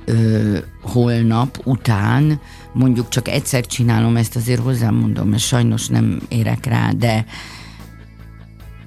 ö, 0.04 0.58
holnap 0.82 1.60
után 1.64 2.40
mondjuk 2.72 3.08
csak 3.08 3.28
egyszer 3.28 3.66
csinálom 3.66 4.16
ezt, 4.16 4.36
azért 4.36 4.60
hozzám 4.60 4.94
mondom, 4.94 5.28
mert 5.28 5.42
sajnos 5.42 5.88
nem 5.88 6.20
érek 6.28 6.66
rá, 6.66 6.90
de 6.90 7.24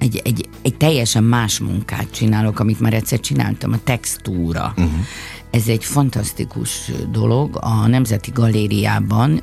egy, 0.04 0.22
egy, 0.24 0.50
egy 0.62 0.76
teljesen 0.76 1.24
más 1.24 1.60
munkát 1.60 2.12
csinálok, 2.12 2.60
amit 2.60 2.80
már 2.80 2.94
egyszer 2.94 3.20
csináltam, 3.20 3.74
a 3.74 3.80
textúra. 3.84 4.74
Uh-huh. 4.78 4.94
Ez 5.52 5.68
egy 5.68 5.86
fantasztikus 5.86 6.92
dolog. 7.12 7.58
A 7.62 7.88
Nemzeti 7.88 8.32
Galériában 8.34 9.42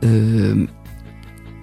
ö, 0.00 0.52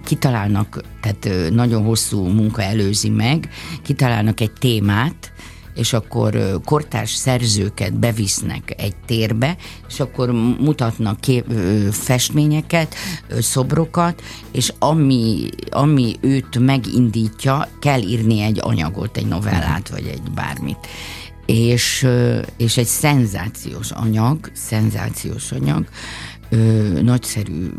kitalálnak, 0.04 0.80
tehát 1.00 1.24
ö, 1.24 1.50
nagyon 1.50 1.82
hosszú 1.82 2.26
munka 2.26 2.62
előzi 2.62 3.08
meg, 3.08 3.48
kitalálnak 3.82 4.40
egy 4.40 4.52
témát, 4.52 5.32
és 5.74 5.92
akkor 5.92 6.60
kortárs 6.64 7.10
szerzőket 7.10 7.98
bevisznek 7.98 8.74
egy 8.76 8.96
térbe, 9.06 9.56
és 9.88 10.00
akkor 10.00 10.30
mutatnak 10.60 11.20
kép, 11.20 11.44
festményeket, 11.90 12.94
szobrokat, 13.38 14.22
és 14.52 14.72
ami, 14.78 15.48
ami 15.70 16.16
őt 16.20 16.58
megindítja, 16.58 17.68
kell 17.80 18.00
írni 18.00 18.40
egy 18.40 18.58
anyagot, 18.62 19.16
egy 19.16 19.26
novellát, 19.26 19.88
vagy 19.88 20.06
egy 20.06 20.30
bármit. 20.34 20.86
És, 21.46 22.06
és 22.56 22.76
egy 22.76 22.86
szenzációs 22.86 23.90
anyag, 23.90 24.50
szenzációs 24.52 25.52
anyag, 25.52 25.88
ö, 26.48 26.56
nagyszerű 27.02 27.70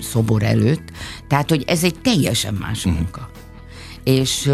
szobor 0.00 0.42
előtt. 0.42 0.90
Tehát, 1.28 1.48
hogy 1.48 1.64
ez 1.66 1.84
egy 1.84 1.94
teljesen 2.02 2.54
más 2.54 2.84
mhm. 2.84 2.94
munka. 2.94 3.30
És, 4.04 4.50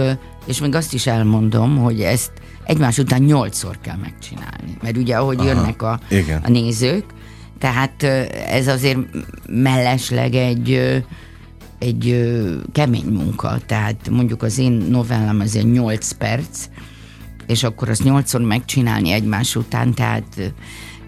és 0.47 0.61
még 0.61 0.75
azt 0.75 0.95
is 0.95 1.07
elmondom, 1.07 1.79
hogy 1.79 2.01
ezt 2.01 2.33
egymás 2.65 2.99
után 2.99 3.23
nyolcszor 3.23 3.79
kell 3.81 3.97
megcsinálni. 3.97 4.77
Mert 4.83 4.97
ugye, 4.97 5.17
ahogy 5.17 5.39
Aha, 5.39 5.47
jönnek 5.47 5.83
a, 5.83 6.01
a 6.43 6.49
nézők, 6.49 7.05
Tehát 7.59 8.03
ez 8.49 8.69
azért 8.69 8.99
mellesleg 9.47 10.35
egy 10.35 11.03
egy 11.83 12.31
kemény 12.73 13.07
munka, 13.07 13.59
tehát 13.67 14.09
mondjuk 14.11 14.43
az 14.43 14.59
én 14.59 14.73
novellám 14.73 15.41
azért 15.41 15.73
8 15.73 16.13
perc, 16.13 16.67
és 17.47 17.63
akkor 17.63 17.89
azt 17.89 18.05
nyolcszor 18.05 18.41
megcsinálni 18.41 19.11
egymás 19.13 19.57
után, 19.57 19.95
tehát 19.95 20.53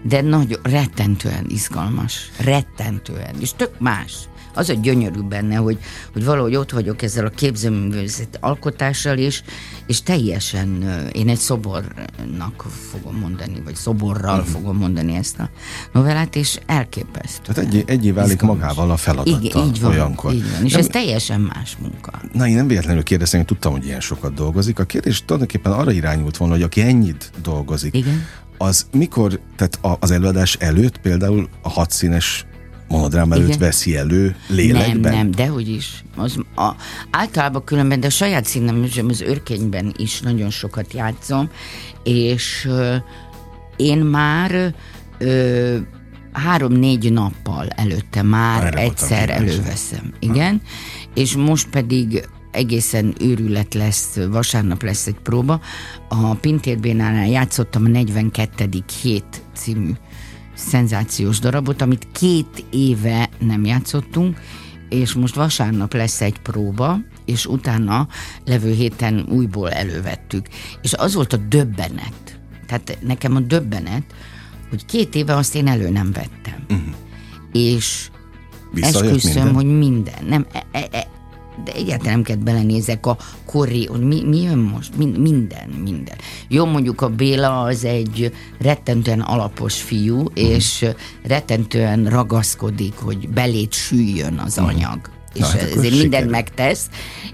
de 0.03 0.21
nagy, 0.21 0.59
rettentően 0.63 1.45
izgalmas, 1.47 2.31
rettentően, 2.39 3.35
és 3.39 3.53
tök 3.53 3.79
más 3.79 4.13
az 4.55 4.69
a 4.69 4.73
gyönyörű 4.73 5.21
benne, 5.21 5.55
hogy, 5.55 5.77
hogy 6.13 6.25
valahogy 6.25 6.55
ott 6.55 6.71
vagyok 6.71 7.01
ezzel 7.01 7.25
a 7.25 7.29
képzőművészet 7.29 8.37
alkotással, 8.41 9.17
és, 9.17 9.43
és 9.87 10.01
teljesen 10.01 10.83
én 11.11 11.29
egy 11.29 11.37
szobornak 11.37 12.65
fogom 12.91 13.15
mondani, 13.15 13.61
vagy 13.63 13.75
szoborral 13.75 14.39
uh-huh. 14.39 14.53
fogom 14.53 14.77
mondani 14.77 15.15
ezt 15.15 15.39
a 15.39 15.49
novellát, 15.91 16.35
és 16.35 16.59
elképesztő. 16.65 17.53
Tehát 17.53 17.73
egy, 17.73 17.83
egy 17.87 18.05
év 18.05 18.13
válik 18.13 18.41
magával 18.41 18.91
a 18.91 18.97
feladattal 18.97 19.41
Igen, 19.41 19.67
így 19.67 19.81
van, 19.81 19.91
olyankor. 19.91 20.33
Így 20.33 20.51
van, 20.51 20.65
és 20.65 20.71
nem, 20.71 20.79
ez 20.79 20.87
teljesen 20.87 21.41
más 21.41 21.77
munka. 21.81 22.11
Na, 22.33 22.47
én 22.47 22.55
nem 22.55 22.67
véletlenül 22.67 23.03
kérdeztem, 23.03 23.39
hogy 23.39 23.49
tudtam, 23.49 23.71
hogy 23.71 23.85
ilyen 23.85 23.99
sokat 23.99 24.33
dolgozik. 24.33 24.79
A 24.79 24.83
kérdés 24.83 25.23
tulajdonképpen 25.25 25.71
arra 25.71 25.91
irányult 25.91 26.37
volna, 26.37 26.53
hogy 26.53 26.63
aki 26.63 26.81
ennyit 26.81 27.31
dolgozik, 27.41 27.93
Igen. 27.93 28.25
az 28.57 28.85
mikor, 28.91 29.39
tehát 29.55 29.79
az 29.99 30.11
előadás 30.11 30.55
előtt 30.59 30.97
például 30.97 31.49
a 31.61 31.69
hatszínes 31.69 32.45
monodrám 32.87 33.31
előtt 33.31 33.47
Igen. 33.47 33.59
veszi 33.59 33.97
elő 33.97 34.35
lélekben? 34.47 34.99
Nem, 34.99 35.13
nem, 35.13 35.31
dehogy 35.31 35.69
is. 35.69 36.03
Az, 36.15 36.37
a, 36.55 36.71
általában 37.09 37.63
különben, 37.63 37.99
de 37.99 38.07
a 38.07 38.09
saját 38.09 38.45
színem, 38.45 38.89
az 39.07 39.21
őrkényben 39.21 39.93
is 39.97 40.21
nagyon 40.21 40.49
sokat 40.49 40.93
játszom, 40.93 41.49
és 42.03 42.65
ö, 42.69 42.95
én 43.75 43.97
már 43.97 44.75
ö, 45.17 45.77
három-négy 46.31 47.11
nappal 47.11 47.67
előtte 47.67 48.21
már 48.21 48.65
Erre 48.65 48.79
egyszer 48.79 49.29
előveszem. 49.29 50.13
Igen, 50.19 50.61
ha. 50.63 50.69
és 51.13 51.35
most 51.35 51.69
pedig 51.69 52.27
egészen 52.51 53.13
őrület 53.19 53.73
lesz, 53.73 54.19
vasárnap 54.29 54.83
lesz 54.83 55.07
egy 55.07 55.19
próba. 55.23 55.59
A 56.09 56.33
Pintérbénánál 56.33 57.27
játszottam 57.27 57.85
a 57.85 57.87
42. 57.87 58.69
hét 59.01 59.41
című 59.53 59.91
szenzációs 60.55 61.39
darabot, 61.39 61.81
amit 61.81 62.07
két 62.11 62.65
éve 62.69 63.29
nem 63.39 63.65
játszottunk, 63.65 64.39
és 64.89 65.13
most 65.13 65.35
vasárnap 65.35 65.93
lesz 65.93 66.21
egy 66.21 66.39
próba, 66.39 66.97
és 67.25 67.45
utána 67.45 68.07
levő 68.45 68.73
héten 68.73 69.25
újból 69.29 69.71
elővettük. 69.71 70.47
És 70.81 70.93
az 70.93 71.13
volt 71.13 71.33
a 71.33 71.37
döbbenet, 71.37 72.39
tehát 72.67 72.97
nekem 73.01 73.35
a 73.35 73.39
döbbenet, 73.39 74.03
hogy 74.69 74.85
két 74.85 75.15
éve 75.15 75.35
azt 75.35 75.55
én 75.55 75.67
elő 75.67 75.89
nem 75.89 76.11
vettem. 76.11 76.65
Uh-huh. 76.69 76.93
És 77.51 78.09
esküszöm, 78.81 79.33
minden? 79.33 79.53
hogy 79.53 79.77
minden. 79.77 80.25
Nem, 80.27 80.45
e, 80.51 80.65
e, 80.71 80.87
e, 80.91 81.07
de 81.63 81.71
egyáltalán 81.71 82.13
nem 82.13 82.23
kell 82.23 82.35
belenézek 82.35 83.05
a 83.05 83.17
korri, 83.45 83.89
mi, 83.99 84.23
mi 84.23 84.41
jön 84.41 84.57
most? 84.57 84.97
Min, 84.97 85.07
minden, 85.09 85.69
minden. 85.69 86.15
Jó, 86.47 86.65
mondjuk 86.65 87.01
a 87.01 87.09
Béla 87.09 87.61
az 87.61 87.83
egy 87.85 88.33
rettentően 88.59 89.19
alapos 89.19 89.81
fiú, 89.81 90.19
uh-huh. 90.19 90.49
és 90.49 90.85
rettentően 91.23 92.05
ragaszkodik, 92.05 92.93
hogy 92.95 93.29
belét 93.29 93.73
süljön 93.73 94.37
az 94.45 94.57
uh-huh. 94.57 94.75
anyag. 94.75 94.99
És 95.33 95.41
Na, 95.41 95.47
hát 95.47 95.61
ezért 95.75 95.99
mindent 95.99 96.29
megtesz, 96.29 96.89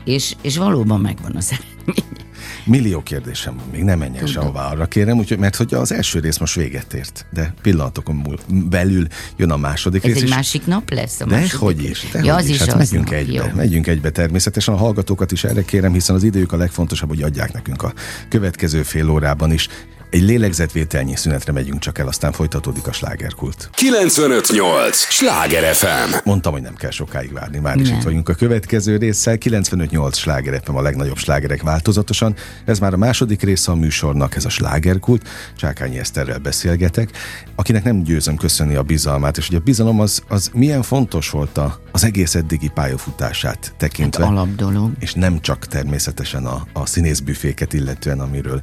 és, 0.06 0.36
és 0.42 0.58
valóban 0.58 1.00
megvan 1.00 1.36
az 1.36 1.52
eredmény. 1.54 2.30
Millió 2.63 3.04
kérdésem 3.04 3.56
van, 3.58 3.65
még 3.71 3.84
nem 3.84 4.00
menj 4.00 4.17
el 4.17 4.26
sehová 4.26 4.69
arra 4.71 4.86
kérem, 4.86 5.17
úgyhogy, 5.17 5.38
mert 5.38 5.56
hogy 5.56 5.74
az 5.74 5.91
első 5.91 6.19
rész 6.19 6.38
most 6.38 6.56
véget 6.56 6.93
ért, 6.93 7.26
de 7.34 7.54
pillanatokon 7.62 8.39
belül 8.69 9.08
jön 9.38 9.52
a 9.52 9.58
második 9.58 10.04
Ez 10.04 10.10
rész. 10.10 10.17
egy 10.21 10.28
is. 10.28 10.36
másik 10.36 10.65
nap 10.65 10.89
lesz? 10.91 11.21
A 11.21 11.26
de 11.26 11.45
hogy 11.60 11.84
is, 11.84 12.06
de 12.12 12.19
ja, 12.24 12.34
hogy 12.34 12.43
az 12.43 12.50
is. 12.50 12.56
is 12.56 12.62
hát 12.62 12.78
megyünk 12.78 13.06
nap, 13.06 13.13
egybe, 13.13 13.34
jó. 13.34 13.56
megyünk 13.56 13.88
egybe 13.88 14.10
természetesen. 14.10 14.74
A 14.74 14.78
hallgatókat 14.78 15.32
is 15.32 15.43
erre 15.43 15.63
kérem, 15.63 15.93
hiszen 15.93 16.15
az 16.15 16.24
idők 16.24 16.52
a 16.52 16.58
legfontosabb, 16.58 17.10
hogy 17.10 17.21
adják 17.21 17.54
nekünk 17.54 17.84
a 17.84 17.93
következő 18.30 18.84
fél 18.84 19.10
órában 19.10 19.52
is. 19.52 19.67
Egy 20.12 20.21
lélegzetvételnyi 20.21 21.15
szünetre 21.15 21.52
megyünk 21.52 21.80
csak 21.80 21.97
el, 21.97 22.08
aztán 22.08 22.32
folytatódik 22.32 22.88
a 22.88 22.91
slágerkult. 22.91 23.69
958! 23.74 24.97
Sláger 24.97 25.76
FM! 25.76 26.15
Mondtam, 26.24 26.54
hogy 26.54 26.62
nem 26.62 26.76
kell 26.76 26.89
sokáig 26.89 27.34
várni, 27.34 27.60
már 27.60 27.78
is 27.78 27.89
itt 27.89 28.02
vagyunk 28.02 28.30
a 28.30 28.34
következő 28.34 28.97
résszel. 28.97 29.38
958 29.38 30.17
Sláger 30.17 30.62
FM 30.65 30.76
a 30.76 30.82
legnagyobb 30.82 31.17
slágerek 31.17 31.62
változatosan. 31.62 32.36
Ez 32.65 32.80
már 32.80 32.93
a 32.93 32.97
második 32.97 33.41
része 33.41 33.71
a 33.71 33.76
műsornak, 33.76 34.36
ez 34.36 34.45
a 34.45 34.50
slágerkult. 34.50 35.28
Csákányi 35.56 36.00
Eszterrel 36.00 36.39
beszélgetek, 36.39 37.10
akinek 37.56 37.84
nem 37.84 38.04
győzöm 38.04 38.36
köszönni 38.36 38.76
a 38.76 38.84
bizalmát, 38.84 39.38
és 39.38 39.47
hogy 39.47 39.56
a 39.56 39.60
bizalom 39.60 40.00
az, 40.00 40.24
az 40.28 40.50
milyen 40.54 40.82
fontos 40.82 41.30
volt 41.30 41.58
a, 41.58 41.80
az 41.91 42.04
egész 42.04 42.36
eddigi 42.36 42.69
pályafutását 42.74 43.74
tekintve. 43.78 44.24
Hát 44.24 44.32
alapdolog. 44.32 44.91
És 45.00 45.13
nem 45.13 45.41
csak 45.41 45.65
természetesen 45.67 46.45
a, 46.45 46.67
a 46.74 46.86
színészbüféket 46.86 47.74
illetően, 47.74 48.19
amiről 48.19 48.62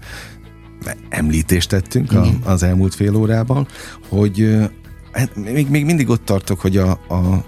említést 1.09 1.69
tettünk 1.69 2.13
a, 2.13 2.29
az 2.45 2.63
elmúlt 2.63 2.95
fél 2.95 3.17
órában, 3.17 3.67
hogy 4.09 4.57
hát 5.13 5.37
még, 5.37 5.69
még 5.69 5.85
mindig 5.85 6.09
ott 6.09 6.25
tartok, 6.25 6.61
hogy 6.61 6.77
a, 6.77 6.91
a, 6.91 7.45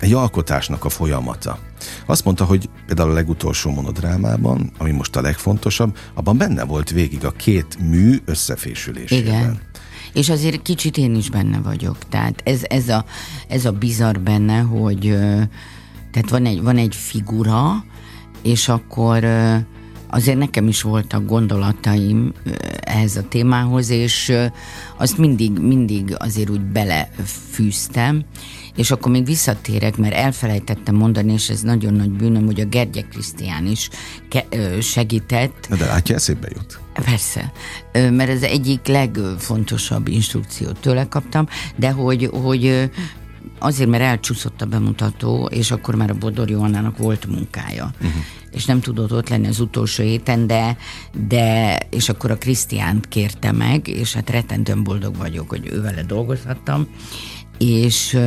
egy 0.00 0.12
alkotásnak 0.12 0.84
a 0.84 0.88
folyamata. 0.88 1.58
Azt 2.06 2.24
mondta, 2.24 2.44
hogy 2.44 2.68
például 2.86 3.10
a 3.10 3.14
legutolsó 3.14 3.70
monodrámában, 3.70 4.72
ami 4.78 4.90
most 4.90 5.16
a 5.16 5.20
legfontosabb, 5.20 5.96
abban 6.14 6.36
benne 6.36 6.64
volt 6.64 6.90
végig 6.90 7.24
a 7.24 7.30
két 7.30 7.78
mű 7.90 8.18
összefésülésében. 8.24 9.40
Igen. 9.40 9.60
És 10.12 10.28
azért 10.28 10.62
kicsit 10.62 10.96
én 10.96 11.14
is 11.14 11.30
benne 11.30 11.58
vagyok. 11.58 11.96
Tehát 12.08 12.42
ez, 12.44 12.60
ez, 12.62 12.88
a, 12.88 13.04
ez 13.48 13.64
a 13.64 13.72
bizarr 13.72 14.18
benne, 14.18 14.58
hogy 14.58 15.16
tehát 16.12 16.30
van 16.30 16.46
egy, 16.46 16.62
van 16.62 16.76
egy 16.76 16.94
figura, 16.94 17.84
és 18.42 18.68
akkor 18.68 19.24
azért 20.10 20.38
nekem 20.38 20.68
is 20.68 20.82
voltak 20.82 21.26
gondolataim 21.26 22.32
ehhez 22.80 23.16
a 23.16 23.28
témához, 23.28 23.90
és 23.90 24.32
azt 24.96 25.18
mindig, 25.18 25.58
mindig 25.58 26.14
azért 26.18 26.50
úgy 26.50 26.60
belefűztem, 26.60 28.24
és 28.76 28.90
akkor 28.90 29.12
még 29.12 29.24
visszatérek, 29.24 29.96
mert 29.96 30.14
elfelejtettem 30.14 30.94
mondani, 30.94 31.32
és 31.32 31.48
ez 31.48 31.60
nagyon 31.60 31.94
nagy 31.94 32.10
bűnöm, 32.10 32.44
hogy 32.44 32.60
a 32.60 32.64
Gergye 32.64 33.02
Krisztián 33.02 33.66
is 33.66 33.88
ke- 34.28 34.82
segített. 34.82 35.66
Na 35.68 35.76
de 35.76 35.86
látja, 35.86 36.14
eszébe 36.14 36.48
jut. 36.54 36.80
Persze, 36.92 37.52
mert 37.92 38.30
ez 38.30 38.42
egyik 38.42 38.86
legfontosabb 38.86 40.08
instrukciót 40.08 40.80
tőle 40.80 41.08
kaptam, 41.08 41.46
de 41.76 41.90
hogy, 41.90 42.30
hogy 42.32 42.90
azért, 43.60 43.90
mert 43.90 44.02
elcsúszott 44.02 44.62
a 44.62 44.66
bemutató, 44.66 45.48
és 45.52 45.70
akkor 45.70 45.94
már 45.94 46.10
a 46.10 46.14
Bodor 46.14 46.50
Johannának 46.50 46.98
volt 46.98 47.26
munkája. 47.26 47.90
Uh-huh 48.00 48.22
és 48.50 48.64
nem 48.64 48.80
tudott 48.80 49.12
ott 49.12 49.28
lenni 49.28 49.46
az 49.46 49.60
utolsó 49.60 50.02
héten, 50.02 50.46
de, 50.46 50.76
de 51.28 51.78
és 51.90 52.08
akkor 52.08 52.30
a 52.30 52.38
Krisztiánt 52.38 53.08
kérte 53.08 53.52
meg, 53.52 53.88
és 53.88 54.14
hát 54.14 54.30
rettentően 54.30 54.82
boldog 54.82 55.16
vagyok, 55.16 55.48
hogy 55.48 55.68
ő 55.72 55.80
vele 55.80 56.02
dolgozhattam, 56.02 56.88
és 57.58 58.18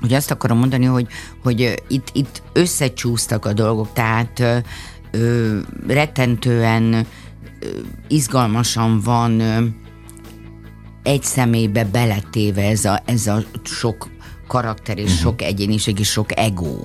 hogy 0.00 0.12
azt 0.12 0.30
akarom 0.30 0.58
mondani, 0.58 0.84
hogy, 0.84 1.06
hogy 1.42 1.82
itt, 1.88 2.08
itt 2.12 2.42
összecsúsztak 2.52 3.44
a 3.44 3.52
dolgok, 3.52 3.92
tehát 3.92 4.64
ö, 5.10 5.58
rettentően 5.86 6.92
ö, 6.92 7.04
izgalmasan 8.08 9.00
van 9.00 9.40
ö, 9.40 9.64
egy 11.02 11.22
személybe 11.22 11.84
beletéve 11.84 12.62
ez 12.62 12.84
a, 12.84 13.02
ez 13.04 13.26
a 13.26 13.42
sok 13.64 14.08
karakter 14.50 14.98
és 14.98 15.04
uh-huh. 15.04 15.20
sok 15.20 15.42
egyéniség 15.42 15.98
és 15.98 16.10
sok 16.10 16.38
ego 16.38 16.76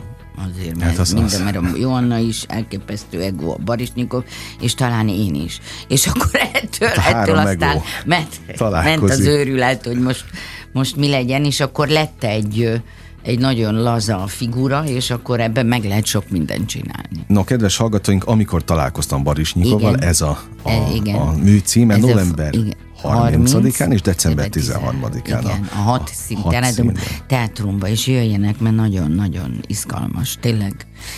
azért, 0.49 0.77
mert 0.77 0.89
hát 0.89 0.99
az 0.99 1.11
minden, 1.11 1.41
mert 1.41 1.57
a 1.57 1.61
Joanna 1.77 2.17
is 2.17 2.43
elképesztő 2.47 3.21
ego, 3.21 3.51
a 3.51 3.57
Barisnyikov, 3.65 4.23
és 4.61 4.73
talán 4.73 5.07
én 5.07 5.35
is. 5.35 5.59
És 5.87 6.07
akkor 6.07 6.29
ettől, 6.53 6.89
a 6.89 7.07
ettől 7.07 7.37
aztán 7.37 7.81
ment, 8.05 8.39
ment 8.59 9.01
az 9.01 9.19
őrület, 9.19 9.85
hogy 9.85 9.99
most, 9.99 10.25
most 10.73 10.95
mi 10.95 11.09
legyen, 11.09 11.45
és 11.45 11.59
akkor 11.59 11.87
lett 11.87 12.23
egy 12.23 12.81
egy 13.23 13.39
nagyon 13.39 13.81
laza 13.81 14.23
figura, 14.27 14.83
és 14.85 15.09
akkor 15.09 15.39
ebben 15.39 15.65
meg 15.65 15.83
lehet 15.83 16.05
sok 16.05 16.29
mindent 16.29 16.67
csinálni. 16.67 17.25
No, 17.27 17.43
kedves 17.43 17.77
hallgatóink, 17.77 18.23
amikor 18.23 18.63
találkoztam 18.63 19.23
Barisnyikovval, 19.23 19.95
ez 19.95 20.21
a, 20.21 20.39
a, 20.63 20.69
e, 20.69 20.91
igen. 20.93 21.15
a 21.15 21.33
mű 21.43 21.57
címe, 21.57 21.97
november 21.97 22.49
a, 22.53 22.57
igen. 22.57 22.84
30-án 23.07 23.93
és 23.93 24.01
december 24.01 24.49
13-án. 24.51 25.21
Igen, 25.25 25.43
a, 25.43 25.57
a 25.71 25.75
hat 25.75 26.11
szín 26.13 26.97
teátrumba, 27.27 27.87
és 27.87 28.07
jöjjenek, 28.07 28.59
mert 28.59 28.75
nagyon-nagyon 28.75 29.63
izgalmas, 29.67 30.37
tényleg. 30.41 30.73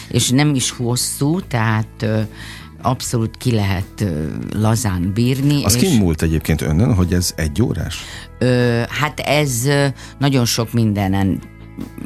És 0.10 0.30
nem 0.30 0.56
is 0.56 0.70
hosszú, 0.70 1.42
tehát 1.42 2.06
abszolút 2.82 3.38
ki 3.38 3.52
lehet 3.52 4.06
lazán 4.56 5.12
bírni. 5.14 5.64
Az 5.64 5.84
és... 5.84 5.98
múlt 5.98 6.22
egyébként 6.22 6.62
önnön, 6.62 6.94
hogy 6.94 7.14
ez 7.14 7.34
egy 7.36 7.62
órás? 7.62 7.98
Ö, 8.40 8.82
hát 8.90 9.20
ez 9.20 9.68
nagyon 10.18 10.46
sok 10.46 10.74
mindenen 10.74 11.42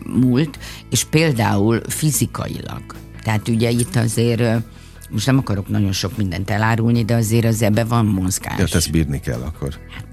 múlt, 0.05 0.59
és 0.89 1.03
például 1.03 1.81
fizikailag. 1.87 2.83
Tehát 3.23 3.47
ugye 3.47 3.69
itt 3.69 3.95
azért 3.95 4.63
most 5.11 5.25
nem 5.25 5.37
akarok 5.37 5.67
nagyon 5.67 5.91
sok 5.91 6.17
mindent 6.17 6.49
elárulni, 6.49 7.05
de 7.05 7.15
azért 7.15 7.45
az 7.45 7.61
ebbe 7.61 7.83
van 7.83 8.05
mozgás. 8.05 8.55
Tehát 8.55 8.75
ezt 8.75 8.91
bírni 8.91 9.19
kell 9.19 9.41
akkor. 9.41 9.69
Hát, 9.95 10.05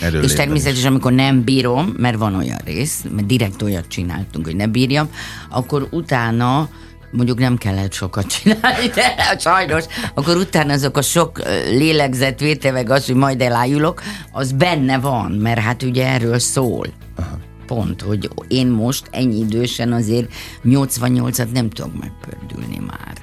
Erről 0.00 0.22
és 0.22 0.32
természetesen, 0.32 0.90
amikor 0.90 1.12
nem 1.12 1.44
bírom, 1.44 1.94
mert 1.96 2.16
van 2.16 2.34
olyan 2.34 2.60
rész, 2.64 3.04
mert 3.14 3.26
direkt 3.26 3.62
olyat 3.62 3.88
csináltunk, 3.88 4.44
hogy 4.44 4.56
ne 4.56 4.66
bírjam, 4.66 5.08
akkor 5.48 5.88
utána 5.90 6.68
mondjuk 7.10 7.38
nem 7.38 7.56
kellett 7.56 7.92
sokat 7.92 8.26
csinálni, 8.26 8.86
de 8.94 9.36
sajnos, 9.38 9.84
akkor 10.14 10.36
utána 10.36 10.72
azok 10.72 10.96
a 10.96 11.02
sok 11.02 11.42
lélegzetvétel, 11.70 12.72
meg 12.72 12.90
az, 12.90 13.06
hogy 13.06 13.14
majd 13.14 13.40
elájulok, 13.40 14.02
az 14.32 14.52
benne 14.52 14.98
van, 14.98 15.32
mert 15.32 15.60
hát 15.60 15.82
ugye 15.82 16.06
erről 16.06 16.38
szól. 16.38 16.86
Aha. 17.16 17.38
Pont, 17.66 18.00
hogy 18.00 18.30
én 18.48 18.66
most 18.66 19.08
ennyi 19.10 19.38
idősen 19.38 19.92
azért 19.92 20.32
88-at 20.64 21.50
nem 21.52 21.70
tudok 21.70 22.00
megpördülni 22.00 22.78
már. 22.86 23.17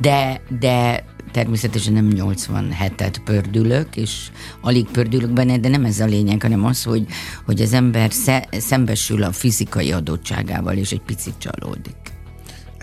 De, 0.00 0.40
de 0.58 1.04
természetesen 1.32 1.92
nem 1.92 2.10
87-et 2.14 3.16
pördülök, 3.24 3.96
és 3.96 4.30
alig 4.60 4.86
pördülök 4.86 5.30
benne, 5.30 5.58
de 5.58 5.68
nem 5.68 5.84
ez 5.84 6.00
a 6.00 6.04
lényeg, 6.04 6.42
hanem 6.42 6.64
az, 6.64 6.82
hogy, 6.82 7.06
hogy 7.44 7.60
az 7.60 7.72
ember 7.72 8.10
szembesül 8.50 9.22
a 9.22 9.32
fizikai 9.32 9.92
adottságával, 9.92 10.76
és 10.76 10.90
egy 10.90 11.02
picit 11.02 11.34
csalódik. 11.38 12.13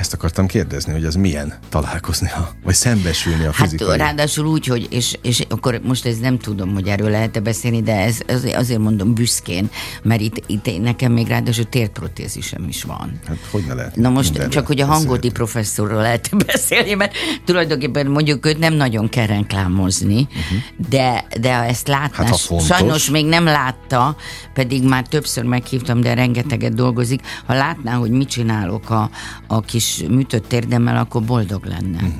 Ezt 0.01 0.13
akartam 0.13 0.47
kérdezni, 0.47 0.91
hogy 0.91 1.05
az 1.05 1.15
milyen 1.15 1.53
találkozni, 1.69 2.29
vagy 2.63 2.73
szembesülni 2.73 3.45
a 3.45 3.51
fizikai. 3.51 3.87
Hát 3.87 3.97
ráadásul 3.97 4.45
úgy, 4.45 4.65
hogy, 4.65 4.87
és, 4.89 5.17
és 5.21 5.43
akkor 5.49 5.79
most 5.83 6.05
ez 6.05 6.17
nem 6.17 6.37
tudom, 6.37 6.73
hogy 6.73 6.87
erről 6.87 7.09
lehet-e 7.09 7.39
beszélni, 7.39 7.81
de 7.81 7.95
ez, 7.95 8.17
azért 8.55 8.79
mondom 8.79 9.13
büszkén, 9.13 9.69
mert 10.03 10.21
itt, 10.21 10.43
itt 10.47 10.81
nekem 10.81 11.11
még 11.11 11.27
ráadásul 11.27 11.69
térprotézisem 11.69 12.65
is 12.67 12.83
van. 12.83 13.19
Hát 13.27 13.37
hogy 13.51 13.63
ne 13.67 13.73
lehet? 13.73 13.95
Na 13.95 14.09
most 14.09 14.47
csak, 14.49 14.67
hogy 14.67 14.81
a 14.81 14.85
hangoti 14.85 15.31
professzorról 15.31 16.01
lehet 16.01 16.29
beszélni, 16.45 16.93
mert 16.93 17.13
tulajdonképpen 17.45 18.07
mondjuk 18.07 18.45
őt 18.45 18.59
nem 18.59 18.73
nagyon 18.73 19.09
kell 19.09 19.25
reklámozni, 19.25 20.27
uh-huh. 20.29 20.87
de, 20.89 21.25
de 21.39 21.53
ezt 21.53 21.87
látná, 21.87 22.25
hát, 22.25 22.61
sajnos 22.65 23.09
még 23.09 23.25
nem 23.25 23.43
látta, 23.43 24.15
pedig 24.53 24.83
már 24.83 25.07
többször 25.07 25.43
meghívtam, 25.43 26.01
de 26.01 26.13
rengeteget 26.13 26.73
dolgozik, 26.73 27.21
ha 27.45 27.53
látná, 27.53 27.93
hogy 27.93 28.11
mit 28.11 28.29
csinálok 28.29 28.89
a, 28.89 29.09
a 29.47 29.61
kis 29.61 29.90
műtött 29.99 30.47
térdemmel, 30.47 30.97
akkor 30.97 31.23
boldog 31.23 31.65
lenne. 31.65 31.97
Uh-huh. 31.97 32.13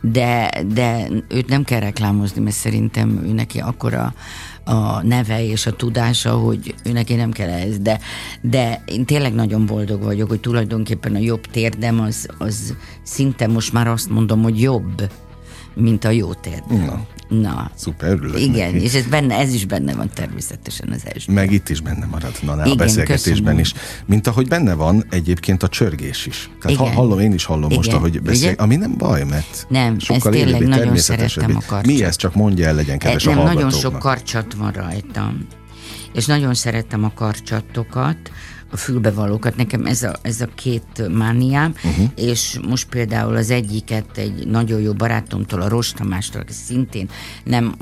De, 0.00 0.50
de 0.74 1.08
őt 1.28 1.48
nem 1.48 1.64
kell 1.64 1.80
reklámozni, 1.80 2.42
mert 2.42 2.56
szerintem 2.56 3.20
ő 3.24 3.32
neki 3.32 3.58
akkora 3.58 4.14
a 4.64 5.02
neve 5.02 5.44
és 5.44 5.66
a 5.66 5.76
tudása, 5.76 6.30
hogy 6.30 6.74
ő 6.84 6.92
neki 6.92 7.14
nem 7.14 7.30
kell 7.30 7.48
ez, 7.48 7.78
de, 7.78 8.00
de 8.40 8.82
én 8.86 9.04
tényleg 9.04 9.34
nagyon 9.34 9.66
boldog 9.66 10.02
vagyok, 10.02 10.28
hogy 10.28 10.40
tulajdonképpen 10.40 11.14
a 11.14 11.18
jobb 11.18 11.46
térdem 11.46 12.00
az, 12.00 12.28
az 12.38 12.74
szinte 13.02 13.46
most 13.46 13.72
már 13.72 13.88
azt 13.88 14.10
mondom, 14.10 14.42
hogy 14.42 14.60
jobb, 14.60 15.10
mint 15.78 16.04
a 16.04 16.10
jó 16.10 16.34
térdem. 16.34 16.84
Na. 16.84 17.06
Na. 17.28 17.70
Szuper, 17.74 18.10
örülök 18.10 18.40
Igen, 18.40 18.72
neki. 18.72 18.84
és 18.84 18.94
ez, 18.94 19.06
benne, 19.06 19.38
ez 19.38 19.54
is 19.54 19.64
benne 19.66 19.94
van 19.94 20.10
természetesen 20.14 20.88
az 20.92 21.02
első. 21.14 21.32
Meg 21.32 21.52
itt 21.52 21.68
is 21.68 21.80
benne 21.80 22.06
marad, 22.06 22.32
na, 22.42 22.52
Igen, 22.54 22.68
a 22.68 22.74
beszélgetésben 22.74 23.34
köszönöm. 23.34 23.58
is. 23.58 23.74
Mint 24.06 24.26
ahogy 24.26 24.48
benne 24.48 24.74
van 24.74 25.04
egyébként 25.10 25.62
a 25.62 25.68
csörgés 25.68 26.26
is. 26.26 26.50
Tehát 26.60 26.80
Igen. 26.80 26.92
hallom, 26.92 27.18
én 27.18 27.32
is 27.32 27.44
hallom 27.44 27.64
Igen. 27.64 27.76
most, 27.76 27.92
ahogy 27.92 28.22
beszél, 28.22 28.54
ami 28.56 28.76
nem 28.76 28.96
baj, 28.96 29.24
mert 29.24 29.66
nem, 29.68 29.98
sokkal 29.98 30.32
ez 30.34 30.38
tényleg 30.38 30.66
nagyon 30.66 30.96
szerettem 30.96 31.56
a 31.56 31.62
karcsat. 31.66 31.86
Mi 31.86 32.04
ez, 32.04 32.16
csak 32.16 32.34
mondja 32.34 32.66
el, 32.66 32.74
legyen 32.74 32.98
kedves 32.98 33.26
e, 33.26 33.30
nem, 33.30 33.38
a 33.38 33.42
Nagyon 33.42 33.70
sok 33.70 33.98
karcsat 33.98 34.54
van 34.54 34.72
rajtam. 34.72 35.46
És 36.12 36.26
nagyon 36.26 36.54
szerettem 36.54 37.04
a 37.04 37.12
karcsatokat, 37.14 38.18
a 38.70 38.76
fülbevalókat. 38.76 39.56
Nekem 39.56 39.86
ez 39.86 40.02
a, 40.02 40.16
ez 40.22 40.40
a 40.40 40.48
két 40.54 41.08
mániám, 41.12 41.74
uh-huh. 41.84 42.10
és 42.16 42.58
most 42.68 42.88
például 42.88 43.36
az 43.36 43.50
egyiket 43.50 44.18
egy 44.18 44.46
nagyon 44.46 44.80
jó 44.80 44.92
barátomtól, 44.92 45.60
a 45.60 45.68
Rostamástól, 45.68 46.40
aki 46.40 46.52
szintén 46.52 47.08
nem 47.44 47.76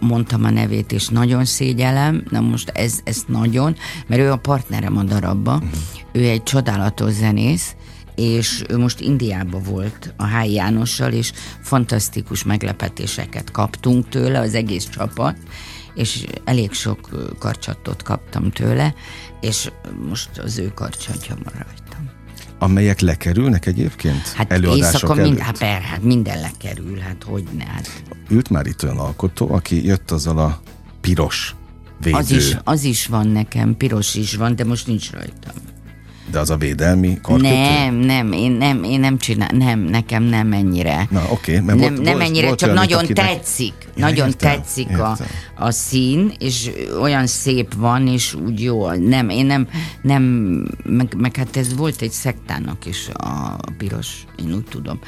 mondtam 0.00 0.44
a 0.44 0.50
nevét, 0.50 0.92
és 0.92 1.08
nagyon 1.08 1.44
szégyelem, 1.44 2.24
na 2.30 2.40
most 2.40 2.68
ez, 2.68 3.00
ez 3.04 3.22
nagyon, 3.26 3.76
mert 4.06 4.20
ő 4.20 4.30
a 4.30 4.36
partnerem 4.36 4.96
a 4.96 5.02
darabba, 5.02 5.54
uh-huh. 5.54 5.70
ő 6.12 6.28
egy 6.28 6.42
csodálatos 6.42 7.12
zenész, 7.12 7.74
és 8.14 8.64
ő 8.68 8.78
most 8.78 9.00
Indiában 9.00 9.62
volt 9.62 10.14
a 10.16 10.24
Háj 10.24 10.50
Jánossal, 10.50 11.12
és 11.12 11.32
fantasztikus 11.60 12.44
meglepetéseket 12.44 13.50
kaptunk 13.50 14.08
tőle, 14.08 14.38
az 14.38 14.54
egész 14.54 14.88
csapat, 14.88 15.36
és 15.94 16.24
elég 16.44 16.72
sok 16.72 17.08
karcsatot 17.38 18.02
kaptam 18.02 18.50
tőle, 18.50 18.94
és 19.40 19.70
most 20.08 20.38
az 20.38 20.58
ő 20.58 20.72
karcsatja 20.74 21.34
van 21.44 21.52
rajtam. 21.52 22.10
Amelyek 22.58 23.00
lekerülnek 23.00 23.66
egyébként? 23.66 24.28
Hát 24.28 24.52
éjszaka 24.52 25.14
mind, 25.14 25.38
hát, 25.38 25.58
per, 25.58 25.80
hát 25.80 26.02
minden 26.02 26.40
lekerül, 26.40 26.98
hát 26.98 27.22
hogy 27.22 27.44
ne. 27.58 27.64
Hát. 27.64 28.02
Ült 28.28 28.50
már 28.50 28.66
itt 28.66 28.82
olyan 28.84 28.98
alkotó, 28.98 29.52
aki 29.52 29.84
jött 29.84 30.10
azzal 30.10 30.38
a 30.38 30.60
piros 31.00 31.54
védő. 32.02 32.16
Az 32.16 32.30
is, 32.30 32.56
az 32.64 32.84
is 32.84 33.06
van 33.06 33.28
nekem, 33.28 33.76
piros 33.76 34.14
is 34.14 34.34
van, 34.34 34.56
de 34.56 34.64
most 34.64 34.86
nincs 34.86 35.10
rajtam. 35.10 35.54
De 36.30 36.38
az 36.38 36.50
a 36.50 36.56
védelmi 36.56 37.18
karkötő? 37.22 37.48
Nem, 37.54 37.94
nem, 37.94 38.32
én 38.32 38.52
nem, 38.52 38.82
én 38.82 39.00
nem 39.00 39.18
csinál, 39.18 39.50
nem, 39.52 39.78
nekem 39.78 40.22
nem 40.22 40.52
ennyire. 40.52 41.08
Na 41.10 41.22
oké, 41.30 41.52
okay, 41.52 41.64
mert 41.64 41.78
nem, 41.78 41.94
volt, 41.94 42.04
nem 42.04 42.20
ennyire, 42.20 42.46
volt 42.46 42.58
csak 42.58 42.68
olyan, 42.68 42.80
nagyon 42.82 43.04
akinek... 43.04 43.26
tetszik, 43.26 43.74
ja, 43.80 44.04
nagyon 44.04 44.26
értem, 44.26 44.52
tetszik 44.52 44.88
értem. 44.88 45.04
A, 45.04 45.64
a 45.64 45.70
szín, 45.70 46.32
és 46.38 46.70
olyan 47.00 47.26
szép 47.26 47.74
van, 47.74 48.06
és 48.06 48.34
úgy 48.34 48.62
jó, 48.62 48.90
nem, 48.90 49.28
én 49.28 49.46
nem, 49.46 49.68
nem, 50.02 50.22
meg, 50.84 51.14
meg 51.16 51.36
hát 51.36 51.56
ez 51.56 51.76
volt 51.76 52.02
egy 52.02 52.10
szektának 52.10 52.86
is 52.86 53.08
a 53.12 53.56
piros, 53.78 54.24
én 54.38 54.54
úgy 54.54 54.64
tudom. 54.70 54.98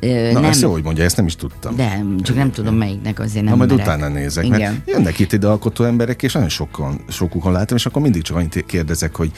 Na, 0.00 0.32
nem, 0.32 0.44
ezt 0.44 0.62
jó, 0.62 0.72
hogy 0.72 0.82
mondja, 0.82 1.04
ezt 1.04 1.16
nem 1.16 1.26
is 1.26 1.36
tudtam. 1.36 1.76
De, 1.76 2.04
csak 2.22 2.36
nem 2.36 2.50
tudom 2.50 2.74
melyiknek, 2.74 3.18
azért 3.18 3.44
nem 3.44 3.52
Na, 3.52 3.56
majd 3.56 3.70
merek. 3.70 3.86
utána 3.86 4.08
nézek, 4.08 4.44
Igen. 4.44 4.60
mert 4.60 4.88
jönnek 4.88 5.18
itt 5.18 5.32
ide 5.32 5.46
alkotó 5.46 5.84
emberek, 5.84 6.22
és 6.22 6.32
nagyon 6.32 6.48
sokan, 6.48 7.00
sokukon 7.08 7.52
látom, 7.52 7.76
és 7.76 7.86
akkor 7.86 8.02
mindig 8.02 8.22
csak 8.22 8.36
annyit 8.36 8.64
kérdezek, 8.66 9.16
hogy 9.16 9.30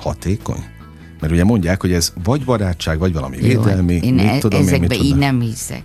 hatékony? 0.00 0.64
Mert 1.20 1.32
ugye 1.32 1.44
mondják, 1.44 1.80
hogy 1.80 1.92
ez 1.92 2.12
vagy 2.24 2.44
barátság, 2.44 2.98
vagy 2.98 3.12
valami 3.12 3.36
Jó, 3.36 3.42
védelmi, 3.42 3.94
én 3.94 4.14
mit 4.14 4.24
e- 4.24 4.38
tudom 4.38 4.60
ezekbe 4.60 4.86
mit 4.86 5.02
így 5.02 5.16
nem 5.16 5.40
hiszek. 5.40 5.84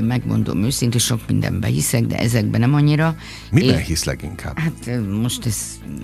Megmondom 0.00 0.62
őszintén, 0.62 1.00
sok 1.00 1.20
mindenben 1.26 1.70
hiszek, 1.70 2.06
de 2.06 2.18
ezekben 2.18 2.60
nem 2.60 2.74
annyira. 2.74 3.16
Miben 3.50 3.74
én, 3.74 3.84
hisz 3.84 4.04
leginkább? 4.04 4.58
Hát 4.58 4.90
most 5.20 5.46
ez... 5.46 5.56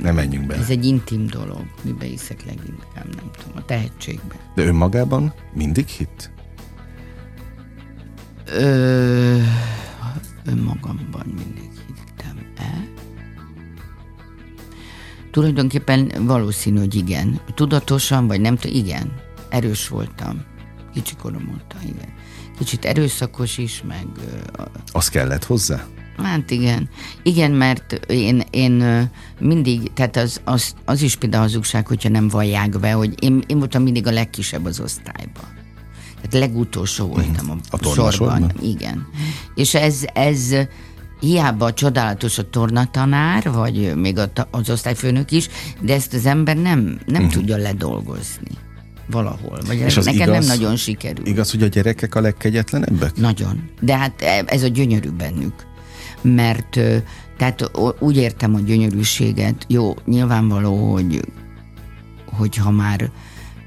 Nem 0.03 0.15
menjünk 0.15 0.47
bele. 0.47 0.63
Ez 0.63 0.71
egy 0.71 0.85
intim 0.85 1.27
dolog. 1.27 1.65
Miben 1.83 2.09
hiszek 2.09 2.45
leginkább, 2.45 3.15
nem 3.15 3.31
tudom, 3.37 3.53
a 3.57 3.65
tehetségben. 3.65 4.39
De 4.55 4.63
önmagában 4.63 5.35
mindig 5.55 5.87
hit? 5.87 6.31
Ö, 8.47 9.37
önmagamban 10.45 11.27
mindig 11.27 11.71
hittem-e? 11.87 12.98
Tulajdonképpen 15.39 16.13
valószínű, 16.21 16.79
hogy 16.79 16.95
igen. 16.95 17.41
Tudatosan, 17.55 18.27
vagy 18.27 18.41
nem 18.41 18.57
tudom, 18.57 18.77
igen. 18.77 19.13
Erős 19.49 19.89
voltam. 19.89 20.45
Kicsikorom 20.95 21.51
óta, 21.55 21.77
igen. 21.83 22.13
Kicsit 22.59 22.85
erőszakos 22.85 23.59
is, 23.59 23.83
meg... 23.89 24.07
Az 24.93 25.09
kellett 25.09 25.45
hozzá? 25.45 25.87
Hát 26.17 26.51
igen. 26.51 26.89
Igen, 27.23 27.51
mert 27.51 27.93
én, 28.09 28.43
én 28.51 29.09
mindig, 29.41 29.93
tehát 29.93 30.17
az, 30.17 30.41
az, 30.45 30.75
az 30.85 31.03
is 31.03 31.17
például 31.17 31.43
hazugság, 31.43 31.87
hogyha 31.87 32.09
nem 32.09 32.29
vallják 32.29 32.79
be, 32.81 32.93
hogy 32.93 33.15
én, 33.23 33.43
én 33.47 33.59
voltam 33.59 33.83
mindig 33.83 34.07
a 34.07 34.11
legkisebb 34.11 34.65
az 34.65 34.81
osztályban. 34.81 35.57
Tehát 36.15 36.49
legutolsó 36.49 37.07
voltam 37.07 37.51
a, 37.51 37.57
a 37.71 37.83
sorban. 37.83 38.11
sorban. 38.11 38.53
Igen. 38.63 39.07
És 39.55 39.75
ez, 39.75 40.05
ez 40.13 40.55
hiába 41.21 41.65
a 41.65 41.73
csodálatos 41.73 42.39
a 42.39 42.51
tornatanár, 42.51 43.53
vagy 43.53 43.95
még 43.97 44.19
az 44.51 44.71
osztályfőnök 44.71 45.31
is, 45.31 45.49
de 45.81 45.95
ezt 45.95 46.15
az 46.15 46.27
ember 46.27 46.57
nem, 46.57 46.99
nem 47.07 47.23
uh-huh. 47.23 47.33
tudja 47.33 47.57
ledolgozni 47.57 48.51
valahol. 49.11 49.59
Vagy 49.67 49.79
és 49.79 49.97
az 49.97 50.05
nekem 50.05 50.29
igaz, 50.29 50.47
nem 50.47 50.57
nagyon 50.57 50.77
sikerül. 50.77 51.27
Igaz, 51.27 51.51
hogy 51.51 51.63
a 51.63 51.67
gyerekek 51.67 52.15
a 52.15 52.21
legkegyetlenebbek? 52.21 53.17
Nagyon. 53.17 53.71
De 53.81 53.97
hát 53.97 54.23
ez 54.47 54.63
a 54.63 54.69
gyönyörű 54.69 55.11
bennük. 55.11 55.67
Mert 56.23 56.81
tehát 57.37 57.71
úgy 57.99 58.17
értem 58.17 58.55
a 58.55 58.61
gyönyörűséget, 58.61 59.65
jó, 59.69 59.95
nyilvánvaló, 60.05 60.93
hogy 60.93 61.21
hogyha 62.25 62.71
már 62.71 63.11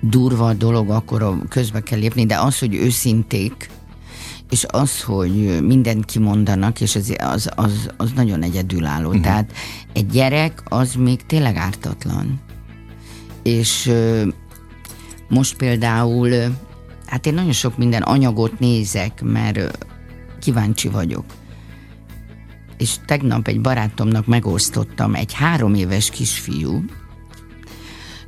durva 0.02 0.48
a 0.48 0.54
dolog, 0.54 0.90
akkor 0.90 1.38
közbe 1.50 1.80
kell 1.80 2.00
lépni, 2.00 2.26
de 2.26 2.40
az, 2.40 2.60
hogy 2.60 2.76
őszinték, 2.76 3.70
és 4.52 4.66
az, 4.70 5.02
hogy 5.02 5.62
mindent 5.64 6.06
kimondanak, 6.06 6.82
és 6.82 6.96
az, 6.96 7.16
az, 7.20 7.50
az, 7.56 7.90
az 7.98 8.12
nagyon 8.16 8.42
egyedülálló. 8.42 9.08
Uh-huh. 9.08 9.24
Tehát 9.24 9.52
egy 9.94 10.08
gyerek 10.08 10.64
az 10.66 10.94
még 10.94 11.26
tényleg 11.26 11.56
ártatlan. 11.56 12.40
És 13.44 13.92
most 15.30 15.56
például, 15.56 16.30
hát 17.06 17.26
én 17.26 17.34
nagyon 17.34 17.52
sok 17.52 17.78
minden 17.78 18.02
anyagot 18.02 18.60
nézek, 18.60 19.22
mert 19.22 19.86
kíváncsi 20.40 20.88
vagyok. 20.88 21.26
És 22.78 22.96
tegnap 23.06 23.48
egy 23.48 23.62
barátomnak 23.62 24.26
megosztottam 24.26 25.16
egy 25.16 25.34
három 25.34 25.74
éves 25.74 26.10
kisfiú, 26.10 26.84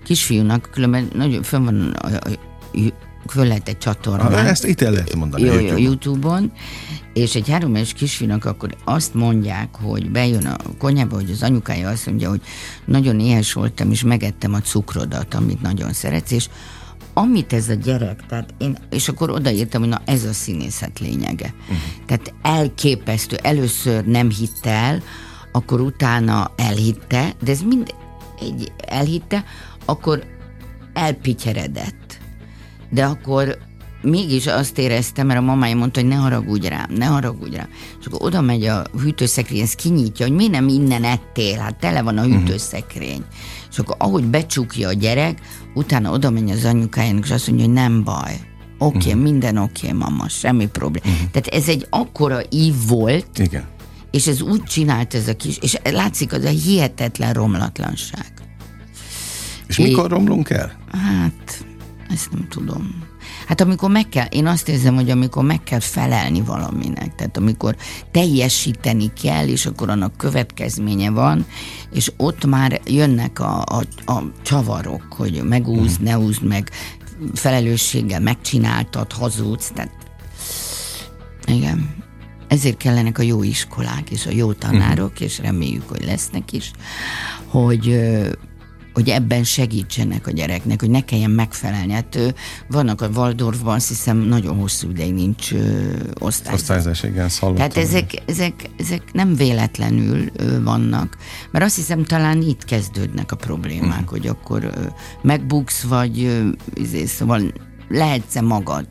kisfiúnak 0.03 0.69
különben 0.71 1.09
nagyon 1.13 1.43
fönn 1.43 1.63
van 1.63 1.91
a, 1.91 2.07
a 2.07 2.19
föl 3.27 3.51
egy 3.51 3.77
csatornán. 3.77 4.33
Ah, 4.33 4.47
ezt 4.47 4.65
itt 4.65 4.81
el 4.81 4.91
lehet 4.91 5.15
mondani. 5.15 5.43
Jó, 5.43 5.59
jó, 5.59 5.77
YouTube-on. 5.77 6.51
És 7.13 7.35
egy 7.35 7.49
három 7.49 7.75
éves 7.75 7.93
kisfiúnak 7.93 8.45
akkor 8.45 8.75
azt 8.83 9.13
mondják, 9.13 9.75
hogy 9.81 10.11
bejön 10.11 10.45
a 10.45 10.55
konyhába, 10.77 11.15
hogy 11.15 11.31
az 11.31 11.43
anyukája 11.43 11.89
azt 11.89 12.05
mondja, 12.05 12.29
hogy 12.29 12.41
nagyon 12.85 13.19
éhes 13.19 13.53
voltam, 13.53 13.91
és 13.91 14.03
megettem 14.03 14.53
a 14.53 14.59
cukrodat, 14.59 15.33
amit 15.33 15.61
nagyon 15.61 15.93
szeretsz, 15.93 16.31
és 16.31 16.49
amit 17.13 17.53
ez 17.53 17.69
a 17.69 17.73
gyerek, 17.73 18.25
tehát 18.25 18.53
én, 18.57 18.77
és 18.89 19.07
akkor 19.09 19.29
odaírtam, 19.29 19.81
hogy 19.81 19.89
na 19.89 20.01
ez 20.05 20.23
a 20.23 20.33
színészet 20.33 20.99
lényege. 20.99 21.53
Uh-huh. 21.61 21.77
Tehát 22.05 22.33
elképesztő, 22.41 23.35
először 23.41 24.05
nem 24.05 24.29
hitte 24.29 24.69
el, 24.69 25.01
akkor 25.51 25.81
utána 25.81 26.51
elhitte, 26.55 27.33
de 27.43 27.51
ez 27.51 27.61
mind 27.61 27.93
egy 28.39 28.71
elhitte, 28.87 29.43
akkor 29.85 30.23
elpityeredett. 30.93 32.02
De 32.93 33.05
akkor 33.05 33.57
mégis 34.01 34.47
azt 34.47 34.77
éreztem, 34.77 35.27
mert 35.27 35.39
a 35.39 35.43
mamája 35.43 35.75
mondta, 35.75 35.99
hogy 35.99 36.09
ne 36.09 36.15
haragudj 36.15 36.67
rám, 36.67 36.89
ne 36.97 37.05
haragudj 37.05 37.55
rám. 37.55 37.69
És 37.99 38.05
akkor 38.05 38.19
oda 38.21 38.41
megy 38.41 38.65
a 38.65 38.83
hűtőszekrény, 39.01 39.61
ezt 39.61 39.75
kinyitja, 39.75 40.25
hogy 40.25 40.35
miért 40.35 40.51
nem 40.51 40.67
innen 40.67 41.03
ettél, 41.03 41.57
hát 41.57 41.75
tele 41.75 42.01
van 42.01 42.17
a 42.17 42.23
hűtőszekrény. 42.23 43.09
Uh-huh. 43.11 43.25
És 43.71 43.79
akkor 43.79 43.95
ahogy 43.99 44.23
becsukja 44.23 44.87
a 44.87 44.93
gyerek, 44.93 45.39
utána 45.73 46.11
oda 46.11 46.29
megy 46.29 46.49
az 46.49 46.65
anyukájának, 46.65 47.23
és 47.23 47.31
azt 47.31 47.47
mondja, 47.47 47.65
hogy 47.65 47.73
nem 47.73 48.03
baj. 48.03 48.39
Oké, 48.77 48.97
okay, 48.97 49.11
uh-huh. 49.11 49.23
minden 49.23 49.57
oké, 49.57 49.87
okay, 49.87 49.97
mama, 49.97 50.27
semmi 50.27 50.67
probléma. 50.67 51.15
Uh-huh. 51.15 51.29
Tehát 51.31 51.47
ez 51.47 51.67
egy 51.67 51.87
akkora 51.89 52.41
ív 52.49 52.73
volt, 52.87 53.39
Igen. 53.39 53.63
és 54.11 54.27
ez 54.27 54.41
úgy 54.41 54.63
csinált 54.63 55.13
ez 55.13 55.27
a 55.27 55.35
kis, 55.35 55.57
és 55.57 55.77
látszik 55.83 56.33
az 56.33 56.43
a 56.43 56.49
hihetetlen 56.49 57.33
romlatlanság. 57.33 58.33
És 59.67 59.77
mikor 59.77 60.09
romlunk 60.09 60.49
el? 60.49 60.71
Hát, 60.91 61.65
ezt 62.13 62.31
nem 62.31 62.47
tudom. 62.49 63.03
Hát 63.47 63.61
amikor 63.61 63.89
meg 63.89 64.09
kell, 64.09 64.25
én 64.25 64.47
azt 64.47 64.69
érzem, 64.69 64.95
hogy 64.95 65.09
amikor 65.09 65.43
meg 65.43 65.63
kell 65.63 65.79
felelni 65.79 66.41
valaminek, 66.41 67.15
tehát 67.15 67.37
amikor 67.37 67.75
teljesíteni 68.11 69.13
kell, 69.21 69.47
és 69.47 69.65
akkor 69.65 69.89
annak 69.89 70.17
következménye 70.17 71.09
van, 71.09 71.45
és 71.93 72.11
ott 72.17 72.45
már 72.45 72.81
jönnek 72.85 73.39
a, 73.39 73.61
a, 73.61 74.11
a 74.11 74.23
csavarok, 74.41 75.05
hogy 75.09 75.43
megúzd, 75.43 76.01
ne 76.01 76.19
úzd 76.19 76.43
meg, 76.43 76.69
felelősséggel 77.33 78.19
megcsináltad, 78.19 79.11
hazudsz, 79.11 79.71
tehát 79.75 79.91
igen. 81.45 81.95
Ezért 82.47 82.77
kellenek 82.77 83.17
a 83.17 83.21
jó 83.21 83.43
iskolák 83.43 84.09
és 84.09 84.25
a 84.25 84.31
jó 84.31 84.53
tanárok, 84.53 85.19
és 85.19 85.39
reméljük, 85.39 85.89
hogy 85.89 86.03
lesznek 86.05 86.51
is, 86.51 86.71
hogy 87.45 87.99
hogy 88.93 89.09
ebben 89.09 89.43
segítsenek 89.43 90.27
a 90.27 90.31
gyereknek, 90.31 90.79
hogy 90.79 90.89
ne 90.89 91.01
kelljen 91.01 91.31
megfelelni. 91.31 91.93
Hát 91.93 92.33
vannak 92.67 93.01
a 93.01 93.07
Waldorfban, 93.07 93.75
azt 93.75 93.87
hiszem, 93.87 94.17
nagyon 94.17 94.57
hosszú 94.57 94.89
ideig 94.89 95.13
nincs 95.13 95.51
osztályzás. 96.19 96.53
Osztályzás, 96.53 97.03
igen, 97.03 97.29
szallottam. 97.29 97.69
Tehát 97.69 97.89
ezek, 97.89 98.11
ezek, 98.25 98.69
ezek 98.77 99.13
nem 99.13 99.35
véletlenül 99.35 100.29
ö, 100.35 100.63
vannak, 100.63 101.17
mert 101.51 101.65
azt 101.65 101.75
hiszem 101.75 102.03
talán 102.03 102.41
itt 102.41 102.65
kezdődnek 102.65 103.31
a 103.31 103.35
problémák, 103.35 103.89
uh-huh. 103.89 104.09
hogy 104.09 104.27
akkor 104.27 104.63
ö, 104.63 104.85
megbuksz, 105.21 105.81
vagy 105.81 106.23
ö, 106.23 106.47
izé, 106.73 107.05
szóval 107.05 107.53
lehetsz-e 107.89 108.41
magad. 108.41 108.87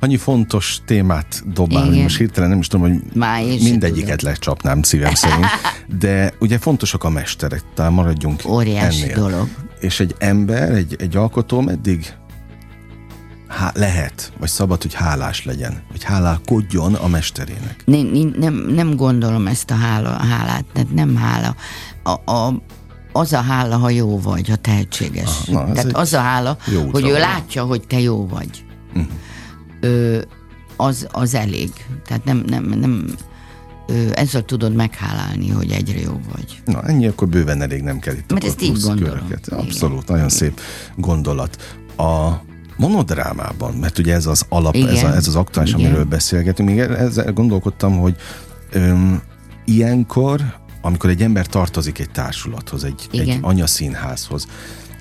Annyi 0.00 0.16
fontos 0.16 0.78
témát 0.86 1.42
dobál, 1.52 1.86
hogy 1.86 2.02
most 2.02 2.16
hirtelen 2.16 2.48
nem 2.48 2.58
is 2.58 2.66
tudom, 2.66 2.90
hogy 2.90 3.00
sem 3.12 3.70
mindegyiket 3.70 4.22
lecsapnám 4.22 4.82
szívem 4.82 5.14
szerint, 5.14 5.46
de 6.00 6.32
ugye 6.40 6.58
fontosak 6.58 7.04
a 7.04 7.08
mesterek, 7.08 7.62
talán 7.74 7.92
maradjunk 7.92 8.40
Óriási 8.46 9.02
ennél. 9.02 9.16
dolog. 9.16 9.48
És 9.80 10.00
egy 10.00 10.14
ember, 10.18 10.70
egy, 10.70 10.96
egy 10.98 11.16
alkotó 11.16 11.60
meddig 11.60 12.14
há, 13.48 13.72
lehet, 13.74 14.32
vagy 14.38 14.48
szabad, 14.48 14.82
hogy 14.82 14.94
hálás 14.94 15.44
legyen, 15.44 15.82
hogy 15.90 16.02
hálálkodjon 16.02 16.94
a 16.94 17.08
mesterének. 17.08 17.82
Nem, 17.84 18.34
nem, 18.38 18.54
nem 18.54 18.96
gondolom 18.96 19.46
ezt 19.46 19.70
a 19.70 19.74
hála, 19.74 20.10
hálát, 20.10 20.64
tehát 20.72 20.94
nem 20.94 21.16
hála. 21.16 21.56
A, 22.02 22.32
a, 22.32 22.62
az 23.12 23.32
a 23.32 23.40
hála, 23.40 23.76
ha 23.76 23.90
jó 23.90 24.20
vagy, 24.20 24.48
ha 24.48 24.56
tehetséges. 24.56 25.30
Ah, 25.46 25.52
na, 25.54 25.72
tehát 25.72 25.96
az 25.96 26.12
a 26.12 26.20
hála, 26.20 26.56
hogy 26.92 27.06
ő 27.06 27.10
van. 27.10 27.20
látja, 27.20 27.64
hogy 27.64 27.86
te 27.86 28.00
jó 28.00 28.26
vagy. 28.26 28.64
Mhm. 28.94 29.04
Ö, 29.84 30.20
az, 30.76 31.06
az 31.10 31.34
elég. 31.34 31.70
Tehát 32.06 32.24
nem, 32.24 32.44
nem, 32.46 32.64
nem 32.64 33.14
ö, 33.86 34.06
ezzel 34.14 34.42
tudod 34.42 34.74
meghálálni, 34.74 35.48
hogy 35.48 35.70
egyre 35.70 36.00
jó 36.00 36.20
vagy. 36.32 36.62
Na, 36.64 36.82
ennyi 36.82 37.06
akkor 37.06 37.28
bőven 37.28 37.62
elég 37.62 37.82
nem 37.82 37.98
kell 37.98 38.14
itt 38.14 38.32
Mert 38.32 38.44
ezt 38.44 38.62
így 38.62 38.80
gondolom. 38.82 38.96
köröket. 39.18 39.46
Igen. 39.46 39.58
Abszolút, 39.58 40.08
nagyon 40.08 40.28
szép 40.28 40.60
gondolat. 40.96 41.78
A 41.96 42.30
monodrámában, 42.76 43.74
mert 43.74 43.98
ugye 43.98 44.14
ez 44.14 44.26
az 44.26 44.46
alap, 44.48 44.74
Igen. 44.74 44.88
ez, 44.88 45.02
a, 45.02 45.14
ez 45.14 45.28
az 45.28 45.36
aktuális, 45.36 45.72
Igen. 45.72 45.84
amiről 45.84 46.04
beszélgetünk, 46.04 46.68
még 46.68 46.78
ezzel 46.78 47.32
gondolkodtam, 47.32 47.98
hogy 47.98 48.16
öm, 48.72 49.22
ilyenkor, 49.64 50.40
amikor 50.82 51.10
egy 51.10 51.22
ember 51.22 51.46
tartozik 51.46 51.98
egy 51.98 52.10
társulathoz, 52.10 52.84
egy, 52.84 53.08
egy 53.12 53.20
Igen. 53.20 53.42
anyaszínházhoz, 53.42 54.46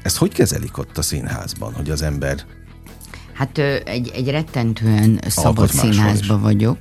ezt 0.03 0.17
hogy 0.17 0.33
kezelik 0.33 0.77
ott 0.77 0.97
a 0.97 1.01
színházban, 1.01 1.73
hogy 1.73 1.89
az 1.89 2.01
ember 2.01 2.45
Hát 3.33 3.57
egy, 3.85 4.11
egy 4.13 4.29
rettentően 4.29 5.19
szabad 5.27 5.69
színházba 5.69 6.39
vagyok, 6.39 6.77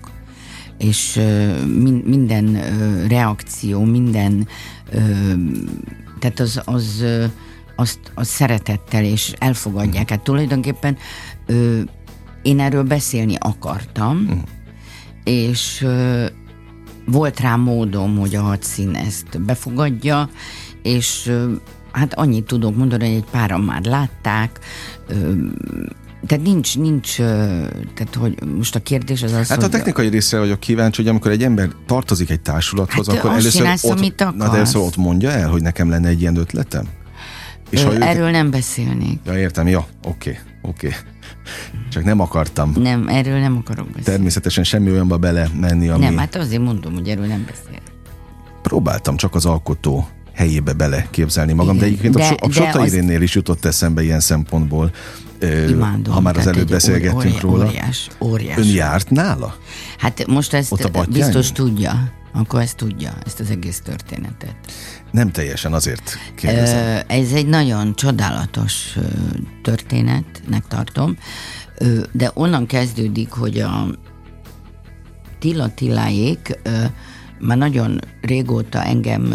és 0.78 1.20
min, 1.78 2.03
minden 2.07 2.59
reakció, 3.09 3.84
minden, 3.84 4.48
tehát 6.18 6.40
az, 6.40 6.61
az, 6.64 7.05
azt, 7.76 7.98
az 8.14 8.28
szeretettel 8.28 9.05
és 9.05 9.34
elfogadják. 9.38 10.11
Hát 10.11 10.20
tulajdonképpen 10.20 10.96
ö, 11.46 11.80
én 12.42 12.61
erről 12.61 12.82
beszélni 12.82 13.34
akartam, 13.38 14.42
és 15.24 15.82
ö, 15.82 16.26
volt 17.07 17.40
rá 17.40 17.57
módom, 17.57 18.18
hogy 18.18 18.34
a 18.34 18.42
hadszín 18.42 18.94
ezt 18.94 19.42
befogadja, 19.42 20.28
és 20.82 21.26
ö, 21.26 21.53
hát 21.92 22.14
annyit 22.14 22.44
tudok 22.44 22.76
mondani, 22.76 23.07
hogy 23.07 23.16
egy 23.16 23.30
páran 23.30 23.61
már 23.61 23.84
látták, 23.84 24.59
ö, 25.09 25.32
tehát 26.27 26.45
nincs, 26.45 26.79
nincs, 26.79 27.16
tehát 27.16 28.14
hogy 28.18 28.35
most 28.57 28.75
a 28.75 28.81
kérdés 28.81 29.23
az 29.23 29.33
az, 29.33 29.49
Hát 29.49 29.59
a 29.59 29.62
hogy 29.62 29.70
technikai 29.70 30.09
részre 30.09 30.39
vagyok 30.39 30.61
kíváncsi, 30.61 31.01
hogy 31.01 31.11
amikor 31.11 31.31
egy 31.31 31.43
ember 31.43 31.68
tartozik 31.87 32.31
egy 32.31 32.41
társulathoz, 32.41 33.07
Hát, 33.09 33.16
akkor 33.16 33.31
először 33.31 33.51
csinálsz, 33.53 33.85
ott, 33.85 33.99
amit 33.99 34.18
na, 34.18 34.33
de 34.33 34.45
először 34.57 34.81
ott 34.81 34.97
mondja 34.97 35.31
el, 35.31 35.49
hogy 35.49 35.62
nekem 35.62 35.89
lenne 35.91 36.09
egy 36.09 36.20
ilyen 36.20 36.37
ötletem? 36.37 36.85
És 37.70 37.83
ö, 37.83 37.85
ha 37.85 37.93
erről 38.07 38.31
nem 38.31 38.51
beszélnék. 38.51 39.18
Ja, 39.27 39.39
értem, 39.39 39.66
ja, 39.68 39.87
oké, 40.05 40.39
oké. 40.62 40.95
Csak 41.91 42.05
nem 42.05 42.20
akartam 42.20 42.73
Nem, 42.79 43.09
erről 43.09 43.39
nem 43.39 43.57
akarok 43.57 43.87
beszélni. 43.87 44.05
természetesen 44.05 44.64
semmi 44.64 44.91
olyanba 44.91 45.16
bele 45.16 45.49
menni, 45.61 45.89
ami... 45.89 46.05
Nem, 46.05 46.16
hát 46.16 46.37
azért 46.37 46.62
mondom, 46.62 46.93
hogy 46.95 47.09
erről 47.09 47.27
nem 47.27 47.45
beszél. 47.47 47.81
Próbáltam 48.62 49.16
csak 49.16 49.35
az 49.35 49.45
alkotó 49.47 50.09
helyébe 50.35 50.73
bele 50.73 51.07
képzelni 51.11 51.53
magam, 51.53 51.79
de 51.79 51.87
Igen, 51.87 51.89
egyébként 51.89 52.14
de- 52.14 52.23
a, 52.23 52.27
So- 52.27 52.41
a 52.41 52.47
de 52.47 52.53
Sota 52.53 52.81
az- 52.81 52.93
Irénnél 52.93 53.23
is 53.23 53.35
jutott 53.35 53.64
eszembe 53.64 54.03
ilyen 54.03 54.20
szempontból, 54.20 54.91
Imádom. 55.68 56.14
ha 56.14 56.20
már 56.20 56.36
az 56.36 56.47
előbb 56.47 56.68
beszélgettünk 56.68 57.34
óri- 57.34 57.40
róla. 57.40 57.66
Óriás, 57.66 58.09
óriás. 58.20 58.57
Ön 58.59 58.66
járt 58.66 59.11
nála? 59.11 59.57
Hát 59.99 60.26
most 60.26 60.53
Ott 60.68 60.80
a 60.80 60.99
ezt 60.99 61.11
biztos 61.11 61.53
tudja. 61.53 62.12
Akkor 62.34 62.61
ezt 62.61 62.76
tudja, 62.76 63.12
ezt 63.26 63.40
az 63.40 63.51
egész 63.51 63.80
történetet. 63.80 64.55
Nem 65.11 65.30
teljesen 65.30 65.72
azért 65.72 66.18
kérdezem. 66.34 67.03
Ez 67.07 67.32
egy 67.32 67.47
nagyon 67.47 67.95
csodálatos 67.95 68.99
történetnek 69.62 70.66
tartom, 70.66 71.16
de 72.12 72.30
onnan 72.34 72.66
kezdődik, 72.66 73.30
hogy 73.30 73.59
a 73.61 73.86
Tilla 75.38 75.74
Tilláék 75.74 76.59
már 77.38 77.57
nagyon 77.57 78.01
régóta 78.20 78.84
engem 78.84 79.34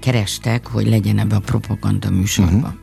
kerestek, 0.00 0.66
hogy 0.66 0.88
legyen 0.88 1.18
ebbe 1.18 1.34
a 1.36 1.40
propaganda 1.40 2.10
műsorba. 2.10 2.52
Uh-huh. 2.56 2.79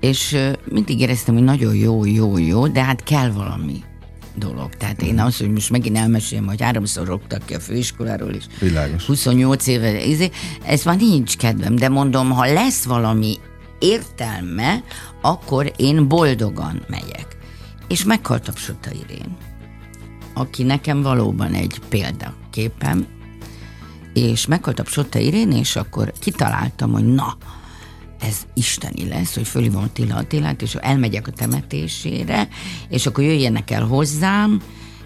És 0.00 0.36
mindig 0.64 1.00
éreztem, 1.00 1.34
hogy 1.34 1.44
nagyon 1.44 1.74
jó, 1.74 2.04
jó, 2.04 2.38
jó, 2.38 2.66
de 2.66 2.84
hát 2.84 3.02
kell 3.02 3.30
valami 3.30 3.82
dolog. 4.38 4.74
Tehát 4.74 5.02
én 5.02 5.20
az, 5.20 5.36
hogy 5.36 5.50
most 5.50 5.70
megint 5.70 5.96
elmesélem, 5.96 6.46
hogy 6.46 6.62
háromszor 6.62 7.06
rogtak 7.06 7.46
ki 7.46 7.54
a 7.54 7.60
főiskoláról, 7.60 8.30
és 8.30 8.44
Világos. 8.60 9.06
28 9.06 9.66
éve, 9.66 10.04
izé, 10.04 10.30
ez 10.64 10.84
már 10.84 10.96
nincs 10.96 11.36
kedvem, 11.36 11.76
de 11.76 11.88
mondom, 11.88 12.30
ha 12.30 12.52
lesz 12.52 12.84
valami 12.84 13.36
értelme, 13.78 14.82
akkor 15.20 15.72
én 15.76 16.08
boldogan 16.08 16.82
megyek. 16.88 17.36
És 17.88 18.04
meghalt 18.04 18.48
a 18.48 18.52
Irén, 18.90 19.36
aki 20.34 20.62
nekem 20.62 21.02
valóban 21.02 21.52
egy 21.52 21.80
példaképem, 21.88 23.06
és 24.12 24.46
meghalt 24.46 24.78
a 24.78 25.18
Irén, 25.18 25.52
és 25.52 25.76
akkor 25.76 26.12
kitaláltam, 26.18 26.92
hogy 26.92 27.04
na, 27.04 27.36
ez 28.20 28.36
isteni 28.54 29.08
lesz, 29.08 29.34
hogy 29.34 29.46
fölhívom 29.46 29.82
Attila 29.82 30.16
Attilát, 30.16 30.62
és 30.62 30.74
elmegyek 30.74 31.26
a 31.26 31.30
temetésére, 31.30 32.48
és 32.88 33.06
akkor 33.06 33.24
jöjjenek 33.24 33.70
el 33.70 33.84
hozzám, 33.84 34.62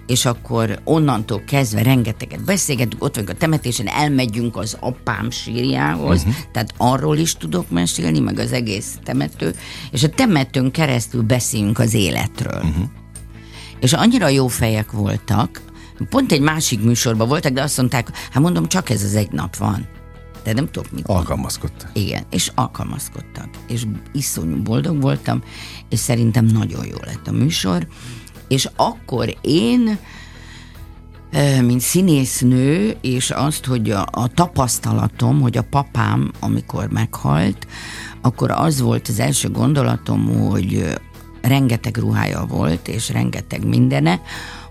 és 0.07 0.25
akkor 0.25 0.81
onnantól 0.85 1.43
kezdve 1.47 1.83
rengeteget 1.83 2.45
beszélgetünk, 2.45 3.03
ott 3.03 3.15
vagyunk 3.15 3.37
a 3.37 3.39
temetésen, 3.39 3.87
elmegyünk 3.87 4.57
az 4.57 4.77
apám 4.81 5.31
sírjához, 5.31 6.19
uh-huh. 6.19 6.35
tehát 6.53 6.75
arról 6.77 7.17
is 7.17 7.37
tudok 7.37 7.71
mesélni, 7.71 8.19
meg 8.21 8.39
az 8.39 8.53
egész 8.53 8.99
temető, 9.05 9.55
és 9.91 10.03
a 10.03 10.09
temetőn 10.09 10.71
keresztül 10.71 11.23
beszélünk 11.23 11.79
az 11.79 11.95
életről. 11.95 12.63
Uh-huh. 12.63 12.85
És 13.81 13.93
annyira 13.93 14.29
jó 14.29 14.49
fejek 14.49 14.93
voltak, 14.93 15.63
pont 16.11 16.33
egy 16.33 16.41
másik 16.41 16.83
műsorban 16.83 17.29
voltak, 17.29 17.53
de 17.53 17.63
azt 17.63 17.77
mondták, 17.77 18.11
hát 18.31 18.43
mondom, 18.43 18.69
csak 18.69 18.91
ez 18.91 19.03
az 19.03 19.15
egy 19.15 19.31
nap 19.31 19.57
van. 19.57 19.87
De 20.45 20.53
nem 20.53 20.71
tudok 20.71 20.93
mit. 20.93 21.07
Alkalmazkodtak. 21.07 21.91
Igen, 21.93 22.25
és 22.31 22.53
alkalmazkodtak. 22.55 23.49
És 23.67 23.87
iszonyú 24.13 24.63
boldog 24.63 25.01
voltam, 25.01 25.43
és 25.89 25.99
szerintem 25.99 26.45
nagyon 26.45 26.87
jó 26.87 26.97
lett 27.05 27.27
a 27.27 27.33
műsor. 27.33 27.87
És 28.49 28.69
akkor 28.77 29.37
én 29.41 29.99
mint 31.63 31.81
színésznő, 31.81 32.97
és 33.01 33.31
azt, 33.31 33.65
hogy 33.65 33.91
a, 33.91 34.07
a 34.11 34.29
tapasztalatom, 34.29 35.41
hogy 35.41 35.57
a 35.57 35.63
papám, 35.63 36.31
amikor 36.41 36.89
meghalt, 36.89 37.67
akkor 38.21 38.51
az 38.51 38.81
volt 38.81 39.09
az 39.09 39.21
első 39.21 39.51
gondolatom, 39.51 40.49
hogy 40.49 41.01
rengeteg 41.43 41.97
ruhája 41.97 42.45
volt, 42.47 42.89
és 42.89 43.09
rengeteg 43.09 43.67
mindene, 43.67 44.21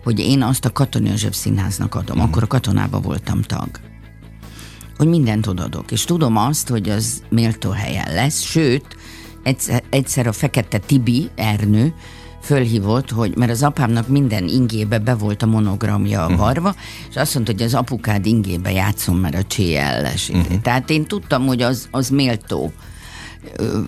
hogy 0.04 0.20
én 0.20 0.44
azt 0.44 0.66
a 0.66 0.72
Katona 0.72 1.10
József 1.10 1.36
Színháznak 1.36 1.96
adom. 1.96 2.18
Mm. 2.18 2.22
Akkor 2.22 2.44
a 2.44 2.48
katonában 2.48 3.02
voltam 3.02 3.42
tag. 3.42 3.91
Hogy 5.02 5.10
mindent 5.10 5.48
odadok. 5.48 5.92
És 5.92 6.04
tudom 6.04 6.38
azt, 6.38 6.70
hogy 6.70 6.90
az 6.90 7.24
méltó 7.30 7.70
helyen 7.70 8.14
lesz, 8.14 8.42
sőt, 8.42 8.86
egyszer, 9.44 9.84
egyszer 9.90 10.28
a 10.28 10.32
Fekete 10.32 10.78
Tibi, 10.78 11.30
Ernő, 11.36 11.94
fölhívott, 12.42 13.10
hogy 13.10 13.38
mert 13.38 13.52
az 13.52 13.64
apámnak 13.64 14.08
minden 14.08 14.48
ingébe 14.48 15.00
be 15.00 15.16
volt 15.16 15.42
a 15.42 15.46
monogramja 15.46 16.26
a 16.26 16.36
varva, 16.36 16.70
uh-huh. 16.70 16.84
és 17.10 17.16
azt 17.16 17.34
mondta, 17.34 17.52
hogy 17.52 17.62
az 17.62 17.74
apukád 17.74 18.26
ingébe 18.26 18.72
játszom, 18.72 19.18
mert 19.18 19.36
a 19.36 19.46
CL-es. 19.48 20.30
Uh-huh. 20.30 20.62
Tehát 20.62 20.90
én 20.90 21.06
tudtam, 21.06 21.46
hogy 21.46 21.62
az, 21.62 21.88
az 21.92 22.10
méltó 22.10 22.72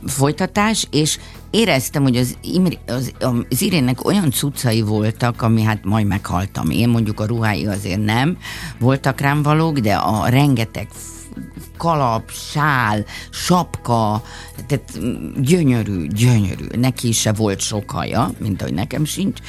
folytatás, 0.06 0.88
és 0.92 1.20
éreztem, 1.54 2.04
hogy 2.04 2.18
az, 2.18 2.38
Imri, 2.42 2.78
az, 2.88 3.12
az 3.20 3.62
Irénnek 3.62 4.06
olyan 4.06 4.32
cuccai 4.32 4.82
voltak, 4.82 5.42
ami 5.42 5.62
hát 5.62 5.84
majd 5.84 6.08
meghaltam. 6.08 6.70
Én 6.70 6.90
mondjuk 6.90 7.20
a 7.20 7.26
ruhái 7.26 7.66
azért 7.66 8.04
nem 8.04 8.38
voltak 8.80 9.20
rám 9.20 9.42
valók, 9.42 9.80
de 9.80 9.96
a 9.96 10.28
rengeteg 10.28 10.88
kalap, 11.78 12.32
sál, 12.32 13.06
sapka, 13.30 14.24
tehát 14.68 15.00
gyönyörű, 15.42 16.08
gyönyörű. 16.08 16.66
Neki 16.78 17.12
se 17.12 17.32
volt 17.32 17.60
sok 17.60 17.92
haja, 17.92 18.32
mint 18.40 18.62
ahogy 18.62 18.74
nekem 18.74 19.06
sincs, 19.06 19.40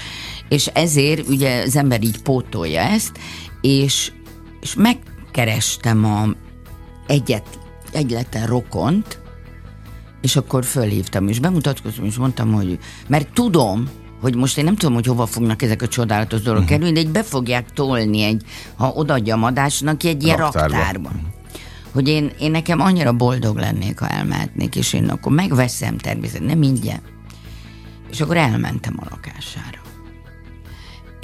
és 0.49 0.67
ezért 0.67 1.29
ugye 1.29 1.63
az 1.63 1.77
ember 1.77 2.03
így 2.03 2.23
pótolja 2.23 2.81
ezt, 2.81 3.19
és, 3.61 4.13
és 4.61 4.75
megkerestem 4.75 6.05
a 6.05 6.29
egyet, 7.07 7.59
egyetlen 7.93 8.47
rokont, 8.47 9.23
és 10.25 10.37
akkor 10.37 10.64
fölhívtam, 10.64 11.29
és 11.29 11.39
bemutatkoztam, 11.39 12.05
és 12.05 12.16
mondtam, 12.16 12.53
hogy 12.53 12.79
mert 13.07 13.33
tudom, 13.33 13.89
hogy 14.20 14.35
most 14.35 14.59
én 14.59 14.64
nem 14.64 14.77
tudom, 14.77 14.95
hogy 14.95 15.07
hova 15.07 15.27
fognak 15.27 15.62
ezek 15.62 15.83
a 15.83 15.89
csodálatos 15.89 16.41
dolgok 16.41 16.62
uh-huh. 16.62 16.79
kerülni, 16.79 17.01
de 17.01 17.07
egy 17.07 17.12
be 17.12 17.22
fogják 17.22 17.72
tolni 17.72 18.22
egy, 18.22 18.43
ha 18.77 18.93
odaadja 18.95 19.35
a 19.35 19.39
madásnak, 19.39 20.05
egy 20.05 20.22
ilyen 20.22 20.37
raktárba. 20.37 20.77
raktárba. 20.77 21.09
Uh-huh 21.09 21.33
hogy 21.95 22.09
én, 22.09 22.31
én 22.39 22.51
nekem 22.51 22.81
annyira 22.81 23.12
boldog 23.12 23.57
lennék, 23.57 23.99
ha 23.99 24.09
elmehetnék, 24.09 24.77
és 24.77 24.93
én 24.93 25.09
akkor 25.09 25.33
megveszem 25.33 25.99
természetesen, 25.99 26.47
nem 26.47 26.62
ingyen. 26.62 27.01
És 28.11 28.20
akkor 28.20 28.37
elmentem 28.37 28.95
a 29.01 29.07
lakására. 29.11 29.74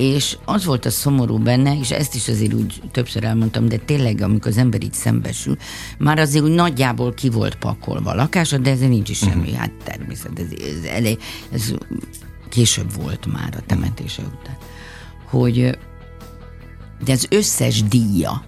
És 0.01 0.37
az 0.45 0.65
volt 0.65 0.85
a 0.85 0.91
szomorú 0.91 1.39
benne, 1.39 1.79
és 1.79 1.91
ezt 1.91 2.15
is 2.15 2.29
azért 2.29 2.53
úgy 2.53 2.83
többször 2.93 3.25
elmondtam, 3.25 3.69
de 3.69 3.77
tényleg, 3.77 4.21
amikor 4.21 4.51
az 4.51 4.57
ember 4.57 4.83
így 4.83 4.93
szembesül, 4.93 5.57
már 5.99 6.19
azért 6.19 6.45
úgy 6.45 6.51
nagyjából 6.51 7.15
ki 7.15 7.29
volt 7.29 7.55
pakolva 7.55 8.11
a 8.11 8.15
lakása, 8.15 8.59
de 8.59 8.71
ez 8.71 8.81
nincs 8.81 9.09
is 9.09 9.19
semmi, 9.19 9.41
uh-huh. 9.41 9.57
hát 9.57 9.73
természet, 9.85 10.39
ez, 10.39 10.47
ez, 10.61 10.85
elég, 10.85 11.19
ez 11.53 11.75
később 12.49 12.95
volt 12.95 13.33
már 13.33 13.55
a 13.57 13.63
temetése 13.67 14.23
után, 14.23 14.57
hogy 15.29 15.79
de 17.05 17.13
az 17.13 17.27
összes 17.31 17.83
díja, 17.83 18.45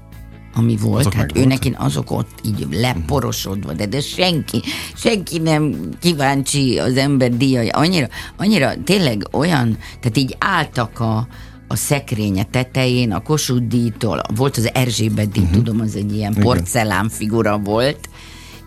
ami 0.54 0.76
volt, 0.76 1.00
azok 1.00 1.12
hát 1.14 1.36
ő 1.36 1.44
neki 1.44 1.74
azok 1.78 2.10
ott 2.10 2.38
így 2.44 2.66
leporosodva, 2.70 3.72
de, 3.72 3.86
de 3.86 4.00
senki, 4.00 4.62
senki 4.96 5.38
nem 5.38 5.88
kíváncsi 6.00 6.78
az 6.78 6.96
ember 6.96 7.36
díjai. 7.36 7.68
Annyira, 7.68 8.08
annyira 8.36 8.72
tényleg 8.84 9.26
olyan, 9.30 9.78
tehát 10.00 10.16
így 10.16 10.36
álltak 10.38 11.00
a, 11.00 11.26
a 11.68 11.76
szekrénye 11.76 12.44
tetején, 12.44 13.12
a 13.12 13.22
Kossuth 13.22 13.66
díjtól, 13.66 14.22
volt 14.34 14.56
az 14.56 14.70
Erzsébet 14.74 15.30
díj, 15.30 15.42
uh-huh. 15.42 15.56
tudom, 15.56 15.80
az 15.80 15.96
egy 15.96 16.14
ilyen 16.14 16.34
porcelán 16.34 17.08
figura 17.08 17.58
volt, 17.58 18.08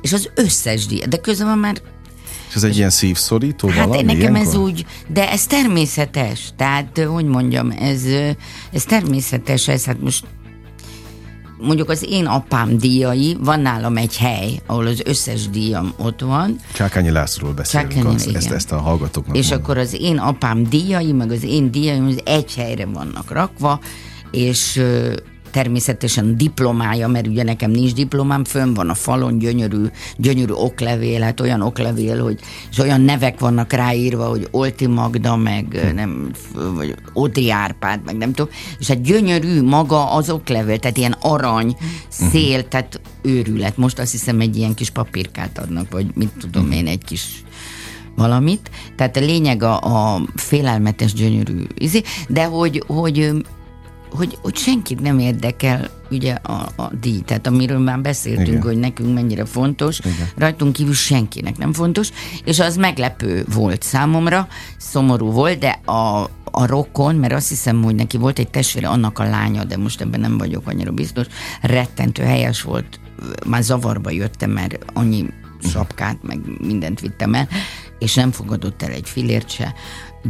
és 0.01 0.13
az 0.13 0.29
összes 0.36 0.86
díj, 0.86 1.03
de 1.09 1.17
közben 1.17 1.57
már 1.57 1.81
és 2.49 2.55
ez 2.55 2.63
egy 2.63 2.77
ilyen 2.77 2.89
szívszorító 2.89 3.67
hát 3.67 3.88
valami? 3.88 4.03
nekem 4.03 4.19
ilyenkor? 4.19 4.41
ez 4.41 4.55
úgy, 4.55 4.86
de 5.07 5.31
ez 5.31 5.45
természetes. 5.45 6.53
Tehát, 6.57 6.99
hogy 7.07 7.25
mondjam, 7.25 7.71
ez, 7.71 8.03
ez 8.71 8.83
természetes, 8.83 9.67
ez 9.67 9.86
hát 9.86 10.01
most 10.01 10.25
mondjuk 11.58 11.89
az 11.89 12.06
én 12.10 12.26
apám 12.26 12.78
díjai, 12.78 13.38
van 13.39 13.60
nálam 13.60 13.97
egy 13.97 14.18
hely, 14.18 14.60
ahol 14.66 14.88
az 14.88 15.01
összes 15.06 15.49
díjam 15.49 15.93
ott 15.97 16.22
van. 16.22 16.56
Csákányi 16.74 17.12
Lászlóról 17.12 17.53
beszélünk, 17.56 17.91
Csákányi, 17.91 18.16
az, 18.16 18.36
ezt, 18.36 18.51
ezt 18.51 18.72
a 18.72 18.78
hallgatóknak 18.78 19.38
És 19.38 19.49
mondom. 19.49 19.64
akkor 19.64 19.78
az 19.78 20.01
én 20.01 20.18
apám 20.18 20.64
díjai, 20.64 21.12
meg 21.12 21.32
az 21.32 21.43
én 21.43 21.72
díjaim 21.72 22.08
az 22.08 22.20
egy 22.24 22.56
helyre 22.56 22.86
vannak 22.86 23.32
rakva, 23.32 23.80
és 24.32 24.82
természetesen 25.56 26.38
diplomája, 26.38 27.08
mert 27.08 27.28
ugye 27.28 27.43
nekem 27.43 27.72
nincs 27.72 27.93
diplomám, 27.93 28.43
fönn 28.43 28.74
van 28.74 28.89
a 28.89 28.93
falon 28.93 29.38
gyönyörű, 29.38 29.86
gyönyörű 30.18 30.53
oklevél, 30.53 31.22
hát 31.22 31.39
olyan 31.39 31.62
oklevél, 31.62 32.24
hogy 32.24 32.39
és 32.72 32.78
olyan 32.78 33.01
nevek 33.01 33.39
vannak 33.39 33.74
ráírva, 33.74 34.26
hogy 34.26 34.47
Olti 34.51 34.88
Magda, 34.88 35.36
meg 35.36 35.91
nem, 35.95 36.32
vagy 36.76 36.95
Odri 37.14 37.51
Árpád, 37.51 37.99
meg 38.06 38.18
nem 38.18 38.34
tudom, 38.34 38.51
és 38.80 38.88
hát 38.88 39.01
gyönyörű 39.01 39.62
maga 39.62 40.12
az 40.12 40.30
oklevél, 40.30 40.80
tehát 40.80 40.97
ilyen 40.97 41.16
arany, 41.22 41.78
szél, 42.08 42.56
uh-huh. 42.56 42.68
tehát 42.68 43.01
őrület. 43.22 43.78
Most 43.78 43.99
azt 43.99 44.12
hiszem 44.12 44.39
egy 44.39 44.58
ilyen 44.58 44.74
kis 44.74 44.89
papírkát 44.89 45.60
adnak, 45.60 45.91
vagy 45.91 46.06
mit 46.14 46.32
tudom 46.39 46.64
uh-huh. 46.64 46.78
én, 46.78 46.88
egy 46.88 47.03
kis 47.03 47.43
valamit. 48.16 48.70
Tehát 48.95 49.18
a 49.18 49.20
lényeg 49.20 49.64
a, 49.64 49.80
a 49.80 50.22
félelmetes 50.36 51.14
gyönyörű 51.14 51.64
izé, 51.78 52.01
de 52.28 52.45
hogy, 52.45 52.84
hogy 52.88 53.32
hogy, 54.16 54.38
hogy 54.41 54.55
senkit 54.55 55.01
nem 55.01 55.20
érdekel 55.20 55.89
ugye 56.11 56.34
a, 56.34 56.68
a 56.76 56.91
díj, 57.01 57.20
tehát 57.20 57.47
amiről 57.47 57.80
már 57.80 58.01
beszéltünk, 58.01 58.47
Igen. 58.47 58.61
hogy 58.61 58.78
nekünk 58.78 59.13
mennyire 59.13 59.45
fontos, 59.45 59.99
Igen. 59.99 60.30
rajtunk 60.38 60.74
kívül 60.74 60.93
senkinek 60.93 61.57
nem 61.57 61.74
fontos, 61.74 62.09
és 62.43 62.59
az 62.59 62.76
meglepő 62.78 63.45
volt 63.53 63.84
számomra, 63.84 64.47
szomorú 64.78 65.32
volt, 65.32 65.59
de 65.59 65.80
a, 65.86 66.30
a 66.43 66.66
rokon, 66.66 67.16
mert 67.16 67.34
azt 67.34 67.49
hiszem, 67.49 67.84
hogy 67.84 67.95
neki 67.95 68.18
volt 68.18 68.39
egy 68.39 68.49
testvére, 68.49 68.88
annak 68.88 69.20
a 69.20 69.24
lánya, 69.24 69.63
de 69.63 69.78
most 69.78 70.01
ebben 70.01 70.20
nem 70.20 70.38
vagyok 70.38 70.68
annyira 70.68 70.91
biztos, 70.91 71.26
rettentő 71.61 72.24
helyes 72.24 72.61
volt, 72.61 72.99
már 73.47 73.61
zavarba 73.61 74.09
jöttem, 74.09 74.51
mert 74.51 74.78
annyi 74.93 75.26
sapkát, 75.63 76.18
meg 76.22 76.39
mindent 76.59 76.99
vittem 76.99 77.34
el, 77.34 77.47
és 77.99 78.13
nem 78.13 78.32
fogadott 78.32 78.82
el 78.82 78.91
egy 78.91 79.09
filért 79.09 79.49
se 79.49 79.74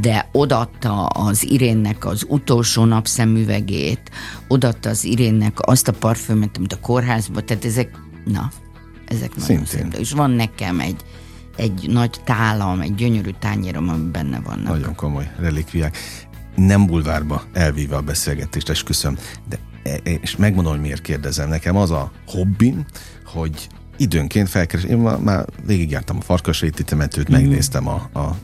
de 0.02 0.30
odatta 0.32 1.06
az 1.06 1.43
Irénnek 1.43 2.06
az 2.06 2.26
utolsó 2.28 2.86
napszemüvegét, 2.86 4.12
odatta 4.48 4.89
az 4.89 5.04
Irénnek 5.04 5.60
azt 5.60 5.88
a 5.88 5.91
parfümöt, 5.91 6.58
amit 6.58 6.74
a 6.74 6.80
kórházba, 6.80 7.41
tehát 7.41 7.66
ezek, 7.66 7.89
na, 8.26 8.52
ezek 9.08 9.36
nagyon 9.36 9.66
szép. 9.66 9.93
És 9.93 10.12
van 10.12 10.32
nekem 10.32 10.80
egy, 10.80 11.06
egy 11.56 11.89
nagy 11.89 12.22
tálam, 12.24 12.82
egy 12.82 12.96
gyönyörű 12.96 13.30
tányérom, 13.39 13.89
ami 13.89 14.10
benne 14.12 14.39
vannak. 14.39 14.68
Nagyon 14.68 14.96
komoly 14.96 15.32
relikviák. 15.39 15.98
Nem 16.56 16.86
bulvárba 16.86 17.43
elvíve 17.54 17.96
a 17.96 18.02
beszélgetést, 18.02 18.70
esküszöm, 18.70 19.18
de 19.50 19.60
e, 19.84 20.00
e, 20.04 20.12
és 20.12 20.36
megmondom, 20.36 20.72
hogy 20.72 20.82
miért 20.82 21.02
kérdezem. 21.02 21.50
Nekem 21.50 21.76
az 21.76 21.91
a 21.91 22.12
hobbim, 22.28 22.86
hogy 23.26 23.68
időnként 23.98 24.50
felkeres, 24.50 24.86
én 24.86 24.98
már, 24.98 25.18
már 25.18 25.46
végigjártam 25.66 26.18
a 26.18 26.22
Farkasréti 26.22 26.84
temetőt, 26.84 27.30
mm. 27.30 27.34
megnéztem 27.34 27.88
a, 27.88 28.10
a 28.14 28.36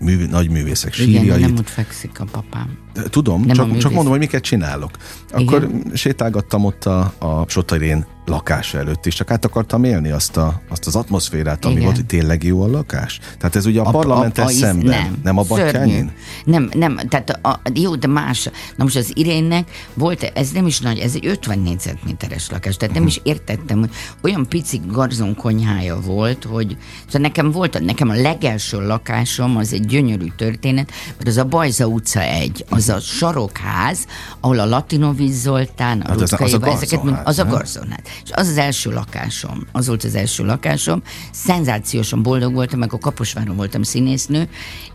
mű, 0.00 0.26
nagy 0.26 0.50
művészek 0.50 0.92
sírjait. 0.92 1.24
Igen, 1.24 1.40
nem 1.40 1.56
ott 1.56 1.68
fekszik 1.68 2.20
a 2.20 2.24
papám. 2.24 2.78
Tudom, 3.10 3.42
nem 3.44 3.56
csak, 3.56 3.78
csak 3.78 3.92
mondom, 3.92 4.10
hogy 4.10 4.20
miket 4.20 4.42
csinálok. 4.42 4.90
Akkor 5.30 5.62
Igen. 5.62 5.92
sétálgattam 5.94 6.64
ott 6.64 6.84
a, 6.84 7.12
a 7.18 7.44
Sotarén 7.48 8.06
lakása 8.30 8.78
előtt, 8.78 9.06
és 9.06 9.14
csak 9.14 9.30
át 9.30 9.44
akartam 9.44 9.84
élni 9.84 10.10
azt, 10.10 10.36
a, 10.36 10.60
azt 10.68 10.86
az 10.86 10.96
atmoszférát, 10.96 11.64
ami 11.64 11.72
Igen. 11.72 11.84
volt, 11.84 11.96
hogy 11.96 12.06
tényleg 12.06 12.42
jó 12.42 12.62
a 12.62 12.66
lakás. 12.66 13.18
Tehát 13.38 13.56
ez 13.56 13.66
ugye 13.66 13.80
a, 13.80 13.86
a 13.86 13.90
parlamenttel 13.90 14.48
szemben, 14.48 15.02
nem, 15.02 15.18
nem 15.22 15.38
a 15.38 15.42
Battyányin? 15.42 16.10
Nem, 16.44 16.70
nem, 16.72 16.96
tehát 16.96 17.30
a, 17.42 17.60
jó, 17.74 17.94
de 17.94 18.06
más. 18.06 18.44
Na 18.76 18.84
most 18.84 18.96
az 18.96 19.10
Irénnek 19.14 19.70
volt, 19.94 20.22
ez 20.34 20.50
nem 20.50 20.66
is 20.66 20.80
nagy, 20.80 20.98
ez 20.98 21.14
egy 21.14 21.26
50 21.26 21.58
négyzetméteres 21.58 22.50
lakás, 22.50 22.76
tehát 22.76 22.94
nem 22.94 23.04
uh-huh. 23.04 23.18
is 23.24 23.32
értettem, 23.32 23.78
hogy 23.78 23.90
olyan 24.22 24.48
pici 24.48 24.80
garzon 24.86 25.34
konyhája 25.34 26.00
volt, 26.00 26.44
hogy 26.44 26.76
szóval 27.06 27.20
nekem 27.20 27.50
volt, 27.50 27.80
nekem 27.80 28.08
a 28.08 28.14
legelső 28.14 28.86
lakásom, 28.86 29.56
az 29.56 29.72
egy 29.72 29.86
gyönyörű 29.86 30.26
történet, 30.36 30.90
mert 31.16 31.28
az 31.28 31.36
a 31.36 31.44
Bajza 31.44 31.86
utca 31.86 32.20
egy, 32.20 32.64
az 32.68 32.79
az 32.80 32.88
a 32.88 33.00
sarokház, 33.00 34.06
ahol 34.40 34.58
a 34.58 34.64
Latinovic 34.66 35.32
Zoltán, 35.34 36.00
a 36.00 36.08
Hát 36.08 36.20
az- 36.20 36.30
Rutka 36.30 36.44
az 36.44 36.52
a 36.52 36.56
Éva, 36.56 36.66
ezeket 36.70 37.02
mind, 37.02 37.14
garzonház, 37.16 37.26
az 37.26 37.38
a 37.38 37.44
garzonház. 37.44 38.00
És 38.24 38.30
az 38.32 38.48
az 38.48 38.56
első 38.56 38.90
lakásom, 38.90 39.66
az 39.72 39.86
volt 39.86 40.04
az 40.04 40.14
első 40.14 40.44
lakásom. 40.44 41.02
Szenzációsan 41.32 42.22
boldog 42.22 42.54
voltam, 42.54 42.78
meg 42.78 42.92
a 42.92 42.98
Kaposváron 42.98 43.56
voltam 43.56 43.82
színésznő, 43.82 44.48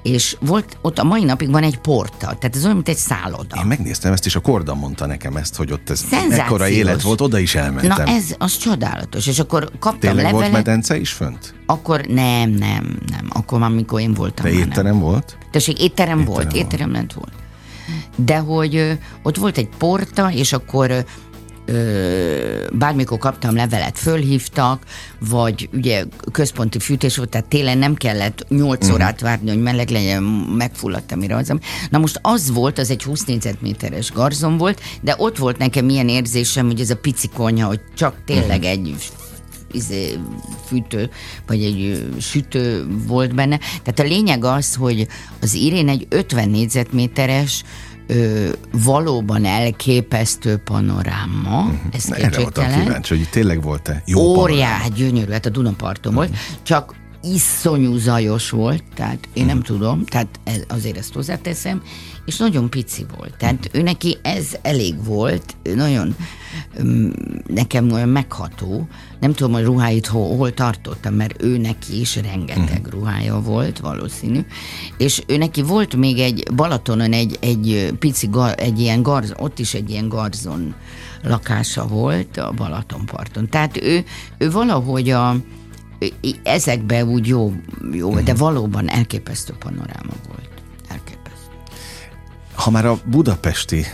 és 0.03 0.38
volt 0.39 0.77
ott 0.81 0.99
a 0.99 1.03
mai 1.03 1.23
napig 1.23 1.51
van 1.51 1.63
egy 1.63 1.77
porta, 1.77 2.17
tehát 2.39 2.55
ez 2.55 2.63
olyan, 2.63 2.75
mint 2.75 2.89
egy 2.89 2.97
szálloda. 2.97 3.55
Én 3.59 3.65
megnéztem 3.65 4.13
ezt, 4.13 4.25
és 4.25 4.36
a 4.36 4.39
Korda 4.39 4.73
mondta 4.75 5.05
nekem 5.05 5.36
ezt, 5.36 5.55
hogy 5.55 5.71
ott 5.71 5.89
ez 5.89 5.99
Szenzációs. 6.09 6.39
ekkora 6.39 6.67
élet 6.67 7.01
volt, 7.01 7.21
oda 7.21 7.39
is 7.39 7.55
elmentem. 7.55 8.05
Na 8.05 8.11
ez 8.11 8.23
az 8.38 8.57
csodálatos, 8.57 9.27
és 9.27 9.39
akkor 9.39 9.69
kaptam 9.79 9.99
Tényleg 9.99 10.31
volt 10.31 10.43
levelet, 10.43 10.65
medence 10.65 10.97
is 10.97 11.11
fönt? 11.11 11.53
akkor 11.65 12.01
nem, 12.05 12.49
nem, 12.49 12.97
nem, 13.11 13.27
akkor 13.29 13.59
már 13.59 13.69
mikor 13.69 13.99
én 14.01 14.13
voltam. 14.13 14.45
De 14.45 14.51
már 14.51 14.59
nem. 14.59 14.69
étterem 14.69 14.99
volt? 14.99 15.38
Tessék, 15.51 15.79
étterem, 15.81 16.19
étterem 16.19 16.33
volt, 16.33 16.43
volt. 16.51 16.55
étterem 16.55 16.91
lent 16.91 17.13
volt. 17.13 17.31
De 18.15 18.38
hogy 18.38 18.97
ott 19.23 19.38
volt 19.38 19.57
egy 19.57 19.69
porta, 19.77 20.31
és 20.31 20.53
akkor 20.53 21.05
ö, 21.65 22.67
bármikor 22.71 23.17
kaptam 23.17 23.55
levelet, 23.55 23.97
fölhívtak, 23.97 24.83
vagy 25.19 25.69
ugye 25.73 26.03
központi 26.31 26.79
fűtés 26.79 27.17
volt, 27.17 27.29
tehát 27.29 27.47
télen 27.47 27.77
nem 27.77 27.95
kellett 27.95 28.45
8 28.49 28.89
órát 28.89 29.21
várni, 29.21 29.49
hogy 29.49 29.61
meleg 29.61 29.89
legyen, 29.89 30.23
megfulladtam, 30.57 31.19
mire 31.19 31.36
az. 31.36 31.53
Na 31.89 31.97
most 31.97 32.19
az 32.21 32.51
volt, 32.51 32.79
az 32.79 32.89
egy 32.89 33.03
20 33.03 33.23
négyzetméteres 33.23 34.11
garzon 34.11 34.57
volt, 34.57 34.81
de 35.01 35.15
ott 35.17 35.38
volt 35.38 35.57
nekem 35.57 35.89
ilyen 35.89 36.09
érzésem, 36.09 36.65
hogy 36.65 36.79
ez 36.79 36.89
a 36.89 36.97
pici 36.97 37.29
konyha, 37.33 37.67
hogy 37.67 37.81
csak 37.95 38.15
tényleg 38.25 38.63
egy 38.63 38.95
izé, 39.76 40.19
fűtő, 40.65 41.09
vagy 41.47 41.63
egy 41.63 42.07
sütő 42.19 42.88
volt 43.07 43.36
benne. 43.36 43.57
Tehát 43.57 43.99
a 43.99 44.03
lényeg 44.03 44.43
az, 44.43 44.76
hogy 44.76 45.07
az 45.41 45.53
Irén 45.53 45.89
egy 45.89 46.07
50 46.09 46.49
négyzetméteres 46.49 47.63
ö, 48.07 48.49
valóban 48.71 49.45
elképesztő 49.45 50.57
panoráma, 50.57 51.71
ez 51.91 52.03
Na, 52.03 52.15
erre 52.15 52.41
voltam 52.41 52.84
kíváncsi, 52.84 53.15
hogy 53.15 53.30
tényleg 53.30 53.61
volt-e 53.61 54.03
jó 54.05 54.19
panoráma? 54.19 54.41
Óriás, 54.41 54.89
gyönyörű, 54.95 55.32
hát 55.32 55.45
a 55.45 55.49
Dunaparton 55.49 56.13
volt, 56.13 56.36
csak 56.63 56.95
iszonyú 57.34 57.97
zajos 57.97 58.49
volt, 58.49 58.84
tehát 58.95 59.28
én 59.34 59.45
nem 59.45 59.61
tudom, 59.61 60.05
tehát 60.05 60.39
ez, 60.43 60.63
azért 60.67 60.97
ezt 60.97 61.13
hozzáteszem, 61.13 61.82
és 62.26 62.38
nagyon 62.38 62.69
pici 62.69 63.05
volt. 63.17 63.38
Tehát 63.38 63.69
ő 63.71 63.82
neki 63.82 64.17
ez 64.21 64.55
elég 64.61 65.03
volt, 65.03 65.55
nagyon 65.76 66.15
öm, 66.76 67.13
nekem 67.47 67.91
olyan 67.91 68.09
megható, 68.09 68.88
nem 69.19 69.34
tudom, 69.34 69.53
hogy 69.53 69.63
ruháit 69.63 70.05
hol, 70.05 70.38
hol 70.38 70.53
tartottam, 70.53 71.13
mert 71.13 71.41
ő 71.41 71.57
neki 71.57 71.99
is 71.99 72.15
rengeteg 72.15 72.88
ruhája 72.89 73.41
volt, 73.41 73.80
valószínű, 73.80 74.39
és 74.97 75.23
ő 75.28 75.38
neki 75.38 75.61
volt 75.61 75.95
még 75.95 76.19
egy 76.19 76.53
Balatonon 76.55 77.13
egy, 77.13 77.38
egy 77.41 77.93
pici, 77.99 78.30
egy 78.55 78.80
ilyen 78.80 79.01
garz, 79.01 79.34
ott 79.38 79.59
is 79.59 79.73
egy 79.73 79.89
ilyen 79.89 80.07
garzon 80.07 80.76
lakása 81.23 81.88
volt 81.88 82.38
a 82.38 82.51
Balatonparton. 82.55 83.49
Tehát 83.49 83.82
ő, 83.82 84.03
ő 84.38 84.51
valahogy 84.51 85.09
a, 85.09 85.36
i- 86.21 86.35
ezekbe 86.43 87.05
úgy 87.05 87.27
jó, 87.27 87.53
jó 87.91 88.19
de 88.19 88.33
valóban 88.33 88.89
elképesztő 88.89 89.53
panoráma 89.59 90.13
volt. 90.27 90.49
Elképesztő. 90.89 91.51
Ha 92.53 92.69
már 92.71 92.85
a 92.85 92.99
budapesti 93.05 93.85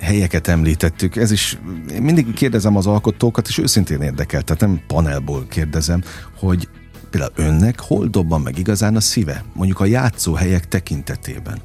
helyeket 0.00 0.48
említettük, 0.48 1.16
ez 1.16 1.30
is, 1.30 1.58
én 1.92 2.02
mindig 2.02 2.34
kérdezem 2.34 2.76
az 2.76 2.86
alkotókat, 2.86 3.48
és 3.48 3.58
őszintén 3.58 4.00
érdekel, 4.00 4.42
tehát 4.42 4.60
nem 4.62 4.80
panelból 4.86 5.46
kérdezem, 5.48 6.02
hogy 6.38 6.68
például 7.10 7.32
önnek 7.36 7.80
hol 7.80 8.06
dobban 8.06 8.40
meg 8.40 8.58
igazán 8.58 8.96
a 8.96 9.00
szíve, 9.00 9.44
mondjuk 9.52 9.80
a 9.80 9.84
játszóhelyek 9.84 10.68
tekintetében. 10.68 11.58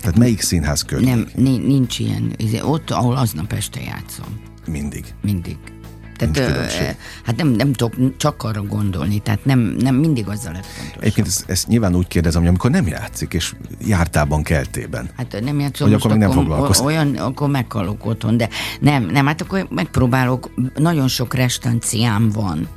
Tehát 0.00 0.18
melyik 0.18 0.40
színház 0.40 0.82
környék? 0.82 1.08
Nem, 1.14 1.28
ni- 1.34 1.58
nincs 1.66 1.98
ilyen. 1.98 2.32
izé, 2.36 2.60
Ott, 2.60 2.90
ahol 2.90 3.16
aznap 3.16 3.52
este 3.52 3.80
játszom. 3.80 4.40
Mindig. 4.66 5.14
Mindig. 5.22 5.56
Tehát, 6.18 6.36
ö, 6.36 6.84
hát 7.24 7.36
nem, 7.36 7.48
nem 7.48 7.72
tudok 7.72 8.16
csak 8.16 8.42
arra 8.42 8.62
gondolni, 8.62 9.18
tehát 9.18 9.44
nem, 9.44 9.58
nem 9.58 9.94
mindig 9.94 10.28
azzal 10.28 10.52
lett 10.52 10.66
fontos. 10.66 11.02
Egyébként 11.02 11.26
ezt, 11.26 11.50
ezt 11.50 11.66
nyilván 11.68 11.94
úgy 11.94 12.06
kérdezem, 12.06 12.40
hogy 12.40 12.48
amikor 12.48 12.70
nem 12.70 12.86
játszik, 12.86 13.32
és 13.32 13.54
jártában, 13.86 14.42
keltében. 14.42 15.08
Hát 15.16 15.40
nem 15.44 15.60
játszom, 15.60 15.88
Hogy 15.88 15.96
akkor 15.96 16.16
nem 16.16 16.30
foglalkoztat. 16.30 16.86
Olyan, 16.86 17.14
akkor 17.16 17.48
meghalok 17.48 18.06
otthon, 18.06 18.36
de 18.36 18.48
nem, 18.80 19.04
nem, 19.04 19.26
hát 19.26 19.40
akkor 19.40 19.66
megpróbálok, 19.70 20.50
nagyon 20.74 21.08
sok 21.08 21.34
restanciám 21.34 22.30
van 22.30 22.68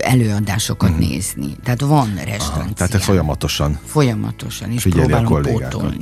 előadásokat 0.00 0.98
nézni. 0.98 1.56
Tehát 1.64 1.80
van 1.80 2.14
restanciám. 2.14 2.64
Mhm. 2.64 2.72
Tehát 2.72 2.92
te 2.92 2.98
folyamatosan 2.98 3.78
Folyamatosan, 3.84 4.70
és 4.70 4.82
figyeli 4.82 5.02
a 5.02 5.06
próbálom 5.06 5.32
kollégákat. 5.32 5.72
pótolni. 5.72 5.96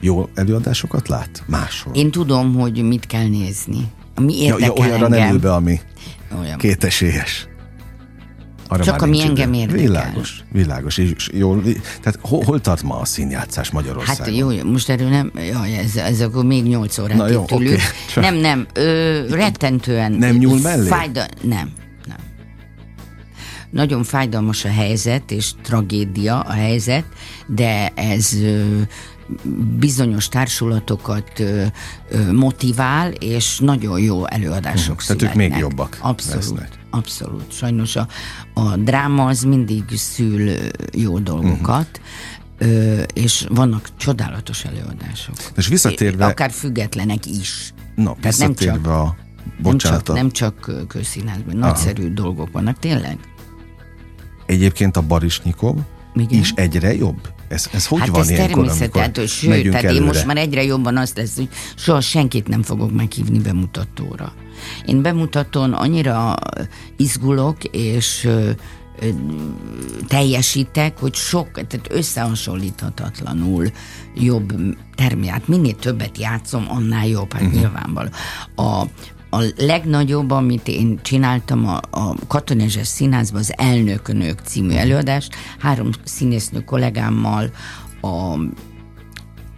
Jó 0.00 0.28
előadásokat 0.34 1.08
lát? 1.08 1.42
Máshol. 1.46 1.94
Én 1.94 2.10
tudom, 2.10 2.54
hogy 2.54 2.82
mit 2.82 3.06
kell 3.06 3.28
nézni. 3.28 3.90
Mi 4.20 4.42
ja, 4.42 4.54
érdekel 4.54 4.66
ja, 4.66 4.72
olyanra 4.82 5.08
nem 5.08 5.18
engem. 5.18 5.34
ül 5.34 5.40
be, 5.40 5.52
ami 5.52 5.80
Olyan. 6.40 6.58
kétesélyes. 6.58 7.48
Arra 8.68 8.84
Csak 8.84 9.02
ami 9.02 9.10
nincs 9.16 9.28
engem 9.28 9.52
érdekel. 9.52 9.82
Világos, 9.82 10.44
világos. 10.52 10.98
És 10.98 11.28
jól, 11.32 11.62
tehát 12.02 12.18
hol, 12.22 12.42
hol 12.44 12.60
tart 12.60 12.82
ma 12.82 12.98
a 13.00 13.04
színjátszás 13.04 13.70
Magyarországon? 13.70 14.26
Hát 14.26 14.36
jó, 14.36 14.50
jó, 14.50 14.64
most 14.70 14.88
erről 14.88 15.08
nem, 15.08 15.32
jaj, 15.52 15.78
ez, 15.78 15.96
ez 15.96 16.20
akkor 16.20 16.44
még 16.44 16.64
nyolc 16.64 16.98
órát 16.98 17.16
Na 17.16 17.28
jó, 17.28 17.44
csak- 17.44 17.60
Nem, 18.24 18.34
nem, 18.34 18.66
ö, 18.72 19.20
rettentően. 19.30 20.12
Nem 20.12 20.36
nyúl 20.36 20.60
mellé? 20.60 20.88
Fájda, 20.88 21.26
nem, 21.42 21.72
nem. 22.06 22.16
Nagyon 23.70 24.04
fájdalmas 24.04 24.64
a 24.64 24.70
helyzet, 24.70 25.30
és 25.30 25.50
tragédia 25.62 26.40
a 26.40 26.52
helyzet, 26.52 27.04
de 27.46 27.92
ez 27.94 28.32
ö, 28.42 28.62
bizonyos 29.78 30.28
társulatokat 30.28 31.42
motivál, 32.32 33.10
és 33.10 33.58
nagyon 33.58 34.00
jó 34.00 34.26
előadások 34.26 35.00
Hm, 35.02 35.06
tehát 35.06 35.22
ők 35.22 35.34
még 35.34 35.56
jobbak 35.56 35.98
Abszolút. 36.00 36.34
lesznek. 36.44 36.68
Abszolút. 36.90 37.52
Sajnos 37.52 37.96
a, 37.96 38.08
a 38.54 38.76
dráma 38.76 39.26
az 39.26 39.42
mindig 39.42 39.84
szül 39.96 40.50
jó 40.92 41.18
dolgokat, 41.18 42.00
ö, 42.58 43.02
és 43.14 43.46
vannak 43.48 43.88
csodálatos 43.96 44.64
előadások. 44.64 45.34
És 45.56 45.66
visszatérve- 45.68 46.30
Akár 46.30 46.50
függetlenek 46.50 47.26
is. 47.26 47.74
No, 47.94 48.14
Tehát 48.20 48.38
nem 48.38 48.54
csak- 48.54 48.86
a... 48.86 49.16
Nem 49.62 49.72
Bocsánat, 49.72 50.02
csak, 50.04 50.08
a- 50.08 50.18
nem 50.18 50.30
csak 50.30 50.70
közszínházban, 50.88 51.56
nagyszerű 51.56 52.12
dolgok 52.12 52.52
vannak, 52.52 52.78
tényleg. 52.78 53.18
egyébként 54.46 54.96
a 54.96 55.00
Barisnyikov 55.02 55.76
Igen. 56.14 56.38
is 56.40 56.52
egyre 56.56 56.94
jobb? 56.94 57.28
Ez, 57.54 57.68
ez 57.72 57.86
hogy 57.86 58.00
hát 58.00 58.08
van 58.08 58.20
ez 58.20 58.30
ilyenkor, 58.30 58.66
természetes, 58.66 59.32
sőt, 59.32 59.70
tehát 59.70 59.82
én 59.82 59.88
előre? 59.88 60.04
most 60.04 60.26
már 60.26 60.36
egyre 60.36 60.64
jobban 60.64 60.96
azt 60.96 61.16
lesz, 61.16 61.36
hogy 61.36 61.48
soha 61.76 62.00
senkit 62.00 62.48
nem 62.48 62.62
fogok 62.62 62.92
meghívni 62.92 63.38
bemutatóra. 63.38 64.32
Én 64.86 65.02
bemutatón 65.02 65.72
annyira 65.72 66.36
izgulok, 66.96 67.64
és 67.64 68.28
teljesítek, 70.06 70.98
hogy 70.98 71.14
sok, 71.14 71.50
tehát 71.52 71.86
összehasonlíthatatlanul 71.90 73.70
jobb 74.14 74.54
termék. 74.94 75.30
Hát 75.30 75.48
minél 75.48 75.74
többet 75.74 76.18
játszom, 76.18 76.66
annál 76.68 77.06
jobb, 77.06 77.32
hát 77.32 77.42
uh-huh. 77.42 77.58
nyilvánvaló. 77.58 78.08
A, 78.56 78.84
a 79.34 79.42
legnagyobb, 79.56 80.30
amit 80.30 80.68
én 80.68 80.98
csináltam 81.02 81.68
a, 81.68 81.80
a 81.90 82.14
Katonezses 82.26 82.86
Színházban, 82.86 83.40
az 83.40 83.52
Elnökönök 83.56 84.40
című 84.44 84.72
előadást, 84.72 85.34
három 85.58 85.90
színésznő 86.04 86.60
kollégámmal, 86.60 87.50
a 88.00 88.38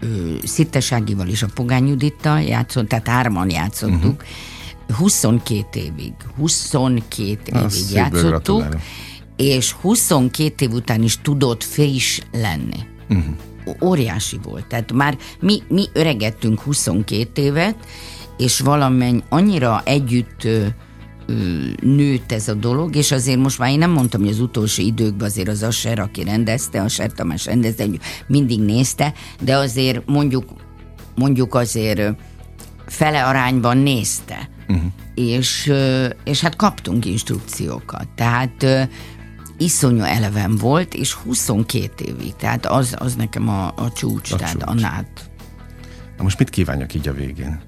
ö, 0.00 0.34
Szitteságival 0.42 1.28
és 1.28 1.42
a 1.42 1.48
Pogány 1.54 1.86
Judittal 1.86 2.40
játszott, 2.40 2.88
tehát 2.88 3.08
hárman 3.08 3.50
játszottuk. 3.50 4.22
Uh-huh. 4.22 4.96
22 4.96 5.80
évig, 5.80 6.12
22 6.36 7.58
évig 7.58 7.90
játszottuk, 7.92 8.66
és 9.36 9.72
22 9.72 10.64
év 10.64 10.72
után 10.72 11.02
is 11.02 11.20
tudott 11.22 11.64
friss 11.64 12.20
lenni. 12.32 12.78
Uh-huh. 13.08 13.34
Óriási 13.82 14.38
volt. 14.42 14.66
Tehát 14.66 14.92
már 14.92 15.16
mi, 15.40 15.62
mi 15.68 15.84
öregettünk 15.92 16.60
22 16.60 17.42
évet, 17.42 17.76
és 18.36 18.60
valamennyi 18.60 19.22
annyira 19.28 19.82
együtt 19.84 20.44
ö, 20.44 20.66
nőtt 21.80 22.32
ez 22.32 22.48
a 22.48 22.54
dolog, 22.54 22.96
és 22.96 23.12
azért 23.12 23.38
most 23.38 23.58
már 23.58 23.70
én 23.70 23.78
nem 23.78 23.90
mondtam, 23.90 24.20
hogy 24.20 24.30
az 24.30 24.40
utolsó 24.40 24.82
időkben 24.82 25.26
azért 25.26 25.48
az 25.48 25.62
Asser, 25.62 25.98
aki 25.98 26.24
rendezte, 26.24 26.82
a 26.82 26.88
Ser 26.88 27.12
Tamás 27.12 27.44
rendezte, 27.44 27.86
mindig 28.26 28.60
nézte, 28.60 29.12
de 29.40 29.56
azért 29.56 30.06
mondjuk, 30.06 30.44
mondjuk 31.14 31.54
azért 31.54 32.14
fele 32.86 33.24
arányban 33.24 33.78
nézte. 33.78 34.48
Uh-huh. 34.68 34.84
És, 35.14 35.72
és 36.24 36.40
hát 36.40 36.56
kaptunk 36.56 37.04
instrukciókat. 37.04 38.08
Tehát 38.14 38.88
iszonyú 39.58 40.02
eleven 40.02 40.56
volt, 40.56 40.94
és 40.94 41.12
22 41.12 42.04
évig. 42.04 42.36
Tehát 42.36 42.66
az, 42.66 42.94
az 42.98 43.14
nekem 43.14 43.48
a, 43.48 43.66
a 43.66 43.92
csúcs, 43.94 44.32
A 44.32 44.36
tehát 44.36 44.52
csúcs. 44.52 44.62
a 44.66 44.74
nát. 44.74 45.30
Na 46.16 46.22
most 46.22 46.38
mit 46.38 46.50
kívánjak 46.50 46.94
így 46.94 47.08
a 47.08 47.12
végén? 47.12 47.65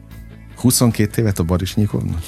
22 0.58 1.20
évet 1.22 1.38
a 1.38 1.42
Barisnyikovnak? 1.42 2.22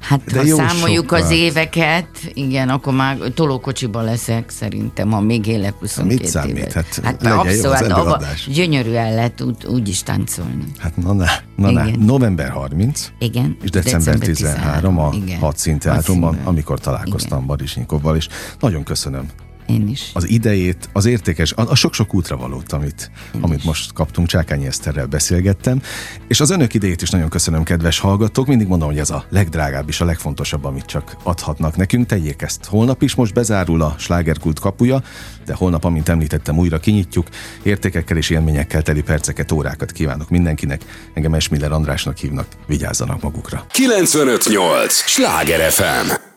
Hát 0.00 0.24
De 0.24 0.38
ha 0.38 0.44
jó 0.44 0.56
számoljuk 0.56 1.04
sokkal. 1.04 1.22
az 1.22 1.30
éveket, 1.30 2.08
igen, 2.34 2.68
akkor 2.68 2.94
már 2.94 3.16
tolókocsiban 3.34 4.04
leszek 4.04 4.50
szerintem, 4.50 5.10
ha 5.10 5.20
még 5.20 5.46
élek 5.46 5.74
22 5.78 6.14
Mit 6.20 6.26
számít? 6.30 6.56
évet. 6.56 6.72
Hát 6.72 7.00
hát 7.02 7.22
legyen 7.22 7.34
jó 7.34 7.40
abszolút, 7.40 7.90
az 7.90 7.90
abba 7.90 8.22
gyönyörűen 8.46 9.14
lehet 9.14 9.40
úgy, 9.40 9.64
úgy 9.66 9.88
is 9.88 10.02
táncolni. 10.02 10.64
Hát 10.78 10.96
na, 10.96 11.12
na, 11.12 11.24
na, 11.56 11.70
na. 11.70 11.86
Igen. 11.86 12.00
november 12.00 12.48
30, 12.48 13.10
Igen. 13.18 13.56
és 13.62 13.70
december 13.70 14.18
13 14.18 14.98
a 14.98 15.10
igen. 15.14 15.38
Hat 15.38 15.56
Színteátrumban, 15.58 16.22
Hadszínben. 16.28 16.52
amikor 16.52 16.80
találkoztam 16.80 17.46
Barisnyikovval, 17.46 18.16
és 18.16 18.28
nagyon 18.60 18.82
köszönöm 18.82 19.26
Én 19.68 19.88
is. 19.88 20.10
az 20.14 20.28
idejét, 20.28 20.88
az 20.92 21.06
értékes, 21.06 21.52
a, 21.52 21.70
a 21.70 21.74
sok-sok 21.74 22.14
útravalót, 22.14 22.72
amit, 22.72 23.10
amit 23.40 23.58
is. 23.58 23.64
most 23.64 23.92
kaptunk, 23.92 24.28
Csákányi 24.28 24.66
Eszterrel 24.66 25.06
beszélgettem, 25.06 25.82
és 26.28 26.40
az 26.40 26.50
önök 26.50 26.74
idejét 26.74 27.02
is 27.02 27.10
nagyon 27.10 27.28
köszönöm, 27.28 27.62
kedves 27.62 27.98
hallgatók, 27.98 28.46
mindig 28.46 28.66
mondom, 28.66 28.88
hogy 28.88 28.98
ez 28.98 29.10
a 29.10 29.24
legdrágább 29.28 29.88
és 29.88 30.00
a 30.00 30.04
legfontosabb, 30.04 30.64
amit 30.64 30.84
csak 30.84 31.16
adhatnak 31.22 31.76
nekünk, 31.76 32.06
tegyék 32.06 32.42
ezt. 32.42 32.64
Holnap 32.64 33.02
is 33.02 33.14
most 33.14 33.34
bezárul 33.34 33.82
a 33.82 33.94
slágerkult 33.98 34.60
kapuja, 34.60 35.02
de 35.46 35.54
holnap, 35.54 35.84
amint 35.84 36.08
említettem, 36.08 36.58
újra 36.58 36.78
kinyitjuk, 36.78 37.26
értékekkel 37.62 38.16
és 38.16 38.30
élményekkel 38.30 38.82
teli 38.82 39.02
perceket, 39.02 39.52
órákat 39.52 39.92
kívánok 39.92 40.28
mindenkinek, 40.28 40.84
engem 41.14 41.34
Esmiller 41.34 41.72
Andrásnak 41.72 42.16
hívnak, 42.16 42.46
vigyázzanak 42.66 43.22
magukra. 43.22 43.66
958! 43.70 44.94
Sláger 44.94 45.70
FM! 45.70 46.27